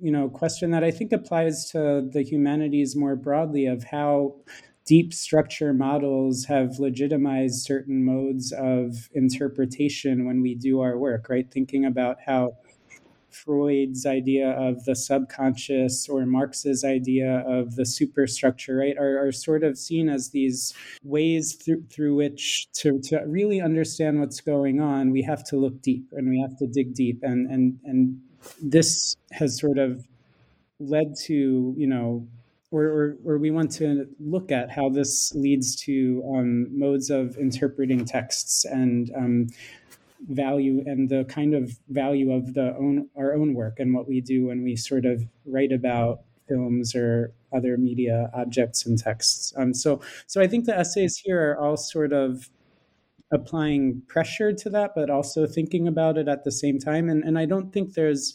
you 0.00 0.12
know 0.12 0.28
question 0.28 0.70
that 0.70 0.84
I 0.84 0.90
think 0.90 1.12
applies 1.12 1.70
to 1.70 2.08
the 2.12 2.22
humanities 2.22 2.96
more 2.96 3.16
broadly 3.16 3.66
of 3.66 3.84
how 3.84 4.34
deep 4.88 5.12
structure 5.12 5.74
models 5.74 6.46
have 6.46 6.78
legitimized 6.78 7.60
certain 7.62 8.02
modes 8.02 8.52
of 8.52 9.10
interpretation 9.12 10.24
when 10.24 10.40
we 10.40 10.54
do 10.54 10.80
our 10.80 10.96
work, 10.96 11.28
right? 11.28 11.50
Thinking 11.50 11.84
about 11.84 12.16
how 12.24 12.56
Freud's 13.28 14.06
idea 14.06 14.48
of 14.52 14.86
the 14.86 14.96
subconscious 14.96 16.08
or 16.08 16.24
Marx's 16.24 16.84
idea 16.84 17.44
of 17.46 17.76
the 17.76 17.84
superstructure, 17.84 18.76
right, 18.76 18.96
are, 18.98 19.28
are 19.28 19.30
sort 19.30 19.62
of 19.62 19.76
seen 19.76 20.08
as 20.08 20.30
these 20.30 20.72
ways 21.04 21.54
through, 21.62 21.84
through 21.90 22.14
which 22.14 22.66
to, 22.72 22.98
to 23.00 23.20
really 23.26 23.60
understand 23.60 24.18
what's 24.18 24.40
going 24.40 24.80
on, 24.80 25.10
we 25.10 25.20
have 25.20 25.44
to 25.44 25.56
look 25.56 25.82
deep 25.82 26.06
and 26.12 26.30
we 26.30 26.40
have 26.40 26.56
to 26.56 26.66
dig 26.66 26.94
deep. 26.94 27.18
And, 27.22 27.46
and, 27.50 27.78
and 27.84 28.18
this 28.62 29.16
has 29.32 29.60
sort 29.60 29.76
of 29.76 30.08
led 30.80 31.14
to, 31.26 31.74
you 31.76 31.86
know, 31.86 32.26
or, 32.70 32.84
or, 32.84 33.16
or, 33.24 33.38
we 33.38 33.50
want 33.50 33.70
to 33.72 34.06
look 34.20 34.52
at 34.52 34.70
how 34.70 34.90
this 34.90 35.32
leads 35.34 35.74
to 35.74 36.22
um, 36.34 36.78
modes 36.78 37.08
of 37.08 37.36
interpreting 37.38 38.04
texts 38.04 38.64
and 38.66 39.10
um, 39.16 39.46
value 40.28 40.82
and 40.86 41.08
the 41.08 41.24
kind 41.24 41.54
of 41.54 41.78
value 41.88 42.32
of 42.32 42.54
the 42.54 42.74
own 42.76 43.08
our 43.16 43.34
own 43.34 43.54
work 43.54 43.78
and 43.78 43.94
what 43.94 44.08
we 44.08 44.20
do 44.20 44.46
when 44.48 44.62
we 44.62 44.76
sort 44.76 45.04
of 45.04 45.22
write 45.46 45.72
about 45.72 46.20
films 46.48 46.94
or 46.94 47.32
other 47.52 47.76
media 47.76 48.30
objects 48.34 48.84
and 48.84 48.98
texts. 48.98 49.52
Um, 49.56 49.72
so 49.72 50.00
so 50.26 50.40
I 50.40 50.46
think 50.46 50.64
the 50.66 50.76
essays 50.76 51.16
here 51.16 51.52
are 51.52 51.58
all 51.58 51.76
sort 51.76 52.12
of 52.12 52.50
applying 53.30 54.02
pressure 54.08 54.52
to 54.54 54.70
that, 54.70 54.92
but 54.94 55.10
also 55.10 55.46
thinking 55.46 55.86
about 55.86 56.16
it 56.16 56.28
at 56.28 56.44
the 56.44 56.52
same 56.52 56.78
time. 56.78 57.08
And 57.08 57.22
and 57.24 57.38
I 57.38 57.46
don't 57.46 57.72
think 57.72 57.94
there's 57.94 58.34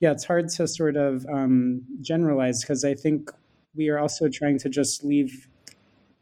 yeah, 0.00 0.10
it's 0.10 0.24
hard 0.24 0.48
to 0.50 0.68
sort 0.68 0.96
of 0.96 1.24
um, 1.26 1.82
generalize 2.00 2.60
because 2.62 2.84
I 2.84 2.94
think 2.94 3.30
we 3.74 3.88
are 3.88 3.98
also 3.98 4.28
trying 4.28 4.58
to 4.58 4.68
just 4.68 5.04
leave 5.04 5.48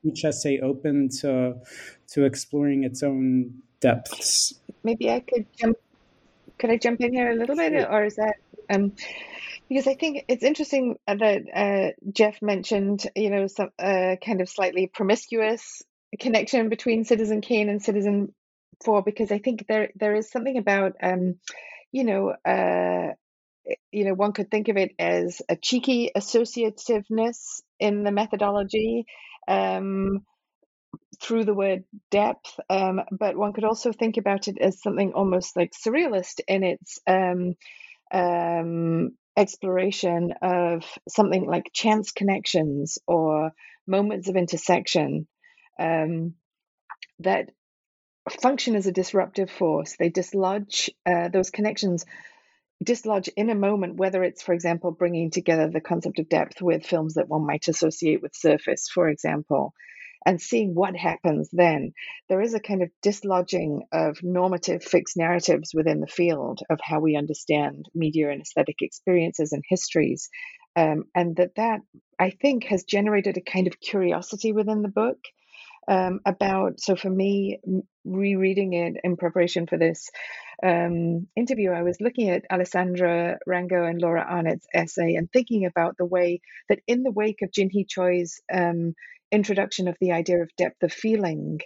each 0.03 0.25
essay 0.25 0.61
open 0.61 1.09
to 1.21 1.55
to 2.09 2.25
exploring 2.25 2.85
its 2.85 3.03
own 3.03 3.53
depths 3.81 4.61
maybe 4.83 5.11
I 5.11 5.21
could 5.21 5.47
jump. 5.57 5.77
Could 6.59 6.71
I 6.71 6.77
jump 6.77 7.01
in 7.01 7.13
here 7.13 7.31
a 7.31 7.35
little 7.35 7.57
bit, 7.57 7.73
or 7.89 8.05
is 8.05 8.17
that 8.17 8.37
um? 8.69 8.93
Because 9.69 9.87
I 9.87 9.95
think 9.95 10.25
it's 10.29 10.43
interesting 10.43 10.97
that 11.07 11.43
uh, 11.55 12.11
Jeff 12.13 12.43
mentioned, 12.43 13.07
you 13.15 13.31
know, 13.31 13.47
some 13.47 13.71
uh, 13.79 14.17
kind 14.25 14.41
of 14.41 14.49
slightly 14.49 14.91
promiscuous 14.93 15.83
connection 16.19 16.69
between 16.69 17.05
Citizen 17.05 17.41
Kane 17.41 17.69
and 17.69 17.83
Citizen 17.83 18.35
Four, 18.85 19.03
because 19.03 19.31
I 19.31 19.39
think 19.39 19.67
there 19.69 19.91
there 19.95 20.15
is 20.15 20.31
something 20.31 20.59
about, 20.59 20.97
um, 21.03 21.37
you 21.93 22.05
know, 22.05 22.35
uh, 22.45 23.15
you 23.93 24.05
know, 24.05 24.15
one 24.15 24.33
could 24.33 24.51
think 24.51 24.69
of 24.69 24.77
it 24.77 24.93
as 24.99 25.43
a 25.49 25.57
cheeky 25.57 26.11
associativeness 26.17 27.61
in 27.79 28.05
the 28.05 28.13
methodology. 28.13 29.07
Um, 29.49 30.25
through 31.21 31.45
the 31.45 31.55
word 31.55 31.85
depth, 32.11 32.59
um, 32.71 33.03
but 33.11 33.37
one 33.37 33.53
could 33.53 33.65
also 33.65 33.93
think 33.93 34.17
about 34.17 34.49
it 34.49 34.59
as 34.59 34.81
something 34.81 35.13
almost 35.13 35.57
like 35.57 35.73
surrealist 35.73 36.41
in 36.49 36.65
its 36.65 36.99
um, 37.07 37.55
um, 38.13 39.11
exploration 39.37 40.33
of 40.43 40.85
something 41.09 41.47
like 41.47 41.71
chance 41.73 42.13
connections 42.13 42.99
or 43.07 43.53
moments 43.87 44.29
of 44.29 44.37
intersection 44.37 45.27
um, 45.79 46.35
that 47.21 47.51
function 48.41 48.77
as 48.77 48.87
a 48.87 48.93
disruptive 48.93 49.51
force. 49.51 49.97
They 49.99 50.09
dislodge 50.09 50.91
uh, 51.07 51.29
those 51.29 51.51
connections 51.51 52.05
dislodge 52.85 53.29
in 53.37 53.51
a 53.51 53.55
moment 53.55 53.97
whether 53.97 54.23
it's 54.23 54.43
for 54.43 54.55
example 54.55 54.91
bringing 54.91 55.31
together 55.31 55.69
the 55.69 55.81
concept 55.81 56.19
of 56.19 56.29
depth 56.29 56.63
with 56.63 56.87
films 56.87 57.15
that 57.15 57.29
one 57.29 57.47
might 57.47 57.69
associate 57.69 58.23
with 58.23 58.35
surface 58.35 58.89
for 58.89 59.09
example 59.09 59.75
and 60.27 60.41
seeing 60.41 60.75
what 60.75 60.97
happens 60.97 61.49
then. 61.53 61.93
There 62.29 62.41
is 62.41 62.55
a 62.55 62.61
kind 62.61 62.83
of 62.83 62.91
dislodging 63.03 63.83
of 63.93 64.23
normative 64.23 64.83
fixed 64.83 65.17
narratives 65.17 65.73
within 65.75 66.01
the 66.01 66.07
field 66.07 66.61
of 66.69 66.79
how 66.83 67.01
we 67.01 67.17
understand 67.17 67.87
media 67.95 68.31
and 68.31 68.43
aesthetic 68.43 68.77
experiences 68.83 69.53
and 69.53 69.63
histories. 69.69 70.29
Um, 70.77 71.05
and 71.15 71.37
that 71.37 71.57
that 71.57 71.81
I 72.19 72.31
think 72.31 72.65
has 72.65 72.85
generated 72.85 73.37
a 73.37 73.41
kind 73.41 73.67
of 73.67 73.81
curiosity 73.81 74.53
within 74.53 74.83
the 74.83 74.89
book 74.89 75.19
um, 75.91 76.21
about. 76.25 76.81
So 76.81 76.95
for 76.95 77.11
me, 77.11 77.59
rereading 78.05 78.73
it 78.73 78.95
in 79.03 79.17
preparation 79.17 79.67
for 79.67 79.77
this 79.77 80.09
um, 80.63 81.27
interview, 81.37 81.73
I 81.73 81.83
was 81.83 82.01
looking 82.01 82.31
at 82.31 82.45
Alessandra 82.51 83.39
Raengo 83.47 83.89
and 83.89 84.01
Laura 84.01 84.25
Arnett's 84.27 84.67
essay 84.73 85.17
and 85.17 85.31
thinking 85.31 85.67
about 85.67 85.97
the 85.99 86.07
way 86.07 86.41
that 86.69 86.81
in 86.87 87.03
the 87.03 87.11
wake 87.11 87.43
of 87.43 87.51
Jinhee 87.51 87.89
Choi's 87.89 88.41
um, 88.53 88.95
introduction 89.33 89.89
of 89.89 89.97
the 90.01 90.13
idea 90.13 90.43
of 90.43 90.57
depth 90.57 90.83
of 90.85 90.93
feeling, 90.93 91.61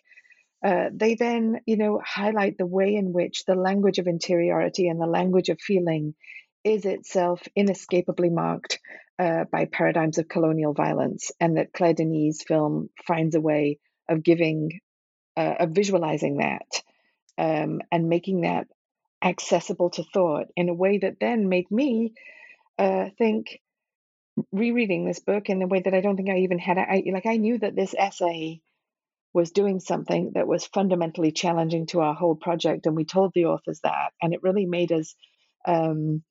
uh, 0.64 0.88
they 0.94 1.14
then, 1.14 1.60
you 1.66 1.76
know, 1.76 2.00
highlight 2.02 2.56
the 2.56 2.66
way 2.66 2.94
in 2.94 3.12
which 3.12 3.44
the 3.44 3.54
language 3.54 3.98
of 3.98 4.06
interiority 4.06 4.88
and 4.88 4.98
the 4.98 5.06
language 5.06 5.50
of 5.50 5.60
feeling 5.60 6.14
is 6.64 6.86
itself 6.86 7.42
inescapably 7.54 8.30
marked 8.30 8.78
uh, 9.18 9.44
by 9.52 9.66
paradigms 9.66 10.16
of 10.16 10.28
colonial 10.28 10.72
violence, 10.72 11.30
and 11.38 11.58
that 11.58 11.74
Claire 11.74 11.92
Denis' 11.92 12.42
film 12.42 12.88
finds 13.06 13.34
a 13.34 13.40
way 13.40 13.78
of 14.08 14.22
giving, 14.22 14.80
uh, 15.36 15.54
of 15.60 15.70
visualizing 15.70 16.38
that, 16.38 16.82
um, 17.38 17.80
and 17.90 18.08
making 18.08 18.42
that 18.42 18.66
accessible 19.22 19.90
to 19.90 20.04
thought 20.04 20.46
in 20.56 20.68
a 20.68 20.74
way 20.74 20.98
that 20.98 21.18
then 21.20 21.48
made 21.48 21.70
me 21.70 22.12
uh, 22.78 23.08
think 23.18 23.60
rereading 24.52 25.04
this 25.04 25.20
book 25.20 25.48
in 25.48 25.62
a 25.62 25.66
way 25.66 25.80
that 25.80 25.94
I 25.94 26.00
don't 26.00 26.16
think 26.16 26.30
I 26.30 26.38
even 26.38 26.58
had. 26.58 26.78
I 26.78 27.02
like 27.12 27.26
I 27.26 27.36
knew 27.36 27.58
that 27.58 27.76
this 27.76 27.94
essay 27.96 28.60
was 29.32 29.50
doing 29.50 29.80
something 29.80 30.32
that 30.34 30.46
was 30.46 30.66
fundamentally 30.66 31.32
challenging 31.32 31.86
to 31.86 32.00
our 32.00 32.14
whole 32.14 32.36
project, 32.36 32.86
and 32.86 32.96
we 32.96 33.04
told 33.04 33.32
the 33.34 33.46
authors 33.46 33.80
that, 33.82 34.12
and 34.22 34.32
it 34.32 34.42
really 34.42 34.66
made 34.66 34.92
us 34.92 35.14
um, 35.66 36.22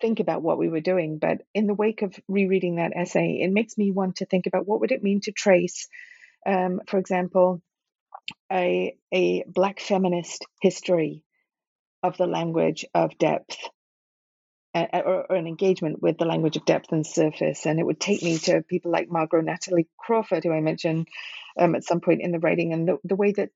think 0.00 0.20
about 0.20 0.42
what 0.42 0.58
we 0.58 0.68
were 0.68 0.80
doing. 0.80 1.18
But 1.18 1.38
in 1.54 1.66
the 1.66 1.74
wake 1.74 2.02
of 2.02 2.14
rereading 2.28 2.76
that 2.76 2.92
essay, 2.94 3.40
it 3.42 3.50
makes 3.50 3.76
me 3.76 3.90
want 3.90 4.16
to 4.16 4.26
think 4.26 4.46
about 4.46 4.66
what 4.66 4.80
would 4.80 4.92
it 4.92 5.02
mean 5.02 5.20
to 5.22 5.32
trace, 5.32 5.88
um, 6.48 6.80
for 6.86 6.98
example, 6.98 7.62
a 8.50 8.96
a 9.12 9.44
black 9.46 9.80
feminist 9.80 10.44
history 10.60 11.22
of 12.02 12.16
the 12.16 12.26
language 12.26 12.84
of 12.94 13.18
depth 13.18 13.58
or, 14.74 15.26
or, 15.30 15.36
an 15.36 15.46
engagement 15.46 16.00
with 16.00 16.18
the 16.18 16.24
language 16.24 16.56
of 16.56 16.64
depth 16.64 16.92
and 16.92 17.06
surface. 17.06 17.66
And 17.66 17.80
it 17.80 17.86
would 17.86 18.00
take 18.00 18.22
me 18.22 18.38
to 18.38 18.62
people 18.62 18.92
like 18.92 19.10
Margot 19.10 19.40
Natalie 19.40 19.88
Crawford, 19.98 20.44
who 20.44 20.52
I 20.52 20.60
mentioned 20.60 21.08
um, 21.58 21.74
at 21.74 21.84
some 21.84 22.00
point 22.00 22.22
in 22.22 22.32
the 22.32 22.38
writing, 22.38 22.72
and 22.72 22.86
the, 22.86 22.98
the 23.04 23.16
way 23.16 23.32
that 23.32 23.50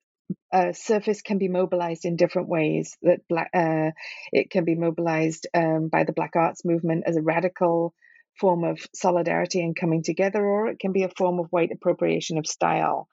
uh, 0.52 0.72
surface 0.72 1.22
can 1.22 1.38
be 1.38 1.48
mobilized 1.48 2.04
in 2.04 2.16
different 2.16 2.48
ways. 2.48 2.96
That 3.02 3.20
black, 3.28 3.50
uh, 3.54 3.90
it 4.32 4.50
can 4.50 4.64
be 4.64 4.74
mobilized 4.74 5.46
um, 5.54 5.88
by 5.88 6.04
the 6.04 6.12
Black 6.12 6.34
Arts 6.34 6.64
movement 6.64 7.04
as 7.06 7.16
a 7.16 7.22
radical 7.22 7.94
form 8.40 8.64
of 8.64 8.78
solidarity 8.94 9.60
and 9.60 9.76
coming 9.76 10.02
together, 10.02 10.44
or 10.44 10.68
it 10.68 10.78
can 10.78 10.92
be 10.92 11.04
a 11.04 11.08
form 11.08 11.38
of 11.38 11.46
white 11.50 11.70
appropriation 11.72 12.38
of 12.38 12.46
style. 12.46 13.08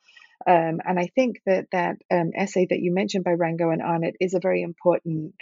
Um, 0.48 0.80
and 0.86 0.98
I 0.98 1.10
think 1.16 1.42
that 1.46 1.68
that 1.72 1.98
um, 2.12 2.32
essay 2.36 2.66
that 2.70 2.80
you 2.80 2.94
mentioned 2.94 3.26
by 3.26 3.36
Raengo 3.36 3.74
and 3.74 3.82
Arnott 3.82 4.16
is 4.20 4.34
a 4.34 4.40
very 4.40 4.62
important 4.62 5.36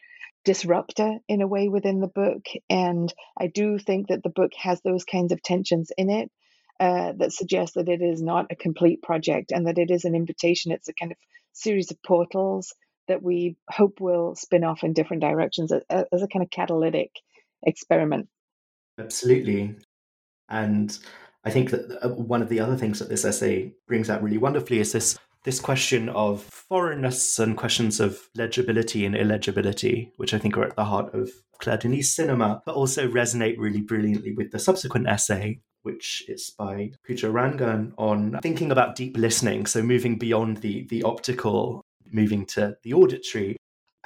disruptor 0.44 1.18
in 1.28 1.42
a 1.42 1.48
way 1.48 1.68
within 1.68 2.00
the 2.00 2.08
book. 2.08 2.46
And 2.70 3.14
I 3.40 3.48
do 3.48 3.78
think 3.78 4.08
that 4.08 4.24
the 4.24 4.30
book 4.30 4.52
has 4.58 4.82
those 4.82 5.04
kinds 5.04 5.32
of 5.32 5.44
tensions 5.44 5.92
in 5.98 6.10
it 6.10 6.32
uh, 6.80 7.14
that 7.18 7.34
suggest 7.34 7.76
that 7.76 7.90
it 7.90 8.02
is 8.02 8.22
not 8.22 8.48
a 8.52 8.56
complete 8.56 9.02
project 9.02 9.52
and 9.52 9.68
that 9.68 9.78
it 9.78 9.92
is 9.92 10.06
an 10.06 10.16
invitation. 10.16 10.72
It's 10.72 10.88
a 10.88 10.94
kind 10.94 11.12
of 11.12 11.18
series 11.54 11.92
of 11.92 12.02
portals 12.02 12.74
that 13.08 13.22
we 13.22 13.56
hope 13.70 14.00
will 14.00 14.36
spin 14.36 14.64
off 14.64 14.84
in 14.84 14.94
different 14.94 15.22
directions 15.22 15.72
as, 15.72 15.82
as 15.90 16.24
a 16.24 16.28
kind 16.28 16.44
of 16.44 16.50
catalytic 16.50 17.12
experiment. 17.66 18.30
Absolutely. 19.00 19.76
And 20.50 20.98
I 21.44 21.50
think 21.50 21.70
that 21.72 22.04
uh, 22.04 22.10
one 22.10 22.42
of 22.42 22.50
the 22.50 22.60
other 22.60 22.76
things 22.76 23.00
that 23.00 23.10
this 23.10 23.26
essay 23.26 23.74
brings 23.88 24.10
out 24.10 24.22
really 24.22 24.38
wonderfully 24.38 24.80
is 24.80 24.92
this 24.92 25.18
this 25.44 25.60
question 25.62 26.10
of 26.10 26.44
foreignness 26.44 27.40
and 27.40 27.56
questions 27.56 28.02
of 28.02 28.28
legibility 28.36 29.06
and 29.06 29.16
illegibility, 29.16 30.12
which 30.18 30.34
I 30.34 30.40
think 30.40 30.58
are 30.58 30.66
at 30.66 30.76
the 30.76 30.84
heart 30.84 31.14
of 31.16 31.32
Claire 31.60 31.78
Denis' 31.78 32.14
cinema, 32.14 32.62
but 32.66 32.76
also 32.76 33.08
resonate 33.08 33.56
really 33.58 33.80
brilliantly 33.80 34.34
with 34.34 34.52
the 34.52 34.60
subsequent 34.60 35.08
essay, 35.08 35.62
which 35.84 36.26
is 36.28 36.54
by 36.58 36.92
Pooja 37.06 37.28
Rangan 37.28 37.94
on 37.98 38.38
thinking 38.42 38.72
about 38.72 38.96
deep 38.96 39.16
listening, 39.16 39.68
so 39.68 39.82
moving 39.82 40.18
beyond 40.18 40.58
the 40.58 40.86
the 40.88 41.04
optical, 41.04 41.82
moving 42.12 42.46
to 42.48 42.76
the 42.84 42.94
auditory, 42.94 43.56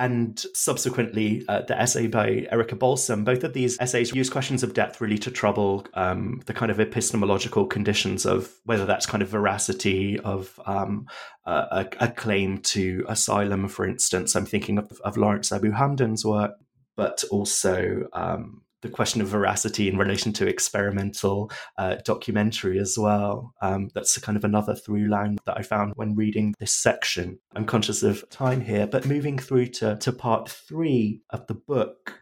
and 0.02 0.44
subsequently 0.56 1.46
uh, 1.48 1.62
the 1.62 1.80
essay 1.80 2.08
by 2.08 2.48
Erika 2.52 2.76
Balsom. 2.76 3.24
Both 3.24 3.44
of 3.44 3.54
these 3.54 3.80
essays 3.80 4.12
use 4.16 4.32
questions 4.32 4.64
of 4.64 4.74
depth 4.74 5.00
really 5.00 5.20
to 5.20 5.30
trouble 5.30 5.86
um, 5.94 6.42
the 6.48 6.56
kind 6.56 6.72
of 6.72 6.80
epistemological 6.80 7.68
conditions 7.68 8.26
of 8.26 8.52
whether 8.66 8.88
that's 8.88 9.06
kind 9.06 9.22
of 9.22 9.30
veracity 9.30 10.20
of 10.22 10.60
um, 10.66 11.06
a, 11.46 11.86
a, 12.00 12.08
claim 12.08 12.58
to 12.58 13.06
asylum, 13.08 13.68
for 13.68 13.88
instance. 13.88 14.36
I'm 14.36 14.48
thinking 14.48 14.80
of, 14.80 15.00
of 15.06 15.18
Lawrence 15.18 15.52
Abu 15.52 15.72
Hamdan's 15.72 16.26
work, 16.26 16.54
but 16.98 17.24
also 17.30 18.08
um, 18.14 18.64
the 18.82 18.90
question 18.90 19.22
of 19.22 19.28
veracity 19.28 19.88
in 19.88 19.98
relation 19.98 20.34
to 20.34 20.48
experimental 20.48 21.52
uh, 21.78 21.96
documentary 22.04 22.80
as 22.80 22.98
well. 22.98 23.54
Um, 23.62 23.90
that's 23.94 24.18
kind 24.20 24.38
of 24.38 24.44
another 24.44 24.76
through 24.76 25.08
line 25.08 25.38
that 25.46 25.58
I 25.58 25.62
found 25.62 25.94
when 25.96 26.16
reading 26.16 26.56
this 26.60 26.74
section. 26.74 27.40
I'm 27.56 27.66
conscious 27.66 28.04
of 28.04 28.28
time 28.30 28.62
here, 28.62 28.88
but 28.88 29.06
moving 29.06 29.38
through 29.38 29.68
to, 29.68 29.98
to 29.98 30.12
part 30.12 30.50
three 30.50 31.22
of 31.30 31.48
the 31.48 31.56
book. 31.56 32.18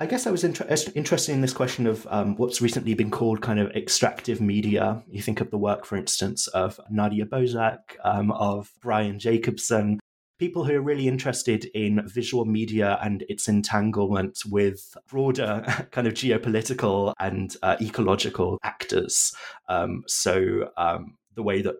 I 0.00 0.06
guess 0.06 0.28
I 0.28 0.30
was 0.30 0.44
inter- 0.44 0.66
interested 0.94 1.32
in 1.32 1.40
this 1.40 1.52
question 1.52 1.88
of 1.88 2.06
um, 2.08 2.36
what's 2.36 2.62
recently 2.62 2.94
been 2.94 3.10
called 3.10 3.42
kind 3.42 3.58
of 3.58 3.72
extractive 3.72 4.40
media. 4.40 5.02
You 5.08 5.20
think 5.20 5.40
of 5.40 5.50
the 5.50 5.58
work, 5.58 5.84
for 5.84 5.96
instance, 5.96 6.46
of 6.48 6.78
Nadia 6.88 7.26
Bozak, 7.26 7.78
um, 8.04 8.30
of 8.30 8.70
Brian 8.80 9.18
Jacobson, 9.18 9.98
people 10.38 10.64
who 10.64 10.74
are 10.74 10.80
really 10.80 11.08
interested 11.08 11.64
in 11.74 12.06
visual 12.06 12.44
media 12.44 12.98
and 13.02 13.24
its 13.28 13.48
entanglement 13.48 14.38
with 14.48 14.96
broader 15.08 15.62
kind 15.90 16.06
of 16.06 16.14
geopolitical 16.14 17.12
and 17.18 17.56
uh, 17.62 17.76
ecological 17.80 18.58
actors. 18.62 19.34
Um, 19.68 20.04
so 20.06 20.70
um, 20.76 21.16
the 21.34 21.42
way 21.42 21.62
that 21.62 21.76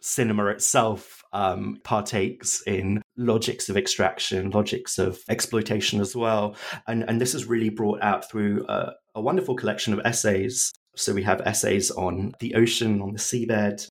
cinema 0.00 0.46
itself 0.46 1.22
um, 1.32 1.78
partakes 1.84 2.62
in 2.66 3.02
logics 3.16 3.68
of 3.68 3.76
extraction, 3.76 4.50
logics 4.50 4.98
of 4.98 5.20
exploitation 5.28 6.00
as 6.00 6.16
well. 6.16 6.56
And, 6.86 7.04
and 7.08 7.20
this 7.20 7.34
is 7.34 7.46
really 7.46 7.70
brought 7.70 8.02
out 8.02 8.28
through 8.28 8.66
a, 8.68 8.92
a 9.14 9.20
wonderful 9.20 9.54
collection 9.54 9.92
of 9.92 10.00
essays. 10.04 10.72
So 10.96 11.14
we 11.14 11.22
have 11.22 11.40
essays 11.42 11.90
on 11.90 12.34
the 12.40 12.54
ocean, 12.54 13.00
on 13.00 13.12
the 13.12 13.18
seabed, 13.18 13.86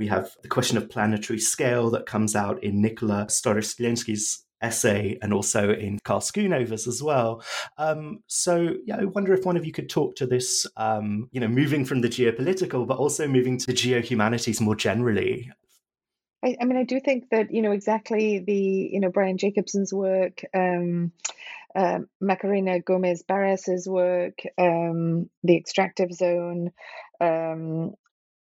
we 0.00 0.06
have 0.06 0.34
the 0.42 0.48
question 0.48 0.78
of 0.78 0.88
planetary 0.88 1.38
scale 1.38 1.90
that 1.90 2.06
comes 2.06 2.34
out 2.34 2.64
in 2.64 2.80
Nicole 2.80 3.26
Starosielski's 3.26 4.46
essay 4.62 5.18
and 5.20 5.32
also 5.32 5.72
in 5.72 5.98
Karl 6.04 6.20
Schoonover's 6.20 6.88
as 6.88 7.02
well. 7.02 7.44
Um, 7.76 8.22
so, 8.26 8.76
yeah, 8.86 8.96
I 8.96 9.04
wonder 9.04 9.34
if 9.34 9.44
one 9.44 9.58
of 9.58 9.66
you 9.66 9.72
could 9.72 9.90
talk 9.90 10.16
to 10.16 10.26
this, 10.26 10.66
um, 10.78 11.28
you 11.32 11.40
know, 11.40 11.48
moving 11.48 11.84
from 11.84 12.00
the 12.00 12.08
geopolitical, 12.08 12.86
but 12.86 12.96
also 12.96 13.28
moving 13.28 13.58
to 13.58 13.66
the 13.66 13.74
geohumanities 13.74 14.60
more 14.60 14.74
generally. 14.74 15.52
I, 16.42 16.56
I 16.58 16.64
mean, 16.64 16.78
I 16.78 16.84
do 16.84 16.98
think 16.98 17.28
that, 17.30 17.52
you 17.52 17.60
know, 17.60 17.72
exactly 17.72 18.38
the, 18.38 18.54
you 18.92 19.00
know, 19.00 19.10
Brian 19.10 19.36
Jacobson's 19.36 19.92
work, 19.92 20.42
um, 20.54 21.12
uh, 21.76 21.98
Macarena 22.22 22.80
Gomez 22.80 23.22
Barris's 23.22 23.86
work, 23.86 24.40
um, 24.56 25.28
The 25.44 25.58
Extractive 25.58 26.12
Zone, 26.14 26.70
um, 27.20 27.94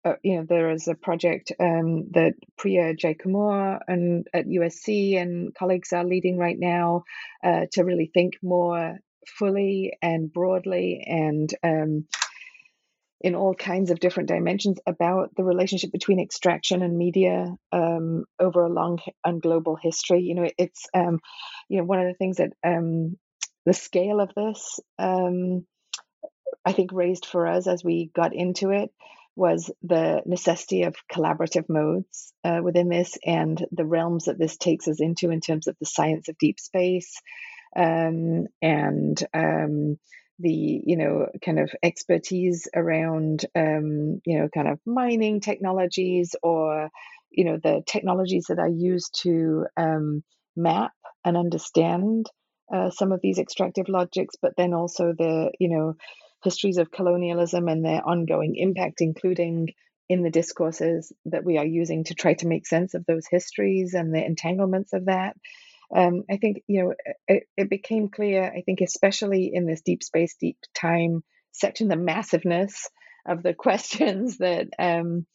uh, 0.05 0.15
you 0.23 0.37
know, 0.37 0.47
there 0.49 0.71
is 0.71 0.89
a 0.89 0.95
project 0.95 1.53
um, 1.59 2.11
that 2.13 2.35
Priya 2.57 2.95
Jaikumar 2.95 3.81
and 3.87 4.27
at 4.33 4.47
USC 4.47 5.21
and 5.21 5.55
colleagues 5.55 5.93
are 5.93 6.05
leading 6.05 6.39
right 6.39 6.59
now 6.59 7.05
uh, 7.43 7.67
to 7.73 7.85
really 7.85 8.11
think 8.13 8.35
more 8.43 8.99
fully 9.27 9.97
and 10.01 10.33
broadly 10.33 11.05
and 11.07 11.53
um, 11.63 12.07
in 13.21 13.35
all 13.35 13.55
kinds 13.55 13.91
of 13.91 13.99
different 13.99 14.29
dimensions 14.29 14.79
about 14.87 15.35
the 15.37 15.43
relationship 15.43 15.91
between 15.91 16.21
extraction 16.21 16.83
and 16.83 16.97
media 16.97 17.53
um, 17.73 18.25
over 18.39 18.65
a 18.65 18.73
long 18.73 19.01
and 19.25 19.43
global 19.43 19.77
history. 19.77 20.21
You 20.21 20.37
know, 20.37 20.51
it's 20.57 20.87
um, 20.95 21.19
you 21.69 21.79
know 21.79 21.85
one 21.85 22.01
of 22.01 22.07
the 22.07 22.15
things 22.15 22.37
that 22.37 22.53
um, 22.65 23.19
the 23.67 23.75
scale 23.75 24.21
of 24.21 24.31
this 24.37 24.79
um, 24.99 25.67
I 26.65 26.73
think 26.73 26.93
raised 26.93 27.27
for 27.27 27.47
us 27.47 27.67
as 27.67 27.83
we 27.83 28.11
got 28.15 28.35
into 28.35 28.71
it 28.71 28.91
was 29.39 29.71
the 29.83 30.23
necessity 30.27 30.83
of 30.83 30.97
collaborative 31.13 31.69
modes 31.69 32.33
uh, 32.45 32.61
within 32.63 32.89
this 32.89 33.17
and 33.25 33.65
the 33.73 33.87
realms 33.87 34.25
that 34.25 34.39
this 34.39 34.57
takes 34.57 34.89
us 34.89 35.01
into 35.01 35.31
in 35.31 35.41
terms 35.41 35.69
of 35.69 35.77
the 35.81 35.87
science 35.87 36.29
of 36.29 36.37
deep 36.39 36.61
space 36.61 37.21
um, 37.77 38.47
and 38.61 39.23
um, 39.33 39.99
the 40.41 40.83
you 40.85 40.97
know 40.97 41.29
kind 41.45 41.61
of 41.61 41.71
expertise 41.83 42.69
around 42.75 43.47
um, 43.57 44.21
you 44.27 44.39
know 44.41 44.49
kind 44.53 44.69
of 44.69 44.81
mining 44.87 45.41
technologies 45.41 46.35
or 46.43 46.91
you 47.31 47.45
know 47.45 47.59
the 47.63 47.83
technologies 47.87 48.47
that 48.49 48.59
are 48.59 48.69
used 48.69 49.21
to 49.23 49.67
um, 49.77 50.23
map 50.57 50.93
and 51.25 51.37
understand 51.37 52.27
uh, 52.75 52.91
some 52.91 53.13
of 53.13 53.21
these 53.23 53.39
extractive 53.39 53.89
logics 53.89 54.35
but 54.43 54.53
then 54.57 54.75
also 54.75 55.15
the 55.17 55.53
you 55.61 55.69
know 55.69 55.95
histories 56.43 56.79
of 56.79 56.91
colonialism 56.91 57.69
and 57.69 57.85
their 57.85 58.07
ongoing 58.07 58.57
impact, 58.57 59.01
including 59.01 59.69
in 60.09 60.23
the 60.23 60.31
discourses 60.31 61.13
that 61.27 61.45
we 61.45 61.59
are 61.59 61.67
using 61.67 62.05
to 62.05 62.15
try 62.15 62.35
to 62.35 62.47
make 62.47 62.67
sense 62.67 62.95
of 62.95 63.05
those 63.07 63.27
histories 63.31 63.95
and 63.95 64.15
the 64.15 64.25
entanglements 64.25 64.93
of 64.93 65.07
that. 65.07 65.37
Um, 65.95 66.25
I 66.31 66.37
think 66.37 66.63
you 66.67 66.83
know 66.83 66.95
it, 67.27 67.45
it, 67.57 67.71
became 67.71 68.09
clear. 68.09 68.45
I 68.45 68.63
think 68.63 68.81
especially 68.81 69.51
in 69.53 69.67
this 69.67 69.81
deep 69.81 70.03
space, 70.03 70.37
deep 70.39 70.59
time 70.75 71.23
section, 71.53 71.89
the 71.89 71.97
massiveness 71.97 72.89
of 73.27 73.43
the 73.43 73.55
questions 73.59 74.39
that 74.39 74.69
um, 74.79 75.27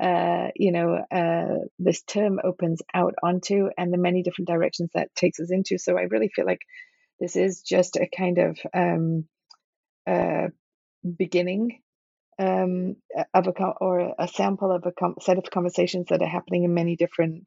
uh, 0.00 0.48
you 0.56 0.72
know 0.72 1.04
uh, 1.10 1.66
this 1.78 2.02
term 2.02 2.40
opens 2.42 2.80
out 2.92 3.14
onto, 3.22 3.68
and 3.78 3.92
the 3.92 3.98
many 3.98 4.22
different 4.22 4.48
directions 4.48 4.90
that 4.94 5.14
takes 5.14 5.38
us 5.38 5.52
into. 5.52 5.78
So 5.78 5.96
I 5.96 6.02
really 6.02 6.30
feel 6.34 6.46
like 6.46 6.62
this 7.20 7.36
is 7.36 7.62
just 7.62 7.96
a 7.96 8.08
kind 8.16 8.38
of 8.38 8.58
um, 8.74 9.28
uh, 10.06 10.48
beginning 11.16 11.80
um, 12.38 12.96
of 13.34 13.46
a 13.46 13.52
or 13.80 14.14
a 14.18 14.28
sample 14.28 14.72
of 14.72 14.84
a 14.86 14.92
com- 14.92 15.16
set 15.20 15.38
of 15.38 15.50
conversations 15.50 16.06
that 16.10 16.22
are 16.22 16.28
happening 16.28 16.64
in 16.64 16.74
many 16.74 16.96
different 16.96 17.44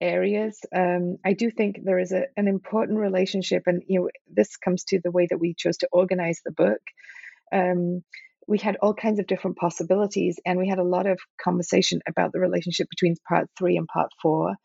areas. 0.00 0.58
Um, 0.74 1.18
I 1.24 1.34
do 1.34 1.50
think 1.50 1.80
there 1.82 1.98
is 1.98 2.12
a, 2.12 2.24
an 2.36 2.48
important 2.48 2.98
relationship, 2.98 3.64
and 3.66 3.82
you 3.86 4.00
know 4.00 4.08
this 4.32 4.56
comes 4.56 4.84
to 4.84 5.00
the 5.02 5.10
way 5.10 5.26
that 5.28 5.38
we 5.38 5.54
chose 5.54 5.78
to 5.78 5.88
organize 5.92 6.40
the 6.44 6.52
book. 6.52 6.80
Um, 7.52 8.02
we 8.46 8.58
had 8.58 8.76
all 8.82 8.94
kinds 8.94 9.20
of 9.20 9.26
different 9.26 9.58
possibilities, 9.58 10.38
and 10.44 10.58
we 10.58 10.68
had 10.68 10.78
a 10.78 10.84
lot 10.84 11.06
of 11.06 11.20
conversation 11.42 12.00
about 12.08 12.32
the 12.32 12.40
relationship 12.40 12.88
between 12.90 13.14
part 13.28 13.48
three 13.56 13.76
and 13.76 13.86
part 13.86 14.10
four, 14.20 14.56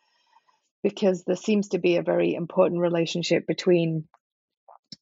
because 0.82 1.24
there 1.24 1.36
seems 1.36 1.70
to 1.70 1.78
be 1.78 1.98
a 1.98 2.04
very 2.04 2.34
important 2.34 2.82
relationship 2.82 3.46
between 3.46 4.06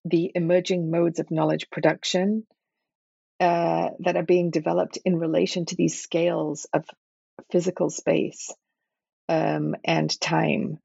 the 0.06 0.32
emerging 0.36 0.92
modes 0.92 1.20
of 1.20 1.32
knowledge 1.32 1.70
production 1.70 2.46
uh, 3.40 3.90
that 4.00 4.16
are 4.16 4.24
being 4.24 4.52
developed 4.52 4.98
in 5.06 5.18
relation 5.18 5.66
to 5.66 5.76
these 5.76 6.02
scales 6.02 6.66
of 6.74 6.86
physical 7.52 7.90
space 7.90 8.54
um, 9.30 9.76
and 9.84 10.20
time. 10.20 10.80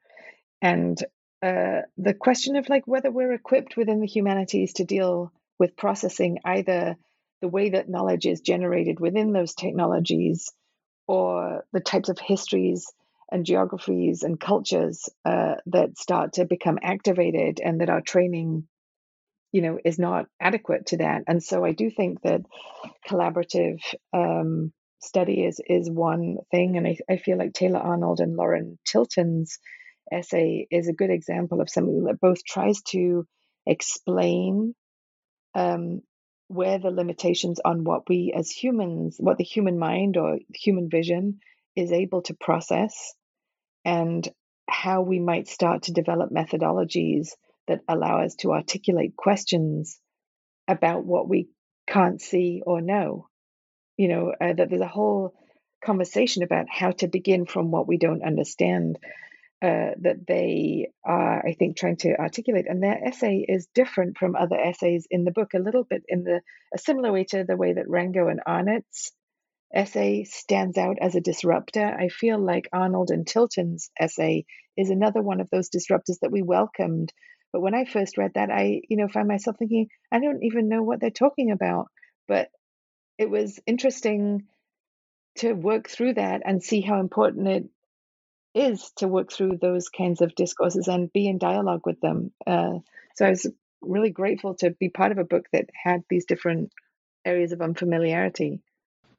And 0.62 0.99
uh, 1.42 1.82
the 1.96 2.14
question 2.14 2.57
of 2.57 2.68
like 2.68 2.86
whether 2.86 3.11
we're 3.11 3.32
equipped 3.32 3.76
within 3.76 4.01
the 4.01 4.07
humanities 4.07 4.74
to 4.74 4.84
deal 4.84 5.32
with 5.59 5.76
processing 5.76 6.38
either 6.44 6.96
the 7.40 7.49
way 7.49 7.70
that 7.70 7.88
knowledge 7.88 8.26
is 8.26 8.40
generated 8.40 8.99
within 8.99 9.32
those 9.32 9.55
technologies 9.55 10.53
or 11.07 11.64
the 11.72 11.80
types 11.80 12.09
of 12.09 12.18
histories 12.18 12.92
and 13.30 13.46
geographies 13.46 14.22
and 14.22 14.40
cultures 14.40 15.09
uh, 15.24 15.57
that 15.66 15.99
start 15.99 16.34
to 16.34 16.44
become 16.44 16.78
activated 16.82 17.61
and 17.62 17.80
that 17.80 17.90
our 17.90 18.01
training 18.01 18.66
you 19.53 19.62
know 19.62 19.78
is 19.84 19.99
not 19.99 20.26
adequate 20.40 20.86
to 20.86 20.99
that. 20.99 21.22
And 21.26 21.42
so 21.42 21.64
i 21.64 21.72
do 21.72 21.90
think 21.90 22.20
that 22.22 22.42
collaborative 23.09 23.78
um, 24.12 24.72
study 25.01 25.44
is 25.44 25.61
is 25.66 25.90
one 25.90 26.36
thing. 26.51 26.76
And 26.76 26.86
I, 26.86 26.99
I 27.11 27.16
feel 27.18 27.38
like 27.38 27.53
taylor 27.53 27.80
arnold 27.80 28.20
and 28.20 28.36
lauren 28.36 28.78
tilton's 28.86 29.59
essay 30.12 30.66
is 30.70 30.88
a 30.88 30.94
good 30.94 31.11
example 31.11 31.61
of 31.61 31.70
something 31.70 32.05
that 32.05 32.20
both 32.20 32.44
tries 32.44 32.80
to 32.82 33.26
explain 33.66 34.74
um, 35.55 36.01
where 36.49 36.78
the 36.78 36.90
limitations 36.90 37.61
on 37.62 37.84
what 37.84 38.09
we 38.09 38.32
as 38.34 38.51
humans 38.51 39.16
what 39.18 39.36
the 39.38 39.44
human 39.44 39.78
mind 39.78 40.16
or 40.16 40.38
human 40.55 40.88
vision 40.88 41.40
is 41.76 41.92
able 41.92 42.22
to 42.22 42.34
process 42.34 43.12
and 43.84 44.28
how 44.68 45.03
we 45.03 45.18
might 45.18 45.49
start 45.49 45.84
to 45.84 45.92
develop 45.92 46.30
methodologies 46.30 47.28
that 47.68 47.80
allow 47.88 48.22
us 48.22 48.34
to 48.36 48.52
articulate 48.52 49.16
questions 49.16 49.98
about 50.66 51.04
what 51.04 51.28
we 51.28 51.48
can't 51.86 52.20
see 52.20 52.62
or 52.64 52.80
know. 52.80 53.28
You 53.96 54.08
know, 54.08 54.32
uh, 54.40 54.52
that 54.52 54.70
there's 54.70 54.82
a 54.82 54.86
whole 54.86 55.34
conversation 55.84 56.42
about 56.42 56.66
how 56.70 56.90
to 56.92 57.08
begin 57.08 57.46
from 57.46 57.70
what 57.70 57.88
we 57.88 57.98
don't 57.98 58.24
understand 58.24 58.98
uh, 59.60 59.90
that 60.02 60.24
they 60.26 60.88
are, 61.04 61.44
I 61.44 61.54
think, 61.54 61.76
trying 61.76 61.96
to 61.98 62.16
articulate. 62.16 62.66
And 62.68 62.82
their 62.82 63.04
essay 63.04 63.44
is 63.48 63.68
different 63.74 64.16
from 64.16 64.36
other 64.36 64.56
essays 64.56 65.06
in 65.10 65.24
the 65.24 65.32
book, 65.32 65.54
a 65.54 65.58
little 65.58 65.84
bit 65.84 66.02
in 66.06 66.22
the 66.22 66.40
a 66.72 66.78
similar 66.78 67.12
way 67.12 67.24
to 67.30 67.44
the 67.44 67.56
way 67.56 67.72
that 67.72 67.88
Raengo 67.88 68.30
and 68.30 68.40
Arnott's 68.46 69.12
essay 69.74 70.24
stands 70.24 70.78
out 70.78 70.98
as 71.00 71.14
a 71.14 71.20
disruptor. 71.20 71.84
I 71.84 72.08
feel 72.08 72.38
like 72.38 72.68
Arnold 72.72 73.10
and 73.10 73.26
Tilton's 73.26 73.90
essay 73.98 74.44
is 74.76 74.90
another 74.90 75.22
one 75.22 75.40
of 75.40 75.50
those 75.50 75.70
disruptors 75.70 76.20
that 76.22 76.30
we 76.30 76.42
welcomed 76.42 77.12
but 77.53 77.61
when 77.61 77.74
I 77.74 77.84
first 77.84 78.18
read 78.18 78.32
that, 78.34 78.51
I, 78.51 78.82
you 78.88 78.96
know, 78.96 79.09
found 79.09 79.28
myself 79.28 79.57
thinking, 79.59 79.88
I 80.12 80.20
don't 80.20 80.42
even 80.42 80.68
know 80.68 80.82
what 80.82 81.01
they're 81.01 81.11
talking 81.11 81.51
about. 81.51 81.88
But 82.26 82.51
it 83.16 83.30
was 83.30 83.59
interesting 83.66 84.44
to 85.36 85.53
work 85.53 85.88
through 85.88 86.14
that 86.14 86.42
and 86.44 86.62
see 86.62 86.80
how 86.80 87.01
important 87.01 87.49
it 87.49 87.64
is 88.55 88.90
to 88.96 89.09
work 89.09 89.32
through 89.32 89.59
those 89.61 89.88
kinds 89.88 90.20
of 90.20 90.34
discourses 90.34 90.88
and 90.88 91.12
be 91.12 91.28
in 91.28 91.38
dialogue 91.38 91.82
with 91.84 92.01
them. 92.01 92.32
Uh, 92.46 92.78
so 93.16 93.26
I 93.26 93.30
was 93.30 93.51
really 93.80 94.11
grateful 94.11 94.55
to 94.57 94.70
be 94.70 94.88
part 94.88 95.12
of 95.12 95.18
a 95.18 95.24
book 95.24 95.46
that 95.53 95.70
had 95.72 96.03
these 96.11 96.26
different 96.26 96.72
areas 97.24 97.53
of 97.53 97.61
unfamiliarity. 97.61 98.61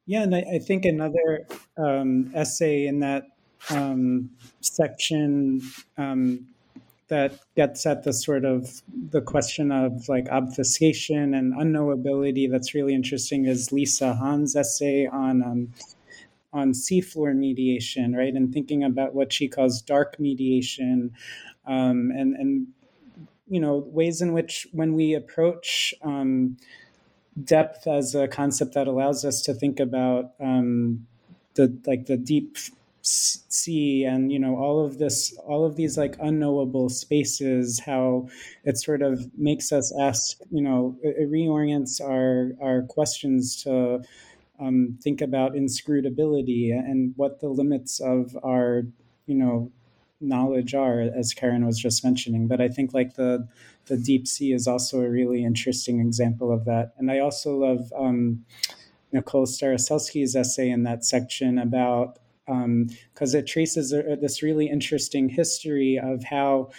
Yeah, 0.06 0.22
and 0.22 0.34
I, 0.34 0.44
I 0.54 0.58
think 0.58 0.84
another 0.84 1.46
um, 1.76 2.32
essay 2.34 2.86
in 2.86 3.00
that 3.00 3.24
um, 3.70 4.30
section 4.60 5.62
um, 5.96 6.48
that 7.10 7.38
gets 7.56 7.84
at 7.84 8.04
the 8.04 8.12
sort 8.12 8.44
of 8.44 8.82
the 9.10 9.20
question 9.20 9.70
of 9.70 10.08
like 10.08 10.28
obfuscation 10.30 11.34
and 11.34 11.52
unknowability 11.52 12.50
that's 12.50 12.74
really 12.74 12.94
interesting 12.94 13.44
is 13.44 13.72
Lisa 13.72 14.14
Han's 14.14 14.56
essay 14.56 15.06
on 15.06 15.42
um, 15.42 15.72
on 16.52 16.72
seafloor 16.72 17.36
mediation, 17.36 18.14
right, 18.14 18.34
and 18.34 18.52
thinking 18.52 18.82
about 18.82 19.14
what 19.14 19.32
she 19.32 19.46
calls 19.46 19.82
dark 19.82 20.18
mediation, 20.18 21.12
um, 21.66 22.10
and 22.10 22.34
and 22.34 22.66
you 23.48 23.60
know 23.60 23.78
ways 23.88 24.22
in 24.22 24.32
which 24.32 24.66
when 24.72 24.94
we 24.94 25.14
approach 25.14 25.92
um, 26.02 26.56
depth 27.44 27.86
as 27.86 28.14
a 28.14 28.26
concept 28.28 28.74
that 28.74 28.86
allows 28.86 29.24
us 29.24 29.42
to 29.42 29.54
think 29.54 29.78
about 29.78 30.32
um, 30.40 31.06
the 31.54 31.76
like 31.86 32.06
the 32.06 32.16
deep 32.16 32.56
sea 33.02 34.04
and 34.04 34.30
you 34.30 34.38
know 34.38 34.56
all 34.56 34.84
of 34.84 34.98
this 34.98 35.36
all 35.46 35.64
of 35.64 35.76
these 35.76 35.96
like 35.96 36.16
unknowable 36.20 36.88
spaces 36.88 37.80
how 37.80 38.28
it 38.64 38.76
sort 38.78 39.00
of 39.00 39.26
makes 39.38 39.72
us 39.72 39.92
ask 40.00 40.38
you 40.50 40.62
know 40.62 40.96
it, 41.02 41.16
it 41.18 41.30
reorients 41.30 42.00
our 42.00 42.52
our 42.62 42.82
questions 42.82 43.62
to 43.62 44.02
um, 44.60 44.98
think 45.02 45.22
about 45.22 45.56
inscrutability 45.56 46.70
and 46.70 47.14
what 47.16 47.40
the 47.40 47.48
limits 47.48 48.00
of 48.00 48.36
our 48.44 48.82
you 49.26 49.34
know 49.34 49.72
knowledge 50.20 50.74
are 50.74 51.00
as 51.00 51.32
karen 51.32 51.64
was 51.64 51.78
just 51.78 52.04
mentioning. 52.04 52.46
But 52.46 52.60
i 52.60 52.68
think 52.68 52.92
like 52.92 53.14
the 53.14 53.48
the 53.86 53.96
deep 53.96 54.26
sea 54.26 54.52
is 54.52 54.68
also 54.68 55.00
a 55.00 55.08
really 55.08 55.42
interesting 55.42 56.00
example 56.00 56.52
of 56.52 56.66
that. 56.66 56.92
And 56.98 57.10
i 57.10 57.18
also 57.18 57.56
love 57.56 57.90
um, 57.96 58.44
nicole 59.12 59.46
starosielski's 59.46 60.36
essay 60.36 60.68
in 60.68 60.82
that 60.82 61.04
section 61.04 61.58
about 61.58 62.18
because 63.12 63.34
um, 63.34 63.38
it 63.38 63.46
traces 63.46 63.92
a, 63.92 64.16
this 64.20 64.42
really 64.42 64.68
interesting 64.68 65.28
history 65.28 66.00
of 66.02 66.24
how 66.24 66.70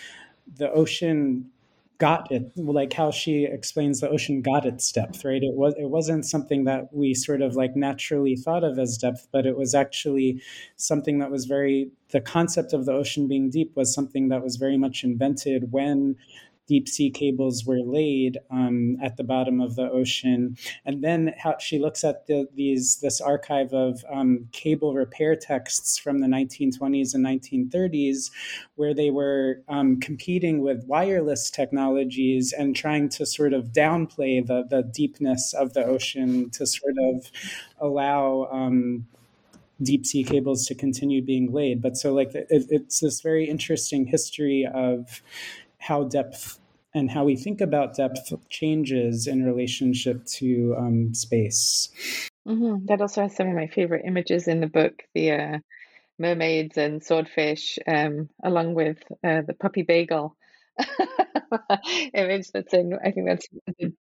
the 0.58 0.72
ocean 0.72 1.50
got 1.98 2.32
it 2.32 2.52
like 2.58 2.92
how 2.94 3.12
she 3.12 3.46
explains 3.46 4.00
the 4.00 4.10
ocean 4.10 4.42
got 4.42 4.66
its 4.66 4.92
depth 4.92 5.24
right? 5.24 5.44
It 5.44 5.54
was 5.54 5.76
it 5.78 5.92
wasn't 5.92 6.26
something 6.26 6.64
that 6.64 6.92
we 6.92 7.14
sort 7.14 7.44
of 7.44 7.56
like 7.56 7.76
naturally 7.76 8.36
thought 8.36 8.64
of 8.64 8.80
as 8.80 8.98
depth 8.98 9.28
but 9.32 9.46
it 9.46 9.56
was 9.56 9.76
actually 9.76 10.42
something 10.78 11.20
that 11.20 11.30
was 11.30 11.46
very 11.46 11.92
the 12.10 12.20
concept 12.20 12.74
of 12.74 12.86
the 12.86 12.92
ocean 12.92 13.28
being 13.28 13.52
deep 13.52 13.76
was 13.76 13.94
something 13.94 14.30
that 14.30 14.44
was 14.44 14.56
very 14.56 14.78
much 14.78 15.04
invented 15.04 15.72
when 15.72 16.16
deep 16.68 16.88
sea 16.88 17.10
cables 17.10 17.66
were 17.66 17.82
laid 17.82 18.38
um, 18.50 18.98
at 19.02 19.18
the 19.18 19.24
bottom 19.24 19.60
of 19.60 19.76
the 19.76 19.90
ocean. 19.90 20.56
And 20.86 21.04
then 21.04 21.34
how 21.38 21.58
she 21.60 21.80
looks 21.80 22.04
at 22.04 22.28
the, 22.28 22.48
these 22.56 23.00
this 23.02 23.20
archive 23.20 23.74
of 23.74 24.04
um, 24.12 24.48
cable 24.52 24.94
repair 24.94 25.36
texts 25.36 25.98
from 25.98 26.20
the 26.20 26.28
1920s 26.28 27.14
and 27.14 27.26
1930s, 27.26 28.32
where 28.76 28.94
they 28.94 29.10
were 29.10 29.62
um, 29.68 30.00
competing 30.00 30.62
with 30.62 30.86
wireless 30.86 31.50
technologies 31.50 32.54
and 32.54 32.76
trying 32.76 33.10
to 33.10 33.26
sort 33.26 33.54
of 33.54 33.74
downplay 33.74 34.46
the, 34.46 34.64
the 34.70 34.84
deepness 34.84 35.54
of 35.54 35.74
the 35.74 35.84
ocean 35.84 36.50
to 36.52 36.66
sort 36.66 36.96
of 37.00 37.32
allow 37.80 38.48
um, 38.52 39.06
deep 39.82 40.06
sea 40.06 40.24
cables 40.24 40.66
to 40.68 40.76
continue 40.76 41.22
being 41.22 41.52
laid. 41.52 41.82
But 41.82 41.98
so, 41.98 42.14
like, 42.14 42.34
it, 42.34 42.48
it's 42.50 43.00
this 43.00 43.22
very 43.22 43.50
interesting 43.50 44.06
history 44.06 44.68
of 44.72 45.22
how 45.82 46.04
depth 46.04 46.60
and 46.94 47.10
how 47.10 47.24
we 47.24 47.36
think 47.36 47.62
about 47.62 47.96
depth 47.96 48.34
changes 48.50 49.28
in 49.28 49.46
relationship 49.46 50.26
to 50.26 50.76
um, 50.78 51.14
space. 51.14 51.90
Mm-hmm. 52.48 52.86
That 52.86 53.02
also 53.02 53.24
has 53.24 53.36
some 53.36 53.48
of 53.48 53.56
my 53.56 53.68
favorite 53.68 54.04
images 54.06 54.48
in 54.48 54.62
the 54.62 54.68
book 54.68 55.04
the 55.14 55.32
uh, 55.32 55.58
mermaids 56.20 56.78
and 56.78 57.04
swordfish, 57.04 57.80
um, 57.88 58.30
along 58.44 58.76
with 58.76 58.98
uh, 59.24 59.42
the 59.42 59.54
puppy 59.54 59.84
bagel 59.84 60.36
image 62.14 62.52
that's 62.52 62.74
in, 62.74 62.98
I 63.04 63.12
think 63.12 63.28
that's 63.28 63.48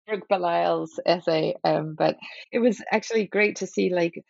Brooke 0.06 0.28
Belisle's 0.30 1.00
essay. 1.06 1.54
Um, 1.64 1.94
but 1.96 2.16
it 2.52 2.58
was 2.58 2.82
actually 2.90 3.26
great 3.26 3.56
to 3.56 3.66
see 3.66 3.90
like 3.90 4.22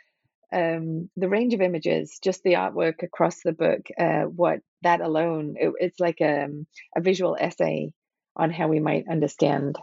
um, 0.54 1.10
the 1.16 1.28
range 1.28 1.54
of 1.54 1.60
images, 1.60 2.18
just 2.22 2.42
the 2.42 2.54
artwork 2.54 3.02
across 3.02 3.42
the 3.42 3.52
book, 3.52 3.88
uh, 3.98 4.22
what 4.22 4.60
that 4.82 5.00
alone, 5.00 5.56
it, 5.58 5.72
it's 5.78 6.00
like 6.00 6.20
a, 6.20 6.44
um, 6.44 6.66
a 6.96 7.00
visual 7.00 7.36
essay 7.38 7.92
on 8.36 8.50
how 8.50 8.68
we 8.68 8.80
might 8.80 9.04
understand 9.10 9.76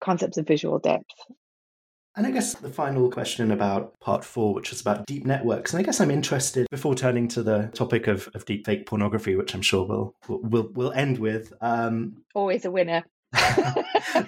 concepts 0.00 0.38
of 0.38 0.46
visual 0.46 0.78
depth. 0.78 1.14
And 2.14 2.26
I 2.26 2.30
guess 2.30 2.54
the 2.54 2.68
final 2.68 3.10
question 3.10 3.50
about 3.50 3.98
part 4.00 4.22
four, 4.22 4.52
which 4.52 4.70
is 4.72 4.82
about 4.82 5.06
deep 5.06 5.24
networks. 5.24 5.72
And 5.72 5.80
I 5.80 5.82
guess 5.82 6.00
I'm 6.00 6.10
interested, 6.10 6.66
before 6.70 6.94
turning 6.94 7.26
to 7.28 7.42
the 7.42 7.70
topic 7.72 8.06
of, 8.06 8.28
of 8.34 8.44
deep 8.44 8.66
fake 8.66 8.86
pornography, 8.86 9.34
which 9.34 9.54
I'm 9.54 9.62
sure 9.62 9.86
we'll, 9.86 10.14
we'll, 10.28 10.68
we'll 10.74 10.92
end 10.92 11.18
with. 11.18 11.52
Um, 11.62 12.22
Always 12.34 12.66
a 12.66 12.70
winner. 12.70 13.02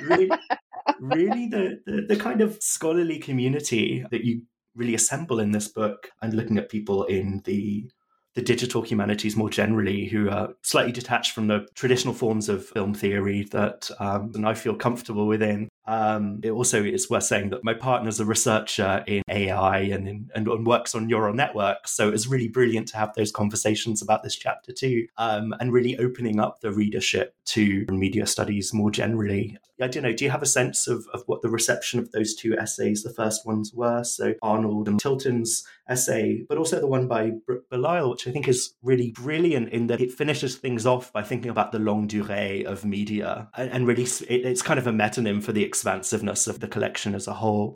really, 0.01 0.31
really 1.01 1.47
the, 1.49 1.83
the, 1.85 2.07
the 2.09 2.17
kind 2.17 2.41
of 2.41 2.57
scholarly 2.62 3.19
community 3.19 4.05
that 4.11 4.25
you 4.25 4.43
really 4.75 4.95
assemble 4.95 5.41
in 5.41 5.53
this 5.53 5.68
book 5.68 6.11
and 6.22 6.35
looking 6.35 6.59
at 6.59 6.68
people 6.68 7.05
in 7.05 7.43
the 7.45 7.91
the 8.35 8.43
digital 8.43 8.83
humanities 8.83 9.37
more 9.37 9.49
generally, 9.49 10.07
who 10.07 10.29
are 10.29 10.55
slightly 10.62 10.93
detached 10.93 11.33
from 11.33 11.47
the 11.47 11.66
traditional 11.75 12.12
forms 12.12 12.49
of 12.49 12.66
film 12.66 12.93
theory 12.93 13.45
that 13.53 13.89
um, 14.01 14.33
and 14.35 14.47
I 14.47 14.55
feel 14.55 14.75
comfortable 14.75 15.27
within. 15.27 15.68
Um, 15.87 16.41
it 16.43 16.51
also 16.51 16.83
is 16.83 17.11
worth 17.11 17.25
saying 17.25 17.51
that 17.51 17.62
my 17.62 17.75
partner's 17.75 18.18
a 18.18 18.25
researcher 18.25 19.05
in 19.07 19.22
AI 19.29 19.81
and, 19.81 20.09
in, 20.09 20.31
and, 20.35 20.49
and 20.49 20.66
works 20.66 20.95
on 20.95 21.07
neural 21.07 21.35
networks. 21.35 21.93
So 21.93 22.09
it's 22.09 22.27
really 22.27 22.49
brilliant 22.49 22.89
to 22.89 22.97
have 22.97 23.14
those 23.14 23.31
conversations 23.31 24.03
about 24.03 24.22
this 24.22 24.35
chapter 24.35 24.72
too, 24.72 25.07
um, 25.18 25.55
and 25.61 25.72
really 25.72 25.97
opening 25.99 26.41
up 26.41 26.61
the 26.61 26.72
readership 26.72 27.35
to 27.47 27.85
media 27.91 28.27
studies 28.27 28.72
more 28.75 28.91
generally. 28.91 29.59
I 29.81 29.89
don't 29.89 30.03
know, 30.03 30.12
do 30.12 30.25
you 30.25 30.31
have 30.31 30.43
a 30.43 30.47
sense 30.47 30.87
of, 30.87 31.07
of 31.12 31.22
what 31.27 31.43
the 31.43 31.49
reception 31.49 31.99
of 31.99 32.12
those 32.12 32.35
two 32.35 32.57
essays, 32.57 33.03
the 33.03 33.12
first 33.12 33.45
ones 33.45 33.72
were? 33.75 34.05
So 34.05 34.35
Arnold 34.43 34.89
and 34.89 35.01
Tilton's 35.01 35.66
essay, 35.89 36.45
but 36.49 36.59
also 36.59 36.81
the 36.81 36.87
one 36.87 37.09
by 37.09 37.33
Brooke 37.47 37.68
Belisle, 37.70 38.11
which 38.11 38.29
I 38.29 38.31
think 38.31 38.47
is 38.47 38.75
really 38.83 39.11
brilliant 39.11 39.70
in 39.70 39.89
that 39.89 40.01
it 40.01 40.12
finishes 40.12 40.57
things 40.57 40.87
off 40.87 41.12
by 41.12 41.22
thinking 41.22 41.51
about 41.51 41.72
the 41.72 41.79
longue 41.81 42.09
durée 42.09 42.64
of 42.64 42.85
media 42.85 43.49
and, 43.57 43.70
and 43.70 43.87
really 43.87 44.05
it, 44.05 44.47
it's 44.47 44.62
kind 44.62 44.79
of 44.79 44.87
a 44.87 44.93
metonym 44.93 45.43
for 45.43 45.53
the 45.53 45.64
expansiveness 45.64 46.47
of 46.47 46.61
the 46.61 46.68
collection 46.68 47.14
as 47.14 47.27
a 47.27 47.35
whole. 47.35 47.75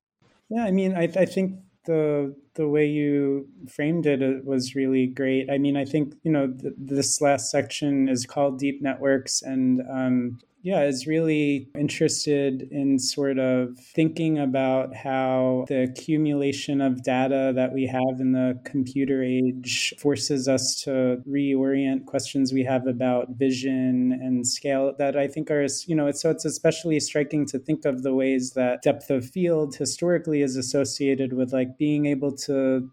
Yeah, 0.48 0.64
I 0.64 0.70
mean, 0.70 0.96
I, 0.96 1.02
I 1.02 1.24
think 1.26 1.58
the 1.84 2.34
the 2.54 2.68
way 2.68 2.86
you 2.86 3.48
framed 3.68 4.06
it, 4.06 4.22
it 4.22 4.44
was 4.44 4.74
really 4.74 5.06
great. 5.06 5.50
I 5.50 5.58
mean, 5.58 5.76
I 5.76 5.84
think 5.84 6.14
you 6.22 6.30
know 6.30 6.46
th- 6.48 6.74
this 6.76 7.20
last 7.20 7.50
section 7.50 8.08
is 8.08 8.26
called 8.26 8.58
Deep 8.58 8.82
Networks, 8.82 9.42
and 9.42 9.82
um, 9.90 10.38
yeah, 10.62 10.82
is 10.82 11.06
really 11.06 11.68
interested 11.78 12.62
in 12.72 12.98
sort 12.98 13.38
of 13.38 13.78
thinking 13.78 14.38
about 14.38 14.94
how 14.94 15.64
the 15.68 15.82
accumulation 15.82 16.80
of 16.80 17.02
data 17.04 17.52
that 17.54 17.72
we 17.72 17.86
have 17.86 18.20
in 18.20 18.32
the 18.32 18.58
computer 18.64 19.22
age 19.22 19.94
forces 19.98 20.48
us 20.48 20.74
to 20.82 21.22
reorient 21.28 22.06
questions 22.06 22.52
we 22.52 22.64
have 22.64 22.86
about 22.88 23.28
vision 23.30 24.12
and 24.20 24.46
scale 24.46 24.94
that 24.98 25.16
I 25.16 25.28
think 25.28 25.50
are, 25.50 25.66
you 25.86 25.94
know, 25.94 26.08
it's, 26.08 26.22
so 26.22 26.30
it's 26.30 26.44
especially 26.44 26.98
striking 26.98 27.46
to 27.46 27.58
think 27.58 27.84
of 27.84 28.02
the 28.02 28.12
ways 28.12 28.52
that 28.52 28.82
depth 28.82 29.10
of 29.10 29.28
field 29.30 29.76
historically 29.76 30.42
is 30.42 30.56
associated 30.56 31.32
with 31.32 31.52
like 31.52 31.78
being 31.78 32.06
able 32.06 32.32
to 32.32 32.90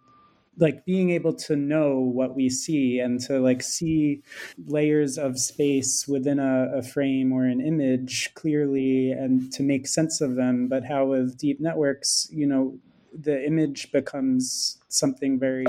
like 0.57 0.85
being 0.85 1.09
able 1.09 1.33
to 1.33 1.55
know 1.55 1.99
what 1.99 2.35
we 2.35 2.49
see 2.49 2.99
and 2.99 3.19
to 3.19 3.39
like 3.39 3.61
see 3.61 4.21
layers 4.67 5.17
of 5.17 5.37
space 5.37 6.07
within 6.07 6.39
a, 6.39 6.77
a, 6.77 6.81
frame 6.81 7.33
or 7.33 7.45
an 7.45 7.59
image 7.59 8.31
clearly 8.35 9.11
and 9.11 9.51
to 9.51 9.63
make 9.63 9.87
sense 9.87 10.21
of 10.21 10.35
them. 10.35 10.67
But 10.67 10.85
how 10.85 11.05
with 11.05 11.37
deep 11.37 11.59
networks 11.59 12.27
you 12.31 12.47
know 12.47 12.77
the 13.17 13.45
image 13.45 13.91
becomes 13.91 14.77
something 14.89 15.39
very 15.39 15.65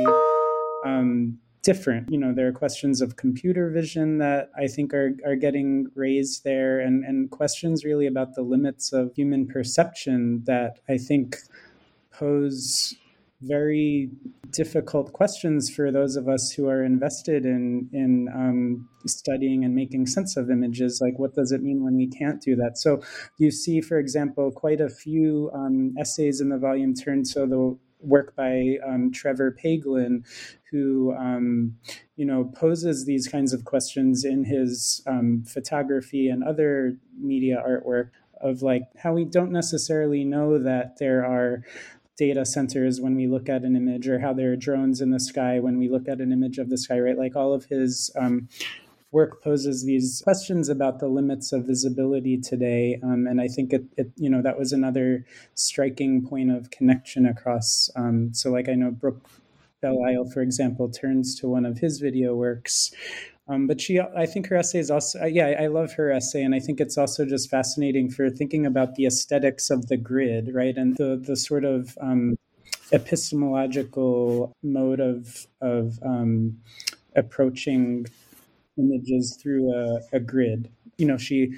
um, 0.84 1.39
different. 1.62 2.11
You 2.11 2.18
know 2.18 2.32
there 2.32 2.47
are 2.47 2.53
questions 2.53 3.01
of 3.01 3.16
computer 3.16 3.70
vision 3.70 4.18
that 4.18 4.51
i 4.57 4.68
think 4.68 4.95
are, 4.95 5.16
are 5.26 5.34
getting 5.34 5.89
raised 5.97 6.45
there 6.45 6.78
and, 6.78 7.05
and 7.05 7.28
questions 7.30 7.84
really 7.84 8.07
about 8.07 8.37
the 8.37 8.43
limits 8.43 8.93
of 8.93 9.12
human 9.14 9.49
perception 9.49 10.45
that 10.45 10.78
i 10.89 10.97
think 10.97 11.37
pose 12.12 12.95
very 13.41 14.11
difficult 14.51 15.12
questions 15.12 15.68
for 15.68 15.93
those 15.93 16.16
of 16.16 16.28
us 16.28 16.53
who 16.53 16.68
are 16.68 16.82
invested 16.82 17.45
in 17.45 17.89
in 17.93 18.28
um, 18.34 18.89
studying 19.07 19.64
and 19.64 19.74
making 19.74 20.07
sense 20.07 20.37
of 20.37 20.51
images. 20.51 21.01
Like, 21.03 21.18
what 21.18 21.34
does 21.34 21.53
it 21.53 21.62
mean 21.62 21.84
when 21.84 21.97
we 21.97 22.07
can't 22.07 22.41
do 22.41 22.57
that? 22.57 22.78
So, 22.78 23.03
you 23.39 23.51
see, 23.51 23.80
for 23.80 23.99
example, 23.99 24.51
quite 24.51 24.80
a 24.80 24.89
few 24.89 25.51
um, 25.55 25.95
essays 25.99 26.41
in 26.41 26.49
the 26.49 26.59
volume 26.59 26.95
turn. 26.95 27.24
So 27.24 27.47
the 27.47 27.78
work 28.01 28.37
by 28.37 28.78
um, 28.87 29.11
Trevor 29.12 29.57
Paglen, 29.62 30.24
who 30.70 31.14
um, 31.14 31.76
you 32.16 32.24
know 32.24 32.51
poses 32.57 33.05
these 33.05 33.28
kinds 33.28 33.53
of 33.53 33.64
questions 33.64 34.24
in 34.24 34.45
his 34.45 35.03
um, 35.07 35.45
photography 35.47 36.28
and 36.28 36.43
other 36.43 36.97
media 37.18 37.62
artwork 37.66 38.11
of 38.41 38.62
like 38.62 38.82
how 38.99 39.14
we 39.14 39.24
don't 39.24 39.51
necessarily 39.51 40.24
know 40.24 40.59
that 40.59 40.99
there 40.99 41.24
are 41.24 41.62
data 42.17 42.45
centers 42.47 43.01
when 43.01 43.14
we 43.14 43.27
look 43.27 43.49
at 43.49 43.62
an 43.62 43.77
image 43.77 44.09
or 44.09 44.21
how 44.21 44.33
there 44.33 44.53
are 44.53 44.57
drones 44.57 45.01
in 45.01 45.11
the 45.11 45.21
sky 45.21 45.61
when 45.61 45.79
we 45.79 45.89
look 45.89 46.09
at 46.09 46.21
an 46.21 46.33
image 46.33 46.59
of 46.59 46.71
the 46.71 46.79
sky 46.79 46.99
right 46.99 47.19
like 47.19 47.37
all 47.37 47.53
of 47.53 47.67
his 47.67 48.11
um, 48.17 48.49
work 49.17 49.43
poses 49.43 49.85
these 49.85 50.21
questions 50.25 50.69
about 50.69 50.99
the 50.99 51.09
limits 51.09 51.51
of 51.51 51.67
visibility 51.67 52.39
today, 52.39 53.01
um, 53.03 53.27
and 53.27 53.41
I 53.41 53.49
think 53.49 53.73
it, 53.73 53.85
it, 53.97 54.12
you 54.17 54.29
know, 54.29 54.43
that 54.43 54.59
was 54.59 54.73
another 54.73 55.25
striking 55.55 56.27
point 56.27 56.51
of 56.51 56.71
connection 56.71 57.25
across. 57.25 57.89
Um, 57.97 58.35
so, 58.35 58.51
like 58.51 58.69
I 58.69 58.75
know 58.75 58.91
Brooke 58.91 59.27
Belisle, 59.83 60.33
for 60.33 60.43
example, 60.43 60.91
turns 60.91 61.39
to 61.41 61.49
one 61.49 61.64
of 61.64 61.79
his 61.79 61.99
video 61.99 62.35
works. 62.35 62.93
Um, 63.49 63.66
but 63.66 63.80
she, 63.80 64.01
I 64.01 64.26
think 64.26 64.49
her 64.49 64.57
essay 64.57 64.80
is 64.80 64.90
also, 64.90 65.20
uh, 65.22 65.26
yeah, 65.26 65.55
I 65.61 65.68
love 65.68 65.92
her 65.92 66.11
essay, 66.11 66.42
and 66.42 66.55
I 66.55 66.59
think 66.59 66.80
it's 66.80 66.99
also 66.99 67.24
just 67.24 67.49
fascinating 67.49 68.11
for 68.11 68.28
thinking 68.28 68.66
about 68.66 68.97
the 68.97 69.07
aesthetics 69.07 69.70
of 69.70 69.86
the 69.86 69.97
grid, 69.97 70.53
right, 70.53 70.76
and 70.76 70.97
the 70.97 71.16
the 71.16 71.36
sort 71.36 71.64
of 71.64 71.97
um, 72.01 72.36
epistemological 72.92 74.53
mode 74.64 74.99
of 74.99 75.47
of 75.61 75.99
um, 76.05 76.59
approaching 77.14 78.07
images 78.78 79.38
through 79.40 79.72
a, 79.72 80.01
a 80.12 80.20
grid. 80.20 80.68
You 80.99 81.07
know, 81.07 81.16
she 81.16 81.55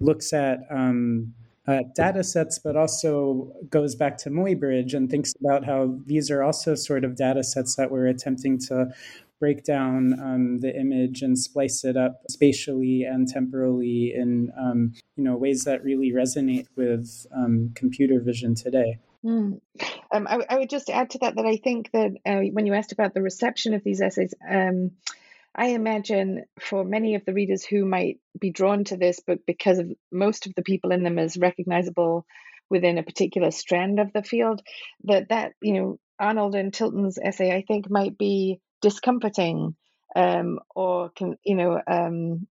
looks 0.00 0.32
at 0.34 0.66
um, 0.70 1.32
uh, 1.66 1.80
data 1.94 2.22
sets, 2.22 2.58
but 2.58 2.76
also 2.76 3.50
goes 3.70 3.94
back 3.94 4.18
to 4.18 4.30
Muybridge 4.30 4.92
and 4.92 5.10
thinks 5.10 5.32
about 5.40 5.64
how 5.64 5.98
these 6.06 6.30
are 6.30 6.42
also 6.42 6.74
sort 6.74 7.04
of 7.04 7.16
data 7.16 7.42
sets 7.42 7.76
that 7.76 7.90
we're 7.90 8.06
attempting 8.06 8.58
to 8.58 8.92
break 9.40 9.64
down 9.64 10.18
um, 10.20 10.58
the 10.58 10.74
image 10.74 11.22
and 11.22 11.38
splice 11.38 11.84
it 11.84 11.96
up 11.96 12.22
spatially 12.30 13.02
and 13.02 13.28
temporally 13.28 14.12
in 14.14 14.50
um, 14.58 14.92
you 15.16 15.24
know 15.24 15.36
ways 15.36 15.64
that 15.64 15.84
really 15.84 16.12
resonate 16.12 16.66
with 16.76 17.26
um, 17.34 17.72
computer 17.74 18.20
vision 18.20 18.54
today. 18.54 18.98
Mm. 19.24 19.60
I, 20.12 20.44
I, 20.50 20.58
would 20.58 20.68
just 20.68 20.90
add 20.90 21.10
to 21.10 21.18
that 21.22 21.36
that 21.36 21.46
I 21.46 21.56
think 21.56 21.90
that 21.92 22.12
uh, 22.26 22.40
when 22.52 22.66
you 22.66 22.74
asked 22.74 22.92
about 22.92 23.14
the 23.14 23.22
reception 23.22 23.72
of 23.72 23.82
these 23.82 24.02
essays, 24.02 24.34
um, 24.46 24.90
I 25.54 25.68
imagine 25.68 26.44
for 26.60 26.84
many 26.84 27.14
of 27.14 27.24
the 27.24 27.32
readers 27.32 27.64
who 27.64 27.86
might 27.86 28.18
be 28.38 28.50
drawn 28.50 28.84
to 28.84 28.96
this 28.96 29.20
book 29.20 29.40
because 29.46 29.78
of 29.78 29.90
most 30.12 30.46
of 30.46 30.54
the 30.54 30.62
people 30.62 30.92
in 30.92 31.02
them 31.02 31.18
as 31.18 31.38
recognizable 31.38 32.26
within 32.68 32.98
a 32.98 33.02
particular 33.02 33.50
strand 33.50 33.98
of 33.98 34.12
the 34.12 34.22
field, 34.22 34.62
that 35.04 35.30
that 35.30 35.52
you 35.62 35.74
know 35.74 35.98
Arnold 36.18 36.54
and 36.54 36.72
Tilton's 36.72 37.18
essay 37.18 37.54
I 37.54 37.62
think 37.62 37.88
might 37.88 38.18
be 38.18 38.60
discomforting 38.84 39.74
um, 40.14 40.60
or 40.74 41.08
can 41.16 41.36
you 41.42 41.56
know 41.56 41.80
um, 41.86 42.46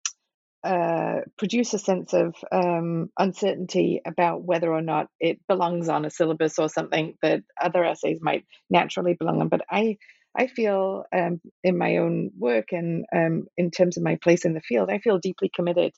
uh, 0.63 1.19
produce 1.37 1.75
a 1.75 1.77
sense 1.77 2.13
of 2.13 2.35
um, 2.51 3.11
uncertainty 3.19 4.01
about 4.03 4.43
whether 4.43 4.73
or 4.73 4.81
not 4.81 5.09
it 5.19 5.39
belongs 5.47 5.89
on 5.89 6.05
a 6.05 6.09
syllabus 6.09 6.57
or 6.57 6.69
something 6.69 7.15
that 7.21 7.41
other 7.61 7.83
essays 7.85 8.17
might 8.19 8.45
naturally 8.69 9.13
belong 9.13 9.41
on. 9.41 9.49
But 9.49 9.61
I 9.69 9.97
I 10.35 10.47
feel 10.47 11.05
um, 11.15 11.39
in 11.63 11.77
my 11.77 11.97
own 11.97 12.31
work 12.35 12.71
and 12.71 13.05
um, 13.15 13.45
in 13.55 13.69
terms 13.69 13.97
of 13.97 14.03
my 14.03 14.15
place 14.15 14.45
in 14.45 14.55
the 14.55 14.61
field, 14.61 14.89
I 14.89 14.97
feel 14.97 15.19
deeply 15.19 15.51
committed 15.53 15.93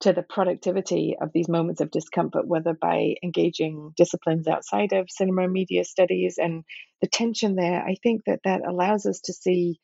to 0.00 0.12
the 0.12 0.22
productivity 0.22 1.16
of 1.20 1.30
these 1.32 1.48
moments 1.48 1.80
of 1.80 1.90
discomfort, 1.90 2.46
whether 2.46 2.74
by 2.74 3.14
engaging 3.22 3.92
disciplines 3.96 4.46
outside 4.46 4.92
of 4.92 5.10
cinema 5.10 5.44
and 5.44 5.52
media 5.52 5.84
studies 5.84 6.36
and 6.38 6.64
the 7.00 7.08
tension 7.08 7.56
there. 7.56 7.82
I 7.82 7.96
think 8.02 8.22
that 8.26 8.40
that 8.44 8.60
allows 8.66 9.06
us 9.06 9.20
to 9.24 9.32
see 9.32 9.80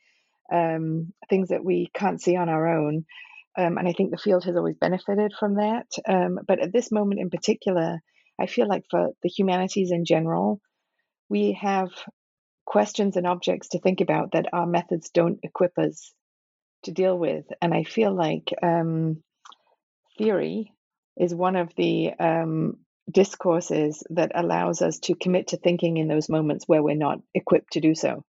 um, 0.53 1.13
things 1.31 1.49
that 1.49 1.65
we 1.65 1.89
can't 1.95 2.21
see 2.21 2.37
on 2.37 2.49
our 2.49 2.79
own. 2.79 3.05
Um, 3.57 3.79
and 3.79 3.89
I 3.89 3.93
think 3.93 4.11
the 4.11 4.19
field 4.19 4.45
has 4.45 4.57
always 4.57 4.77
benefited 4.77 5.33
from 5.39 5.57
that. 5.57 5.87
Um, 6.09 6.39
but 6.47 6.59
at 6.59 6.73
this 6.73 6.93
moment 6.93 7.21
in 7.21 7.31
particular, 7.31 8.01
I 8.41 8.47
feel 8.47 8.69
like 8.69 8.85
for 8.91 9.11
the 9.23 9.29
humanities 9.29 9.93
in 9.93 10.05
general, 10.05 10.61
we 11.29 11.59
have 11.61 11.91
questions 12.67 13.17
and 13.17 13.27
objects 13.27 13.69
to 13.71 13.81
think 13.81 14.01
about 14.01 14.33
that 14.33 14.53
our 14.53 14.67
methods 14.67 15.11
don't 15.11 15.41
equip 15.43 15.79
us 15.79 16.13
to 16.85 16.93
deal 16.93 17.19
with. 17.19 17.45
And 17.61 17.73
I 17.73 17.85
feel 17.85 18.15
like 18.15 18.49
um, 18.63 19.23
theory 20.23 20.73
is 21.17 21.35
one 21.35 21.57
of 21.57 21.73
the 21.77 22.13
um, 22.19 22.79
discourses 23.11 24.03
that 24.11 24.33
allows 24.35 24.83
us 24.83 24.99
to 25.01 25.15
commit 25.15 25.49
to 25.49 25.57
thinking 25.57 25.97
in 25.97 26.09
those 26.09 26.29
moments 26.29 26.67
where 26.67 26.83
we're 26.83 26.95
not 26.95 27.19
equipped 27.35 27.73
to 27.73 27.81
do 27.81 27.95
so 27.95 28.25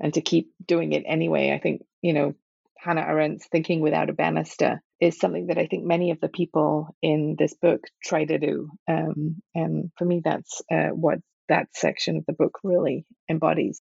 and 0.00 0.14
to 0.14 0.20
keep 0.20 0.50
doing 0.64 0.92
it 0.92 1.04
anyway. 1.06 1.52
I 1.52 1.58
think, 1.58 1.82
you 2.02 2.12
know, 2.12 2.34
Hannah 2.76 3.02
Arendt's 3.02 3.46
Thinking 3.50 3.80
Without 3.80 4.10
a 4.10 4.12
Banister 4.12 4.80
is 5.00 5.18
something 5.18 5.48
that 5.48 5.58
I 5.58 5.66
think 5.66 5.84
many 5.84 6.10
of 6.10 6.20
the 6.20 6.28
people 6.28 6.94
in 7.02 7.36
this 7.38 7.54
book 7.54 7.80
try 8.02 8.24
to 8.24 8.38
do. 8.38 8.70
Um, 8.88 9.42
and 9.54 9.90
for 9.96 10.04
me, 10.04 10.22
that's 10.24 10.62
uh, 10.70 10.88
what 10.88 11.18
that 11.48 11.68
section 11.72 12.16
of 12.16 12.26
the 12.26 12.32
book 12.34 12.58
really 12.62 13.04
embodies. 13.28 13.80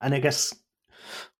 And 0.00 0.14
I 0.14 0.18
guess 0.18 0.54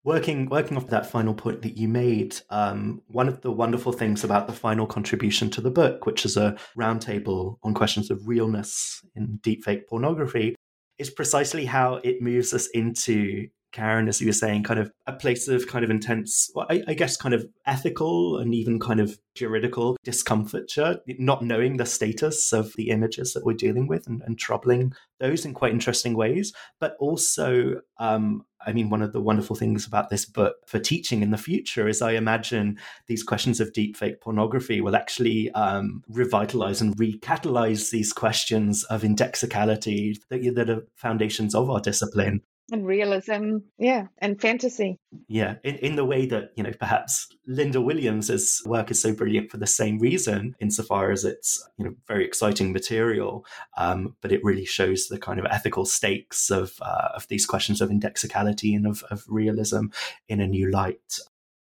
working 0.03 0.47
working 0.49 0.77
off 0.77 0.87
that 0.87 1.05
final 1.05 1.33
point 1.33 1.61
that 1.61 1.77
you 1.77 1.87
made, 1.87 2.35
um, 2.49 3.01
one 3.07 3.27
of 3.27 3.41
the 3.41 3.51
wonderful 3.51 3.91
things 3.91 4.23
about 4.23 4.47
the 4.47 4.53
final 4.53 4.85
contribution 4.85 5.49
to 5.51 5.61
the 5.61 5.71
book, 5.71 6.05
which 6.05 6.25
is 6.25 6.37
a 6.37 6.55
roundtable 6.77 7.57
on 7.63 7.73
questions 7.73 8.11
of 8.11 8.27
realness 8.27 9.01
in 9.15 9.39
deepfake 9.41 9.87
pornography, 9.87 10.55
is 10.97 11.09
precisely 11.09 11.65
how 11.65 11.95
it 12.03 12.21
moves 12.21 12.53
us 12.53 12.67
into 12.67 13.47
Karen, 13.73 14.07
as 14.07 14.21
you 14.21 14.27
were 14.27 14.33
saying, 14.33 14.63
kind 14.63 14.79
of 14.79 14.91
a 15.07 15.13
place 15.13 15.47
of 15.47 15.67
kind 15.67 15.83
of 15.83 15.89
intense, 15.89 16.49
well, 16.55 16.67
I, 16.69 16.83
I, 16.87 16.93
guess, 16.93 17.17
kind 17.17 17.33
of 17.33 17.45
ethical 17.65 18.37
and 18.37 18.53
even 18.53 18.79
kind 18.79 18.99
of 18.99 19.19
juridical 19.35 19.97
discomfiture, 20.03 20.99
not 21.17 21.43
knowing 21.43 21.77
the 21.77 21.85
status 21.85 22.53
of 22.53 22.73
the 22.75 22.89
images 22.89 23.33
that 23.33 23.43
we're 23.43 23.53
dealing 23.53 23.87
with 23.87 24.05
and, 24.07 24.21
and 24.25 24.37
troubling 24.37 24.93
those 25.19 25.43
in 25.43 25.53
quite 25.55 25.73
interesting 25.73 26.15
ways. 26.15 26.53
But 26.79 26.95
also, 26.99 27.81
um, 27.97 28.45
I 28.65 28.73
mean, 28.73 28.91
one 28.91 29.01
of 29.01 29.11
the 29.11 29.21
wonderful 29.21 29.55
things 29.55 29.87
about 29.87 30.09
this 30.09 30.25
book 30.25 30.55
for 30.67 30.77
teaching 30.77 31.23
in 31.23 31.31
the 31.31 31.37
future 31.37 31.87
is 31.87 32.01
I 32.01 32.11
imagine 32.11 32.77
these 33.07 33.23
questions 33.23 33.59
of 33.59 33.73
deepfake 33.73 34.21
pornography 34.21 34.81
will 34.81 34.95
actually 34.95 35.49
um, 35.51 36.03
revitalize 36.07 36.79
and 36.79 36.95
recatalyze 36.95 37.89
these 37.89 38.13
questions 38.13 38.83
of 38.85 39.03
indexicality 39.03 40.19
that, 40.29 40.53
that 40.55 40.69
are 40.69 40.85
foundations 40.95 41.55
of 41.55 41.71
our 41.71 41.79
discipline 41.79 42.41
and 42.71 42.85
realism. 42.85 43.57
Yeah 43.77 44.07
and 44.19 44.39
fantasy. 44.39 44.99
Yeah 45.27 45.55
in, 45.63 45.75
in 45.77 45.95
the 45.95 46.05
way 46.05 46.25
that 46.27 46.51
you 46.55 46.63
know 46.63 46.71
perhaps 46.79 47.27
linda 47.45 47.81
williams's 47.81 48.61
work 48.65 48.89
is 48.89 49.01
so 49.01 49.13
brilliant 49.13 49.51
for 49.51 49.57
the 49.57 49.67
same 49.67 49.99
reason 49.99 50.55
insofar 50.59 51.11
as 51.11 51.25
it's 51.25 51.67
you 51.77 51.85
know 51.85 51.93
very 52.07 52.25
exciting 52.25 52.71
material 52.71 53.45
um, 53.77 54.15
but 54.21 54.31
it 54.31 54.43
really 54.43 54.65
shows 54.65 55.07
the 55.07 55.19
kind 55.19 55.39
of 55.39 55.45
ethical 55.45 55.85
stakes 55.85 56.49
of 56.49 56.73
uh, 56.81 57.09
of 57.15 57.27
these 57.27 57.45
questions 57.45 57.81
of 57.81 57.91
indexicality 57.91 58.73
and 58.75 58.87
of, 58.87 59.03
of 59.09 59.23
realism 59.27 59.87
in 60.27 60.39
a 60.39 60.47
new 60.47 60.69
light. 60.69 61.19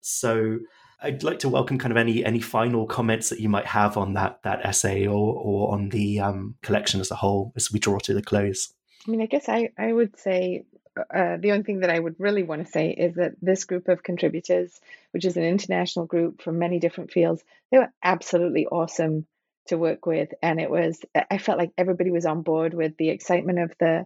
So 0.01 0.59
I'd 1.01 1.23
like 1.23 1.39
to 1.39 1.49
welcome 1.49 1.77
kind 1.77 1.91
of 1.91 1.97
any 1.97 2.23
any 2.23 2.39
final 2.39 2.85
comments 2.85 3.29
that 3.29 3.39
you 3.39 3.49
might 3.49 3.65
have 3.65 3.97
on 3.97 4.13
that 4.13 4.41
that 4.43 4.65
essay 4.65 5.05
or 5.05 5.35
or 5.35 5.73
on 5.73 5.89
the 5.89 6.19
um, 6.19 6.55
collection 6.61 6.99
as 7.01 7.11
a 7.11 7.15
whole 7.15 7.53
as 7.55 7.71
we 7.71 7.79
draw 7.79 7.99
to 7.99 8.13
the 8.13 8.21
close. 8.21 8.73
I 9.07 9.11
mean, 9.11 9.21
I 9.21 9.25
guess 9.25 9.49
I, 9.49 9.69
I 9.77 9.91
would 9.91 10.17
say 10.17 10.63
uh, 10.97 11.37
the 11.37 11.51
only 11.51 11.63
thing 11.63 11.79
that 11.81 11.89
I 11.89 11.99
would 11.99 12.15
really 12.19 12.43
want 12.43 12.65
to 12.65 12.71
say 12.71 12.91
is 12.91 13.15
that 13.15 13.33
this 13.41 13.65
group 13.65 13.87
of 13.87 14.03
contributors, 14.03 14.79
which 15.11 15.25
is 15.25 15.37
an 15.37 15.43
international 15.43 16.05
group 16.05 16.41
from 16.41 16.59
many 16.59 16.79
different 16.79 17.11
fields, 17.11 17.43
they 17.71 17.77
were 17.79 17.91
absolutely 18.03 18.67
awesome 18.67 19.25
to 19.67 19.77
work 19.77 20.05
with. 20.05 20.29
And 20.41 20.59
it 20.59 20.69
was, 20.69 20.99
I 21.31 21.37
felt 21.37 21.57
like 21.57 21.71
everybody 21.77 22.11
was 22.11 22.25
on 22.25 22.41
board 22.41 22.73
with 22.73 22.97
the 22.97 23.09
excitement 23.09 23.59
of 23.59 23.73
the 23.79 24.05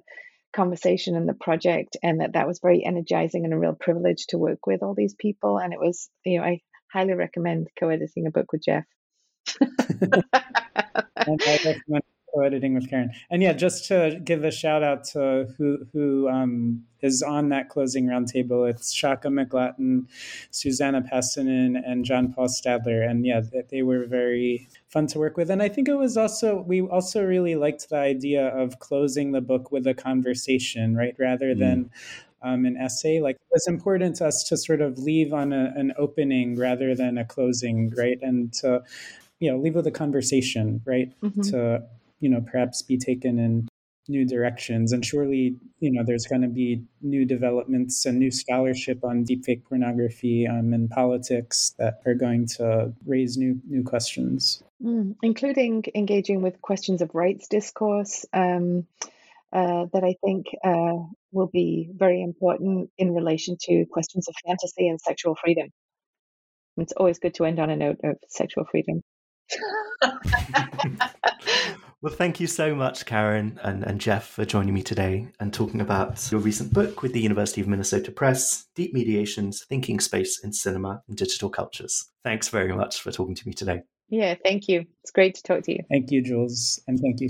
conversation 0.53 1.15
and 1.15 1.27
the 1.27 1.33
project, 1.33 1.97
and 2.03 2.21
that 2.21 2.33
that 2.33 2.47
was 2.47 2.59
very 2.59 2.83
energizing 2.85 3.45
and 3.45 3.53
a 3.53 3.57
real 3.57 3.75
privilege 3.75 4.27
to 4.27 4.37
work 4.37 4.65
with 4.65 4.83
all 4.83 4.93
these 4.95 5.15
people. 5.15 5.57
And 5.59 5.73
it 5.73 5.79
was, 5.79 6.09
you 6.25 6.39
know, 6.39 6.45
I 6.45 6.61
highly 6.91 7.13
recommend 7.13 7.67
co 7.79 7.89
editing 7.89 8.27
a 8.27 8.31
book 8.31 8.51
with 8.51 8.63
Jeff. 8.63 8.85
Co-editing 12.37 12.75
with 12.75 12.89
Karen. 12.89 13.11
And 13.29 13.41
yeah, 13.41 13.53
just 13.53 13.87
to 13.87 14.19
give 14.23 14.43
a 14.43 14.51
shout 14.51 14.83
out 14.83 15.03
to 15.05 15.47
who 15.57 15.79
who 15.91 16.29
um, 16.29 16.83
is 17.01 17.23
on 17.23 17.49
that 17.49 17.69
closing 17.69 18.05
roundtable. 18.05 18.69
It's 18.69 18.93
Shaka 18.93 19.29
McGlotten, 19.29 20.05
Susanna 20.51 21.01
Paasonen, 21.01 21.81
and 21.83 22.05
John 22.05 22.31
Paul 22.33 22.47
Stadler. 22.47 23.09
And 23.09 23.25
yeah, 23.25 23.41
they 23.69 23.81
were 23.81 24.05
very 24.05 24.67
fun 24.87 25.07
to 25.07 25.19
work 25.19 25.37
with. 25.37 25.49
And 25.49 25.63
I 25.63 25.69
think 25.69 25.87
it 25.87 25.95
was 25.95 26.15
also 26.17 26.61
we 26.61 26.81
also 26.81 27.23
really 27.23 27.55
liked 27.55 27.89
the 27.89 27.97
idea 27.97 28.47
of 28.47 28.79
closing 28.79 29.31
the 29.31 29.41
book 29.41 29.71
with 29.71 29.87
a 29.87 29.93
conversation, 29.93 30.95
right, 30.95 31.15
rather 31.17 31.55
mm. 31.55 31.59
than 31.59 31.89
um, 32.43 32.65
an 32.65 32.77
essay. 32.77 33.19
Like 33.19 33.35
it 33.37 33.51
was 33.51 33.67
important 33.67 34.17
to 34.17 34.27
us 34.27 34.43
to 34.49 34.57
sort 34.57 34.81
of 34.81 34.99
leave 34.99 35.33
on 35.33 35.53
a, 35.53 35.73
an 35.75 35.93
opening 35.97 36.55
rather 36.55 36.93
than 36.93 37.17
a 37.17 37.25
closing, 37.25 37.91
right? 37.97 38.19
And 38.21 38.53
to 38.55 38.83
you 39.39 39.51
know 39.51 39.57
leave 39.57 39.75
with 39.75 39.87
a 39.87 39.91
conversation, 39.91 40.81
right? 40.85 41.11
Mm-hmm. 41.21 41.41
To 41.51 41.83
you 42.19 42.29
know 42.29 42.41
perhaps 42.41 42.81
be 42.81 42.97
taken 42.97 43.39
in 43.39 43.67
new 44.09 44.25
directions. 44.25 44.91
And 44.91 45.05
surely, 45.05 45.57
you 45.79 45.91
know, 45.91 46.03
there's 46.05 46.25
going 46.25 46.41
to 46.41 46.47
be 46.47 46.83
new 47.01 47.25
developments 47.25 48.05
and 48.05 48.17
new 48.17 48.31
scholarship 48.31 49.03
on 49.03 49.25
deepfake 49.25 49.65
pornography 49.65 50.47
um, 50.47 50.73
and 50.73 50.89
politics 50.89 51.73
that 51.77 52.01
are 52.05 52.13
going 52.13 52.47
to 52.57 52.93
raise 53.05 53.37
new 53.37 53.59
new 53.67 53.83
questions, 53.83 54.63
mm, 54.83 55.15
including 55.21 55.83
engaging 55.95 56.41
with 56.41 56.61
questions 56.61 57.01
of 57.01 57.13
rights 57.13 57.47
discourse. 57.47 58.25
Um, 58.33 58.87
uh, 59.53 59.85
that 59.93 60.03
I 60.03 60.15
think 60.25 60.47
uh, 60.61 61.05
will 61.31 61.47
be 61.47 61.89
very 61.93 62.21
important 62.21 62.89
in 62.97 63.13
relation 63.13 63.55
to 63.61 63.85
questions 63.89 64.27
of 64.27 64.35
fantasy 64.45 64.89
and 64.89 64.99
sexual 64.99 65.35
freedom. 65.35 65.69
It's 66.75 66.91
always 66.91 67.19
good 67.19 67.33
to 67.35 67.45
end 67.45 67.57
on 67.59 67.69
a 67.69 67.77
note 67.77 67.99
of 68.03 68.17
sexual 68.27 68.65
freedom. 68.65 69.01
well, 72.01 72.13
thank 72.13 72.39
you 72.39 72.47
so 72.47 72.75
much, 72.75 73.05
Karen 73.05 73.59
and, 73.63 73.83
and 73.83 73.99
Jeff, 73.99 74.27
for 74.27 74.45
joining 74.45 74.73
me 74.73 74.83
today 74.83 75.27
and 75.39 75.51
talking 75.51 75.81
about 75.81 76.31
your 76.31 76.39
recent 76.41 76.71
book 76.71 77.01
with 77.01 77.13
the 77.13 77.21
University 77.21 77.59
of 77.59 77.67
Minnesota 77.67 78.11
Press 78.11 78.65
Deep 78.75 78.93
Mediations 78.93 79.65
Thinking 79.65 79.99
Space 79.99 80.43
in 80.43 80.53
Cinema 80.53 81.01
and 81.07 81.17
Digital 81.17 81.49
Cultures. 81.49 82.11
Thanks 82.23 82.49
very 82.49 82.73
much 82.73 83.01
for 83.01 83.11
talking 83.11 83.35
to 83.35 83.47
me 83.47 83.53
today. 83.53 83.81
Yeah, 84.09 84.35
thank 84.43 84.67
you. 84.67 84.85
It's 85.03 85.11
great 85.11 85.35
to 85.35 85.43
talk 85.43 85.63
to 85.63 85.73
you. 85.73 85.83
Thank 85.89 86.11
you, 86.11 86.21
Jules. 86.21 86.79
And 86.87 86.99
thank 86.99 87.19
you. 87.19 87.29